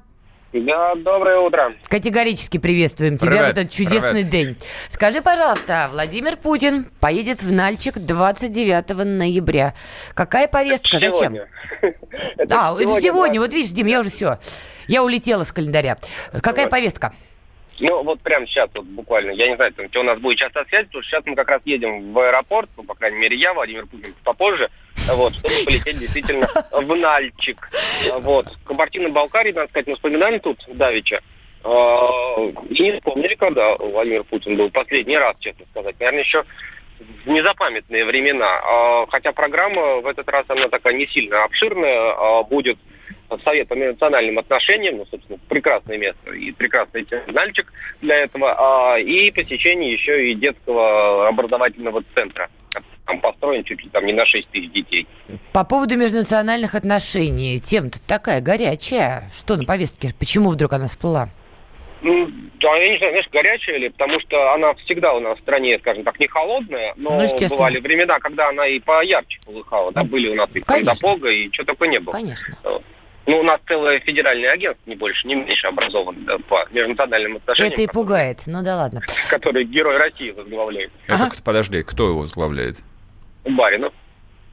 Да, 0.52 0.96
доброе 0.96 1.38
утро. 1.38 1.74
Категорически 1.88 2.58
приветствуем 2.58 3.16
тебя 3.16 3.30
Привет, 3.30 3.46
в 3.46 3.50
этот 3.50 3.70
чудесный 3.70 4.24
привет. 4.24 4.30
день. 4.30 4.56
Скажи, 4.88 5.22
пожалуйста, 5.22 5.88
Владимир 5.92 6.36
Путин 6.36 6.86
поедет 6.98 7.40
в 7.40 7.52
Нальчик 7.52 7.94
29 7.98 8.88
ноября. 9.06 9.74
Какая 10.14 10.48
повестка? 10.48 10.98
Зачем? 10.98 11.12
Сегодня. 11.16 11.48
А, 12.50 12.72
это 12.72 12.82
сегодня, 12.82 13.00
сегодня, 13.00 13.40
вот 13.40 13.54
видишь, 13.54 13.70
Дим, 13.70 13.86
я 13.86 14.00
уже 14.00 14.10
все. 14.10 14.38
Я 14.88 15.04
улетела 15.04 15.44
с 15.44 15.52
календаря. 15.52 15.96
Какая 16.42 16.64
Вот. 16.64 16.70
повестка? 16.70 17.14
Ну, 17.80 18.02
вот 18.02 18.20
прямо 18.20 18.46
сейчас, 18.46 18.68
вот 18.74 18.84
буквально, 18.84 19.30
я 19.32 19.48
не 19.48 19.56
знаю, 19.56 19.72
там, 19.72 19.88
что 19.88 20.00
у 20.00 20.04
нас 20.04 20.18
будет 20.18 20.38
часто 20.38 20.64
связь, 20.68 20.86
потому 20.86 21.02
что 21.02 21.10
сейчас 21.10 21.26
мы 21.26 21.34
как 21.34 21.48
раз 21.48 21.62
едем 21.64 22.12
в 22.12 22.18
аэропорт, 22.18 22.68
ну, 22.76 22.82
по 22.84 22.94
крайней 22.94 23.18
мере, 23.18 23.36
я, 23.36 23.54
Владимир 23.54 23.86
Путин, 23.86 24.14
попозже, 24.22 24.68
вот, 25.14 25.32
чтобы 25.32 25.64
полететь 25.64 25.98
действительно 25.98 26.46
в 26.70 26.94
Нальчик. 26.94 27.70
Вот. 28.20 28.46
Кабардино-Балкарии, 28.66 29.52
надо 29.52 29.68
сказать, 29.68 29.86
мы 29.86 29.94
вспоминали 29.94 30.38
тут 30.38 30.62
Давича, 30.68 31.20
и 31.64 32.82
не 32.82 32.92
вспомнили, 32.96 33.34
когда 33.34 33.76
Владимир 33.76 34.24
Путин 34.24 34.56
был 34.56 34.70
последний 34.70 35.16
раз, 35.16 35.36
честно 35.40 35.64
сказать. 35.70 35.94
Наверное, 35.98 36.22
еще 36.22 36.42
в 37.24 37.28
незапамятные 37.28 38.04
времена. 38.04 38.46
А, 38.46 39.06
Хотя 39.08 39.32
программа 39.32 40.00
в 40.00 40.06
этот 40.06 40.28
раз, 40.28 40.44
она 40.48 40.68
такая 40.68 40.94
не 40.94 41.06
сильно 41.06 41.44
обширная, 41.44 42.12
а, 42.12 42.42
будет 42.44 42.78
Совет 43.38 43.68
по 43.68 43.74
межнациональным 43.74 44.38
отношениям, 44.38 44.98
ну, 44.98 45.06
собственно, 45.10 45.38
прекрасное 45.48 45.98
место 45.98 46.30
и 46.32 46.52
прекрасный 46.52 47.04
терминальчик 47.04 47.72
для 48.00 48.16
этого, 48.16 48.94
а, 48.94 48.98
и 48.98 49.30
посещение 49.30 49.92
еще 49.92 50.30
и 50.30 50.34
детского 50.34 51.28
образовательного 51.28 52.02
центра. 52.14 52.48
Там 53.06 53.20
построен 53.20 53.64
чуть 53.64 53.82
ли 53.82 53.88
там 53.90 54.06
не 54.06 54.12
на 54.12 54.24
6 54.24 54.48
тысяч 54.50 54.70
детей. 54.70 55.06
По 55.52 55.64
поводу 55.64 55.96
межнациональных 55.96 56.74
отношений. 56.74 57.58
Тема-то 57.58 58.00
такая 58.06 58.40
горячая. 58.40 59.24
Что 59.34 59.56
на 59.56 59.64
повестке? 59.64 60.10
Почему 60.16 60.50
вдруг 60.50 60.72
она 60.74 60.86
всплыла? 60.86 61.28
Ну, 62.02 62.30
да, 62.60 62.76
я 62.76 62.92
не 62.92 62.98
знаю, 62.98 63.12
знаешь, 63.12 63.28
горячая 63.30 63.78
ли, 63.78 63.88
потому 63.90 64.20
что 64.20 64.54
она 64.54 64.72
всегда 64.74 65.12
у 65.12 65.20
нас 65.20 65.38
в 65.38 65.42
стране, 65.42 65.78
скажем 65.80 66.02
так, 66.04 66.18
не 66.18 66.28
холодная, 66.28 66.94
но 66.96 67.20
Ну, 67.20 67.48
бывали 67.50 67.78
времена, 67.78 68.18
когда 68.20 68.48
она 68.48 68.66
и 68.66 68.78
поярче 68.78 69.38
полыхала. 69.44 69.92
Да, 69.92 70.02
были 70.04 70.28
у 70.28 70.34
нас 70.34 70.48
и 70.54 70.60
Конечно. 70.60 70.94
Кандапога, 70.94 71.28
и 71.28 71.52
что 71.52 71.64
только 71.64 71.86
не 71.88 71.98
было. 71.98 72.12
Конечно. 72.12 72.54
Ну, 73.30 73.38
у 73.38 73.42
нас 73.44 73.60
целое 73.68 74.00
федеральное 74.00 74.50
агентство, 74.50 74.90
не 74.90 74.96
больше, 74.96 75.24
не 75.28 75.36
меньше 75.36 75.68
образовано 75.68 76.18
да, 76.26 76.38
по 76.48 76.66
межнациональным 76.72 77.36
отношениям, 77.36 77.72
Это 77.74 77.82
и 77.82 77.86
пугает. 77.86 78.40
Ну 78.48 78.60
да 78.64 78.74
ладно. 78.76 79.02
который 79.28 79.62
герой 79.64 79.98
России 79.98 80.32
возглавляет. 80.32 80.90
Это 81.06 81.30
кто- 81.30 81.42
подожди, 81.44 81.84
кто 81.84 82.08
его 82.08 82.18
возглавляет? 82.22 82.78
Баринов. 83.44 83.92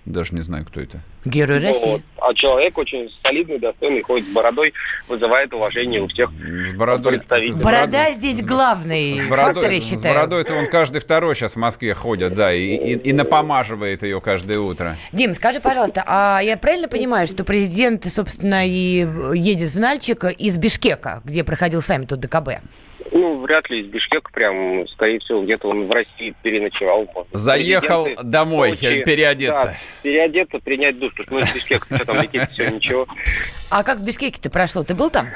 Даже 0.08 0.34
не 0.36 0.42
знаю, 0.42 0.66
кто 0.66 0.80
это. 0.80 1.02
Герой 1.26 1.60
Ну, 1.60 1.68
России. 1.68 1.90
вот. 1.92 2.02
А 2.22 2.34
человек 2.34 2.78
очень 2.78 3.10
солидный, 3.22 3.60
достойный, 3.60 4.02
ходит 4.02 4.26
с 4.26 4.32
бородой, 4.32 4.74
вызывает 5.10 5.54
уважение 5.54 6.02
у 6.02 6.08
всех 6.08 6.30
С 6.64 6.72
бородой. 6.74 7.18
представителей. 7.20 7.62
Борода 7.64 8.12
здесь 8.12 8.46
главный 8.46 9.16
С 9.18 9.20
фактор, 9.24 9.30
бородой, 9.56 9.76
я 9.76 9.82
с 9.82 9.90
считаю. 9.90 10.16
бородой-то 10.16 10.54
он 10.56 10.68
каждый 10.68 11.02
второй 11.02 11.36
сейчас 11.36 11.54
в 11.54 11.58
Москве 11.58 11.94
ходит, 11.94 12.34
да, 12.36 12.54
и, 12.54 12.62
и, 12.64 12.94
и 12.94 13.12
напомаживает 13.14 14.04
ее 14.04 14.22
каждое 14.22 14.60
утро. 14.60 14.96
Дим, 15.12 15.34
скажи, 15.34 15.60
пожалуйста, 15.60 16.04
а 16.08 16.40
я 16.42 16.56
правильно 16.56 16.88
понимаю, 16.88 17.28
что 17.28 17.44
президент, 17.44 18.06
собственно, 18.06 18.66
и 18.66 19.06
едет 19.36 19.70
в 19.72 19.80
Нальчик 19.80 20.24
из 20.24 20.58
Бишкека, 20.58 21.22
где 21.26 21.44
проходил 21.44 21.82
саммит 21.82 22.14
ОДКБ? 22.14 22.62
Ну, 23.18 23.40
вряд 23.40 23.68
ли 23.72 23.80
из 23.82 23.88
Бишкека 23.88 24.32
прям, 24.32 24.88
скорее 24.90 25.18
всего, 25.20 25.42
где-то 25.42 25.70
он 25.70 25.88
в 25.88 25.92
России 25.92 26.36
переночевал. 26.44 27.10
может. 27.16 27.30
Заехал 27.32 28.04
Президенты 28.04 28.30
домой 28.30 28.70
Сочи, 28.78 29.04
переодеться. 29.04 29.64
да, 29.66 29.76
переодеться, 30.04 30.60
принять 30.60 31.00
душ. 31.00 31.14
Потому 31.16 31.42
что, 31.42 31.48
Ну, 31.48 31.50
из 31.52 31.56
Бишкека, 31.56 31.96
что 31.96 32.06
там 32.06 32.22
летит, 32.22 32.48
все, 32.52 32.70
ничего. 32.70 33.08
А 33.72 33.84
как 33.84 33.98
в 33.98 34.04
Бишкеке-то 34.06 34.52
прошло? 34.52 34.84
Ты 34.84 34.94
был 34.94 35.10
там? 35.10 35.30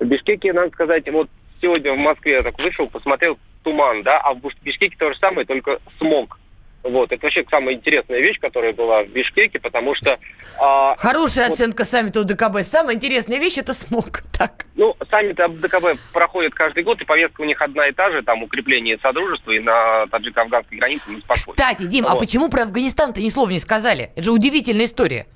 В 0.00 0.04
Бишкеке, 0.04 0.52
надо 0.52 0.72
сказать, 0.72 1.08
вот 1.10 1.30
сегодня 1.60 1.92
в 1.92 1.98
Москве 1.98 2.32
я 2.32 2.42
так 2.42 2.58
вышел, 2.58 2.88
посмотрел 2.88 3.38
туман, 3.62 4.02
да, 4.02 4.18
а 4.18 4.34
в 4.34 4.40
Бишкеке 4.64 4.96
то 4.98 5.12
же 5.12 5.18
самое, 5.20 5.46
только 5.46 5.78
смог. 5.98 6.40
Вот, 6.84 7.12
это 7.12 7.22
вообще 7.24 7.44
самая 7.48 7.74
интересная 7.76 8.18
вещь, 8.20 8.40
которая 8.40 8.72
была 8.72 9.04
в 9.04 9.08
Бишкеке, 9.08 9.60
потому 9.60 9.94
что... 9.94 10.18
а, 10.60 10.96
Хорошая 10.96 11.46
вот, 11.46 11.54
оценка 11.54 11.84
саммита 11.84 12.20
ОДКБ. 12.22 12.62
Самая 12.64 12.96
интересная 12.96 13.38
вещь– 13.38 13.56
это 13.58 13.72
смог. 13.72 14.22
Так. 14.36 14.66
Ну, 14.74 14.96
саммиты 15.08 15.46
ДКБ 15.46 15.98
проходят 16.12 16.52
каждый 16.54 16.82
год, 16.82 17.00
и 17.00 17.04
повестка 17.04 17.42
у 17.42 17.44
них 17.44 17.60
одна 17.62 17.86
и 17.86 17.92
та 17.92 18.10
же, 18.10 18.22
там 18.22 18.42
укрепление 18.42 18.98
содружества 19.00 19.52
и 19.52 19.60
на 19.60 20.06
таджико-афганской 20.06 20.78
границе 20.78 21.04
мы 21.06 21.20
спокойно. 21.20 21.52
Кстати, 21.56 21.84
Дим, 21.88 22.06
а 22.08 22.10
Вот. 22.14 22.18
почему 22.18 22.48
про 22.48 22.62
Афганистан-то 22.62 23.20
ни 23.22 23.28
слова 23.28 23.50
не 23.50 23.60
сказали? 23.60 24.10
Это 24.16 24.22
же 24.22 24.32
удивительная 24.32 24.86
история. 24.86 25.26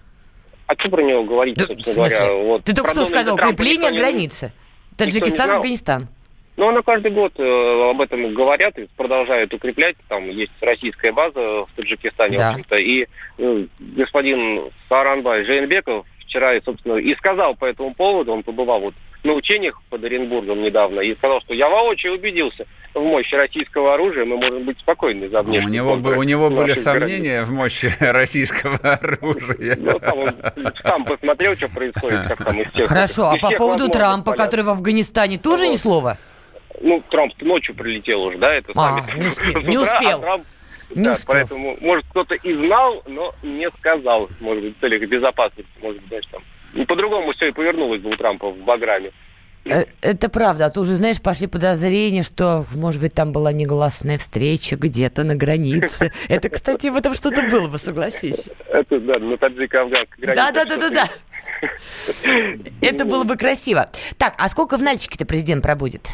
А 0.66 0.74
что 0.74 0.88
про 0.88 1.03
него 1.03 1.22
говорить, 1.22 1.55
Да, 1.57 1.66
собственно 1.66 2.09
говоря? 2.09 2.32
Вот, 2.34 2.64
Ты 2.64 2.74
только 2.74 2.90
что 2.90 3.05
сказал, 3.05 3.36
укрепление 3.36 3.92
не- 3.92 3.99
границы. 3.99 4.53
не 4.90 4.97
Таджикистан. 4.97 5.51
Афганистан. 5.51 6.09
Ну, 6.57 6.68
она 6.68 6.80
каждый 6.82 7.11
год 7.12 7.32
э, 7.38 7.90
об 7.90 8.00
этом 8.00 8.32
говорят 8.34 8.78
и 8.78 8.88
продолжают 8.96 9.52
укреплять. 9.52 9.96
Там 10.09 10.28
есть 10.30 10.52
российская 10.61 11.12
база 11.12 11.38
в 11.38 11.68
Таджикистане, 11.76 12.38
Да. 12.38 12.48
в 12.48 12.50
общем-то. 12.52 12.76
И 12.76 13.07
э, 13.38 13.66
господин 13.78 14.70
Саранбай 14.88 15.44
Жейнбеков 15.44 16.07
вчера, 16.20 16.54
и, 16.54 16.62
собственно, 16.64 16.94
и 16.96 17.14
сказал 17.16 17.54
по 17.54 17.66
этому 17.66 17.94
поводу, 17.94 18.32
он 18.32 18.42
побывал 18.42 18.80
вот 18.80 18.94
на 19.22 19.32
учениях 19.34 19.80
под 19.90 20.04
Оренбургом 20.04 20.62
недавно, 20.62 21.00
и 21.00 21.14
сказал, 21.16 21.40
что 21.40 21.52
я 21.52 21.68
воочию 21.68 22.14
убедился 22.14 22.64
в 22.94 23.00
мощи 23.00 23.34
российского 23.34 23.94
оружия, 23.94 24.24
мы 24.24 24.36
можем 24.36 24.64
быть 24.64 24.78
спокойны 24.78 25.28
за 25.28 25.40
У 25.40 25.44
внешний 25.44 25.72
него, 25.72 25.96
бы- 25.96 26.16
у 26.16 26.22
него 26.22 26.48
были 26.48 26.70
наших 26.70 26.84
границ. 26.84 27.00
сомнения 27.16 27.42
в 27.42 27.50
мощи 27.50 27.90
российского 28.00 28.76
оружия. 28.78 29.76
Ну, 29.78 29.98
там 29.98 30.18
он 30.18 30.34
сам 30.82 31.04
посмотрел, 31.04 31.54
что 31.57 31.68
происходит, 31.68 32.28
как 32.28 32.44
там 32.44 32.61
из 32.62 32.70
всех... 32.72 32.88
Хорошо, 32.88 33.28
а 33.30 33.36
из 33.36 33.40
по 33.42 33.48
всех 33.48 33.59
поводу 33.59 33.88
Трампа, 33.90 34.30
полет. 34.32 34.38
который 34.38 34.64
в 34.64 34.70
Афганистане, 34.70 35.38
тоже 35.38 35.66
ни 35.66 35.72
Вот. 35.72 35.80
слова? 35.80 36.18
Ну, 36.81 37.03
Трамп 37.11 37.33
ночью 37.43 37.74
прилетел 37.74 38.22
уже, 38.24 38.39
да, 38.39 38.53
это 38.55 38.72
А, 38.74 38.99
саммит. 39.07 39.16
не 39.16 39.27
успел, 39.29 39.61
С 39.61 39.64
не 39.64 39.79
успел. 39.79 40.18
а 40.18 40.22
Трамп- 40.27 40.45
Не 40.95 41.05
да, 41.05 41.12
успел. 41.12 41.35
поэтому, 41.35 41.77
может, 41.81 42.05
кто-то 42.11 42.35
и 42.35 42.55
знал, 42.55 43.03
но 43.07 43.35
не 43.43 43.70
сказал, 43.70 44.29
может 44.41 44.62
быть, 44.64 44.77
в 44.77 44.81
целях 44.81 45.09
безопасности, 45.09 45.70
может 45.83 46.01
быть, 46.01 46.09
знаешь, 46.09 46.27
там. 46.27 46.43
Ну, 46.74 46.85
по-другому 46.87 47.33
все 47.33 47.49
и 47.49 47.53
повернулось 47.53 48.01
бы 48.01 48.11
у 48.11 48.16
Трампа 48.16 48.51
в 48.51 48.59
Баграме. 48.59 49.11
Э, 49.64 49.85
Это 50.01 50.29
правда, 50.29 50.66
а 50.66 50.70
то 50.70 50.81
уже, 50.81 50.95
знаешь, 50.95 51.20
пошли 51.20 51.47
подозрения, 51.49 52.22
что, 52.22 52.66
может 52.74 53.01
быть, 53.01 53.14
там 53.14 53.33
была 53.33 53.53
негласная 53.53 54.16
встреча 54.18 54.77
где-то 54.77 55.24
на 55.24 55.35
границе. 55.35 56.12
Это, 56.29 56.51
кстати, 56.51 56.87
в 56.89 56.97
этом 56.97 57.14
что-то 57.14 57.43
было 57.49 57.66
бы, 57.68 57.79
согласись. 57.79 58.51
Это, 58.68 59.01
да, 59.01 59.18
на 59.18 59.37
таджико-афганской 59.37 60.18
границе. 60.20 60.53
Да-да-да-да-да. 60.53 61.09
Это 62.81 63.05
было 63.05 63.24
бы 63.24 63.37
красиво. 63.37 63.91
Так, 64.18 64.35
а 64.39 64.49
сколько 64.49 64.77
в 64.77 64.83
Нальчике-то 64.83 65.24
президент 65.27 65.62
пробудет? 65.62 66.09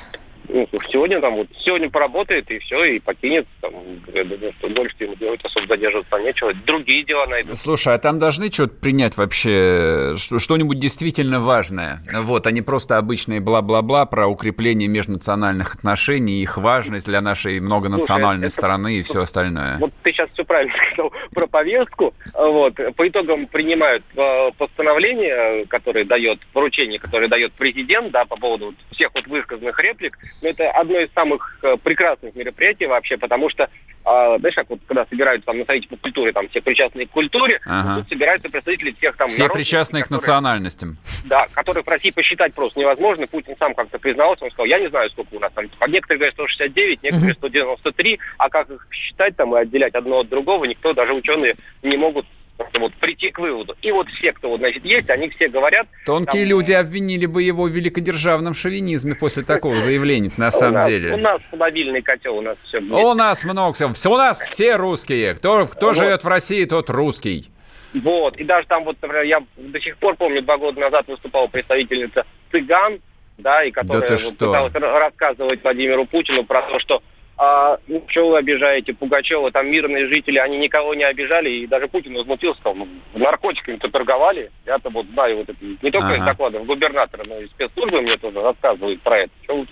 Ну, 0.53 0.67
слушай, 0.71 0.91
сегодня 0.93 1.21
там 1.21 1.35
вот, 1.37 1.49
сегодня 1.59 1.89
поработает 1.89 2.51
и 2.51 2.59
все, 2.59 2.85
и 2.85 2.99
покинет. 2.99 3.47
Там, 3.63 3.73
я 4.13 4.23
думаю, 4.25 4.53
что 4.59 4.69
больше 4.69 4.95
ему 5.01 5.15
делать 5.15 5.41
особо 5.45 5.67
задерживаться 5.67 6.19
нечего. 6.19 6.53
Другие 6.67 7.05
дела 7.05 7.27
найдут. 7.27 7.57
Слушай, 7.57 7.95
а 7.95 7.99
там 7.99 8.19
должны 8.19 8.53
что-то 8.53 8.75
принять 8.75 9.17
вообще, 9.17 10.15
что- 10.17 10.39
что-нибудь 10.39 10.79
действительно 10.79 11.41
важное? 11.41 12.01
Вот, 12.13 12.47
а 12.47 12.51
не 12.51 12.61
просто 12.61 12.99
обычные 12.99 13.41
бла-бла-бла 13.41 14.05
про 14.05 14.27
укрепление 14.27 14.89
межнациональных 14.89 15.75
отношений, 15.75 16.43
их 16.43 16.59
важность 16.59 17.07
для 17.07 17.23
нашей 17.23 17.59
многонациональной 17.61 18.47
это- 18.49 18.55
страны 18.55 18.97
и 18.99 19.03
все 19.03 19.23
остальное. 19.23 19.79
Вот 19.79 19.93
ты 20.03 20.13
сейчас 20.13 20.29
все 20.35 20.45
правильно 20.45 20.75
сказал 20.93 21.13
про 21.33 21.47
повестку. 21.47 22.15
Вот. 22.35 22.75
По 22.97 23.09
итогам 23.09 23.47
принимают 23.47 24.05
э, 24.17 24.51
постановление, 24.59 25.67
которое 25.67 26.05
дает, 26.05 26.41
поручение, 26.53 26.99
которое 26.99 27.29
дает 27.29 27.53
президент, 27.55 28.13
да, 28.13 28.25
по 28.27 28.37
поводу 28.37 28.75
всех 28.91 29.11
вот 29.15 29.27
высказанных 29.27 29.79
реплик. 29.83 30.19
Но 30.43 30.49
это 30.49 30.71
одно 30.73 30.99
из 30.99 31.11
самых 31.13 31.59
э, 31.63 31.77
прекрасных 31.83 32.35
мероприятий 32.35 32.87
вообще, 32.87 33.17
потому 33.17 33.49
что 33.49 33.71
а, 34.05 34.37
знаешь, 34.41 34.57
как 34.57 34.69
вот 34.69 34.81
когда 34.89 35.07
собираются 35.07 35.47
там 35.47 35.59
на 35.61 35.65
совете 35.65 35.87
по 35.87 35.97
культуре, 35.97 36.33
там 36.33 36.49
все 36.49 36.61
причастные 36.61 37.07
к 37.07 37.11
культуре, 37.11 37.61
Ага. 37.65 38.01
тут 38.01 38.09
собираются 38.09 38.51
представители 38.51 38.91
всех 38.99 39.17
там 39.17 39.29
Все 39.29 39.49
причастные 39.49 40.03
к 40.03 40.07
которые- 40.09 40.19
национальностям. 40.21 40.99
да, 41.25 41.47
которых 41.55 41.87
в 41.87 41.89
России 41.89 42.11
посчитать 42.11 42.53
просто 42.53 42.81
невозможно. 42.81 43.29
Путин 43.29 43.55
сам 43.61 43.75
как-то 43.75 44.01
признался, 44.01 44.45
он 44.45 44.51
сказал, 44.51 44.67
я 44.67 44.81
не 44.81 44.89
знаю, 44.89 45.09
сколько 45.11 45.35
у 45.35 45.39
нас 45.39 45.53
там. 45.53 45.67
А 45.79 45.87
некоторые 45.87 46.19
говорят 46.19 46.35
169, 46.35 47.03
некоторые 47.05 47.35
193, 47.35 48.19
а 48.39 48.49
как 48.49 48.71
их 48.71 48.85
считать 48.91 49.37
там 49.37 49.57
и 49.57 49.61
отделять 49.61 49.95
одно 49.95 50.19
от 50.19 50.29
другого, 50.29 50.65
никто, 50.65 50.93
даже 50.95 51.13
ученые, 51.13 51.55
не 51.85 51.97
могут 51.97 52.27
вот 52.59 52.95
прийти 52.95 53.31
к 53.31 53.39
выводу. 53.39 53.77
И 53.83 53.91
вот 53.93 54.09
все, 54.09 54.33
кто 54.33 54.49
вот, 54.51 54.59
значит, 54.61 54.85
есть, 54.85 55.09
они 55.11 55.29
все 55.31 55.49
говорят... 55.49 55.87
Тонкие 56.07 56.43
там, 56.43 56.51
люди 56.51 56.73
обвинили 56.73 57.27
бы 57.27 57.43
его 57.43 57.65
в 57.65 57.71
великодержавном 57.71 58.55
шовинизме 58.55 59.15
после 59.15 59.43
такого 59.43 59.81
заявления, 59.81 60.31
на 60.37 60.51
самом 60.51 60.87
деле. 60.87 61.15
У 61.15 61.17
нас 61.17 61.41
мобильный 61.53 62.03
котел, 62.03 62.39
у 62.39 62.43
нас 62.43 62.57
все... 62.65 62.79
У 62.81 63.15
нас 63.15 63.45
много 63.45 63.73
всего. 63.75 63.93
Все- 63.95 64.11
У 64.11 64.17
нас 64.17 64.39
все 64.39 64.77
русские. 64.77 65.35
Кто, 65.35 65.67
кто 65.67 65.95
живет 65.95 66.25
в 66.25 66.29
России, 66.29 66.65
тот 66.65 66.91
русский. 66.91 67.49
Вот, 67.95 68.37
и 68.39 68.45
даже 68.45 68.67
там 68.69 68.85
вот, 68.85 68.97
например, 69.03 69.25
я 69.25 69.43
до 69.57 69.79
сих 69.81 69.99
пор 69.99 70.17
помню, 70.17 70.41
два 70.43 70.57
года 70.57 70.81
назад 70.81 71.07
выступала 71.09 71.47
представительница 71.47 72.25
цыган, 72.51 73.01
да, 73.37 73.65
и 73.65 73.71
которая 73.71 74.17
что? 74.17 74.47
пыталась 74.47 74.73
ра- 74.73 74.99
рассказывать 74.99 75.63
Владимиру 75.63 76.07
Путину 76.07 76.45
про 76.45 76.63
то, 76.63 76.79
что 76.79 77.03
а, 77.45 77.79
ну, 77.89 78.05
что 78.07 78.31
вы 78.31 78.39
обижаете 78.39 78.95
Пугачева, 78.95 79.51
там 79.51 79.69
мирные 79.69 80.07
жители, 80.07 80.39
они 80.39 80.59
никого 80.59 80.95
не 80.95 81.03
обижали, 81.03 81.51
и 81.51 81.67
даже 81.67 81.89
Путин 81.89 82.15
возмутился, 82.15 82.61
сказал, 82.61 82.77
ну, 82.77 82.89
наркотиками-то 83.15 83.91
торговали, 83.91 84.53
я-то 84.65 84.91
вот 84.91 85.07
знаю 85.07 85.39
вот 85.39 85.49
это, 85.49 85.59
не 85.61 85.91
только 85.91 86.07
Ага. 86.07 86.17
из 86.19 86.25
докладов 86.25 86.67
губернатора, 86.67 87.25
но 87.27 87.41
и 87.41 87.49
спецслужбы 87.49 88.01
мне 88.01 88.17
тоже 88.17 88.41
рассказывают 88.41 89.03
про 89.03 89.23
это. 89.23 89.33
Тут? 89.49 89.69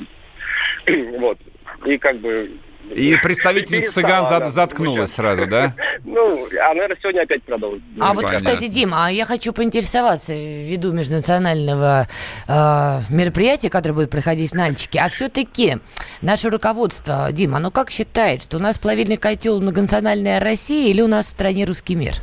вот, 1.20 1.38
и 1.86 1.96
как 1.96 2.16
бы... 2.18 2.50
И 2.94 3.16
представительница 3.22 3.94
цыган 3.94 4.26
она 4.26 4.48
заткнулась 4.48 5.12
сразу, 5.12 5.46
да? 5.46 5.74
Ну, 6.02 6.46
а, 6.46 6.74
наверное, 6.74 6.96
сегодня 7.00 7.22
опять 7.22 7.42
продолжит. 7.42 7.82
А 8.00 8.14
вот, 8.14 8.24
кстати, 8.24 8.68
Дим, 8.68 8.92
а 8.94 9.12
я 9.12 9.26
хочу 9.26 9.52
поинтересоваться 9.52 10.32
ввиду 10.32 10.92
межнационального 10.92 12.08
э, 12.48 13.00
мероприятия, 13.10 13.68
которое 13.68 13.94
будет 13.94 14.10
проходить 14.10 14.50
в 14.52 14.54
Нальчике, 14.54 14.98
а 14.98 15.10
все-таки 15.10 15.76
наше 16.22 16.48
руководство, 16.48 17.28
Дим, 17.32 17.54
оно 17.54 17.70
как 17.70 17.90
считает, 17.90 18.42
что 18.42 18.56
у 18.56 18.60
нас 18.60 18.78
плавильный 18.78 19.18
котел 19.18 19.60
многонациональная 19.60 20.40
Россия 20.40 20.88
или 20.88 21.02
у 21.02 21.06
нас 21.06 21.26
в 21.26 21.30
стране 21.30 21.66
русский 21.66 21.96
мир? 21.96 22.14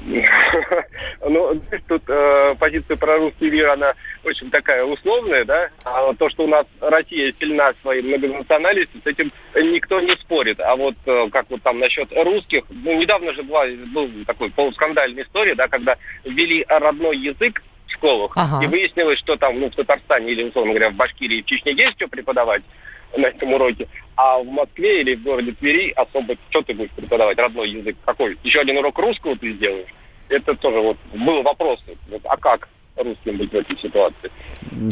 Ну, 1.28 1.60
тут 1.88 2.02
э, 2.08 2.54
позиция 2.58 2.96
про 2.96 3.16
русский 3.18 3.50
мир, 3.50 3.70
она 3.70 3.94
очень 4.24 4.50
такая 4.50 4.84
условная, 4.84 5.44
да. 5.44 5.68
А 5.84 6.12
то, 6.14 6.28
что 6.30 6.44
у 6.44 6.46
нас 6.46 6.66
Россия 6.80 7.32
сильна 7.38 7.72
своей 7.82 8.02
многонациональностью, 8.02 9.00
с 9.02 9.06
этим 9.06 9.32
никто 9.54 10.00
не 10.00 10.14
спорит. 10.16 10.60
А 10.60 10.76
вот 10.76 10.94
э, 11.06 11.28
как 11.30 11.50
вот 11.50 11.62
там 11.62 11.78
насчет 11.78 12.10
русских, 12.12 12.64
ну, 12.70 12.98
недавно 12.98 13.32
же 13.34 13.42
была, 13.42 13.66
был 13.92 14.10
такой 14.26 14.50
полускандальная 14.50 15.24
история, 15.24 15.54
да, 15.54 15.68
когда 15.68 15.96
ввели 16.24 16.64
родной 16.68 17.16
язык 17.16 17.62
в 17.86 17.92
школах, 17.92 18.32
Ага. 18.36 18.64
и 18.64 18.68
выяснилось, 18.68 19.18
что 19.18 19.36
там, 19.36 19.58
ну, 19.58 19.70
в 19.70 19.74
Татарстане 19.74 20.32
или, 20.32 20.44
условно 20.44 20.72
говоря, 20.72 20.90
в 20.90 20.94
Башкирии, 20.94 21.42
в 21.42 21.46
Чечне 21.46 21.72
есть 21.72 21.96
что 21.96 22.08
преподавать 22.08 22.62
на 23.16 23.26
этом 23.26 23.52
уроке, 23.52 23.88
а 24.16 24.38
в 24.38 24.46
Москве 24.46 25.00
или 25.00 25.14
в 25.14 25.22
городе 25.22 25.52
Твери 25.52 25.92
особо 25.92 26.36
что 26.50 26.62
ты 26.62 26.74
будешь 26.74 26.90
преподавать, 26.90 27.38
родной 27.38 27.70
язык 27.70 27.96
какой? 28.04 28.38
Еще 28.42 28.60
один 28.60 28.78
урок 28.78 28.98
русского 28.98 29.36
ты 29.36 29.52
сделаешь? 29.52 29.88
Это 30.28 30.54
тоже 30.54 30.80
вот 30.80 30.98
был 31.12 31.42
вопрос, 31.42 31.82
вот, 32.08 32.20
а 32.24 32.36
как 32.36 32.68
русским 33.02 33.36
быть 33.36 33.50
в 33.50 33.54
этой 33.54 33.78
ситуации? 33.78 34.30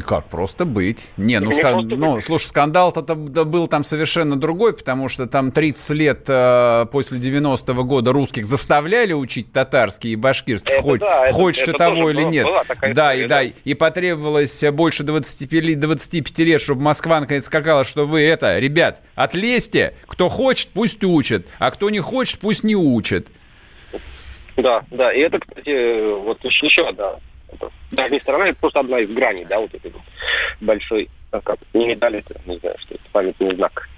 Как 0.06 0.26
просто 0.28 0.64
быть? 0.64 1.12
Не, 1.16 1.40
ну, 1.40 1.50
ска- 1.50 1.80
ну, 1.82 2.14
быть. 2.16 2.24
слушай, 2.24 2.46
скандал-то 2.46 3.02
был 3.14 3.66
там 3.68 3.84
совершенно 3.84 4.36
другой, 4.38 4.74
потому 4.76 5.08
что 5.08 5.26
там 5.26 5.52
30 5.52 5.90
лет 5.90 6.24
э, 6.28 6.86
после 6.90 7.18
90-го 7.18 7.84
года 7.84 8.12
русских 8.12 8.46
заставляли 8.46 9.12
учить 9.12 9.52
татарский 9.52 10.12
и 10.12 10.16
башкирский, 10.16 10.74
Это 10.74 10.82
хоть, 10.82 11.00
да, 11.00 11.30
хочешь 11.32 11.62
это 11.64 11.72
ты 11.72 11.78
того 11.78 12.10
или 12.10 12.22
была- 12.22 12.30
нет. 12.30 12.44
была 12.44 12.64
такая 12.64 12.94
да, 12.94 13.12
история, 13.12 13.24
и, 13.24 13.28
да, 13.28 13.42
да. 13.42 13.60
и 13.64 13.74
потребовалось 13.74 14.64
больше 14.72 15.02
25, 15.04 15.52
лет- 15.64 15.80
25 15.80 16.38
лет, 16.44 16.60
чтобы 16.60 16.82
Москва 16.82 17.20
наконец 17.20 17.44
сказала, 17.44 17.84
что 17.84 18.06
вы 18.06 18.22
это, 18.22 18.58
ребят, 18.58 19.02
отлезьте, 19.14 19.94
кто 20.06 20.28
хочет, 20.28 20.68
пусть 20.72 21.02
учит, 21.04 21.48
а 21.58 21.70
кто 21.70 21.90
не 21.90 22.00
хочет, 22.00 22.40
пусть 22.40 22.64
не 22.64 22.74
учит. 22.76 23.28
Да, 24.56 24.82
да, 24.90 25.12
и 25.12 25.20
это, 25.20 25.38
кстати, 25.38 26.14
вот 26.24 26.42
еще, 26.42 26.66
еще 26.66 26.88
одна, 26.88 27.16
даже 27.92 28.10
не 28.14 28.20
сторона, 28.20 28.48
это 28.48 28.58
просто 28.58 28.80
одна 28.80 29.00
из 29.00 29.08
граней, 29.08 29.44
да, 29.48 29.58
вот 29.60 29.74
этой 29.74 29.90
вот 29.90 30.02
большой, 30.60 31.08
а 31.30 31.40
как, 31.40 31.58
не 31.74 31.86
медаль, 31.86 32.16
это, 32.16 32.40
не 32.46 32.58
знаю, 32.58 32.76
что 32.78 32.94
это, 32.94 33.04
памятный 33.12 33.54
знак. 33.56 33.88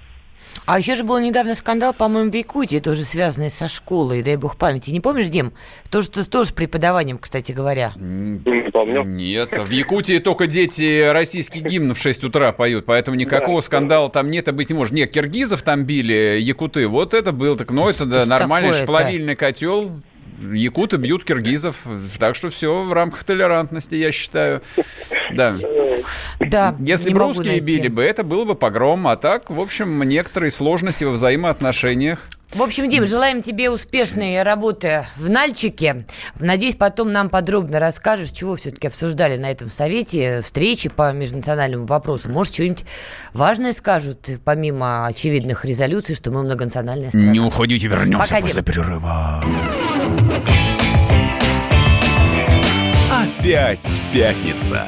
А 0.65 0.77
еще 0.79 0.95
же 0.95 1.03
был 1.03 1.19
недавно 1.19 1.53
скандал, 1.55 1.93
по-моему, 1.93 2.31
в 2.31 2.33
Якутии, 2.33 2.77
тоже 2.79 3.03
связанный 3.03 3.49
со 3.51 3.67
школой, 3.67 4.23
дай 4.23 4.35
бог 4.35 4.55
памяти. 4.55 4.91
Не 4.91 4.99
помнишь, 5.01 5.27
Дим? 5.27 5.51
Тоже, 5.89 6.09
тоже 6.09 6.49
с 6.49 6.51
преподаванием, 6.53 7.17
кстати 7.17 7.51
говоря. 7.51 7.91
Не 7.95 8.69
помню. 8.71 9.03
Нет, 9.03 9.57
в 9.57 9.71
Якутии 9.71 10.19
только 10.19 10.47
дети 10.47 11.09
российский 11.11 11.59
гимн 11.59 11.93
в 11.93 11.97
6 11.97 12.23
утра 12.23 12.51
поют, 12.51 12.85
поэтому 12.85 13.17
никакого 13.17 13.61
Да. 13.61 13.65
скандала 13.65 14.09
там 14.09 14.29
нет 14.31 14.47
и 14.47 14.51
быть 14.51 14.69
не 14.69 14.75
может. 14.75 14.93
Нет, 14.93 15.11
киргизов 15.11 15.61
там 15.63 15.83
били, 15.85 16.37
якуты, 16.39 16.87
вот 16.87 17.13
это 17.13 17.31
был, 17.31 17.55
так, 17.57 17.71
ну 17.71 17.89
это 17.89 18.05
да, 18.05 18.25
нормальный 18.25 18.69
такое-то? 18.69 18.91
плавильный 18.91 19.35
котел, 19.35 19.91
якуты 20.41 20.97
бьют 20.97 21.23
киргизов, 21.23 21.75
так 22.17 22.35
что 22.35 22.49
все 22.49 22.83
в 22.83 22.93
рамках 22.93 23.23
толерантности, 23.23 23.95
я 23.95 24.11
считаю. 24.11 24.61
Да. 25.33 25.55
Да, 26.39 26.75
Если 26.79 27.13
бы 27.13 27.19
русские 27.19 27.51
найти. 27.53 27.65
били 27.65 27.87
бы, 27.87 28.03
это 28.03 28.23
было 28.23 28.45
бы 28.45 28.55
погром, 28.55 29.07
а 29.07 29.15
так, 29.15 29.49
в 29.49 29.59
общем, 29.59 30.01
некоторые 30.03 30.51
сложности 30.51 31.03
во 31.03 31.11
взаимоотношениях. 31.11 32.27
В 32.53 32.63
общем, 32.63 32.89
Дим, 32.89 33.05
желаем 33.05 33.43
тебе 33.43 33.69
успешной 33.69 34.41
работы 34.41 35.05
в 35.17 35.29
Нальчике. 35.29 36.05
Надеюсь, 36.39 36.75
потом 36.75 37.11
нам 37.11 37.29
подробно 37.29 37.79
расскажешь, 37.79 38.31
чего 38.31 38.55
все-таки 38.55 38.87
обсуждали 38.87 39.37
на 39.37 39.51
этом 39.51 39.69
совете, 39.69 40.41
встречи 40.41 40.89
по 40.89 41.11
межнациональному 41.11 41.85
вопросу. 41.85 42.27
Может, 42.29 42.55
что-нибудь 42.55 42.85
важное 43.33 43.71
скажут, 43.71 44.27
помимо 44.43 45.05
очевидных 45.05 45.63
резолюций, 45.63 46.15
что 46.15 46.31
мы 46.31 46.41
многонациональная 46.41 47.09
страна. 47.09 47.31
Не 47.31 47.39
уходите, 47.39 47.87
вернемся 47.87 48.33
Пока, 48.33 48.41
после 48.41 48.55
Дим. 48.55 48.63
перерыва. 48.63 49.43
Опять 53.11 54.01
пятница. 54.11 54.87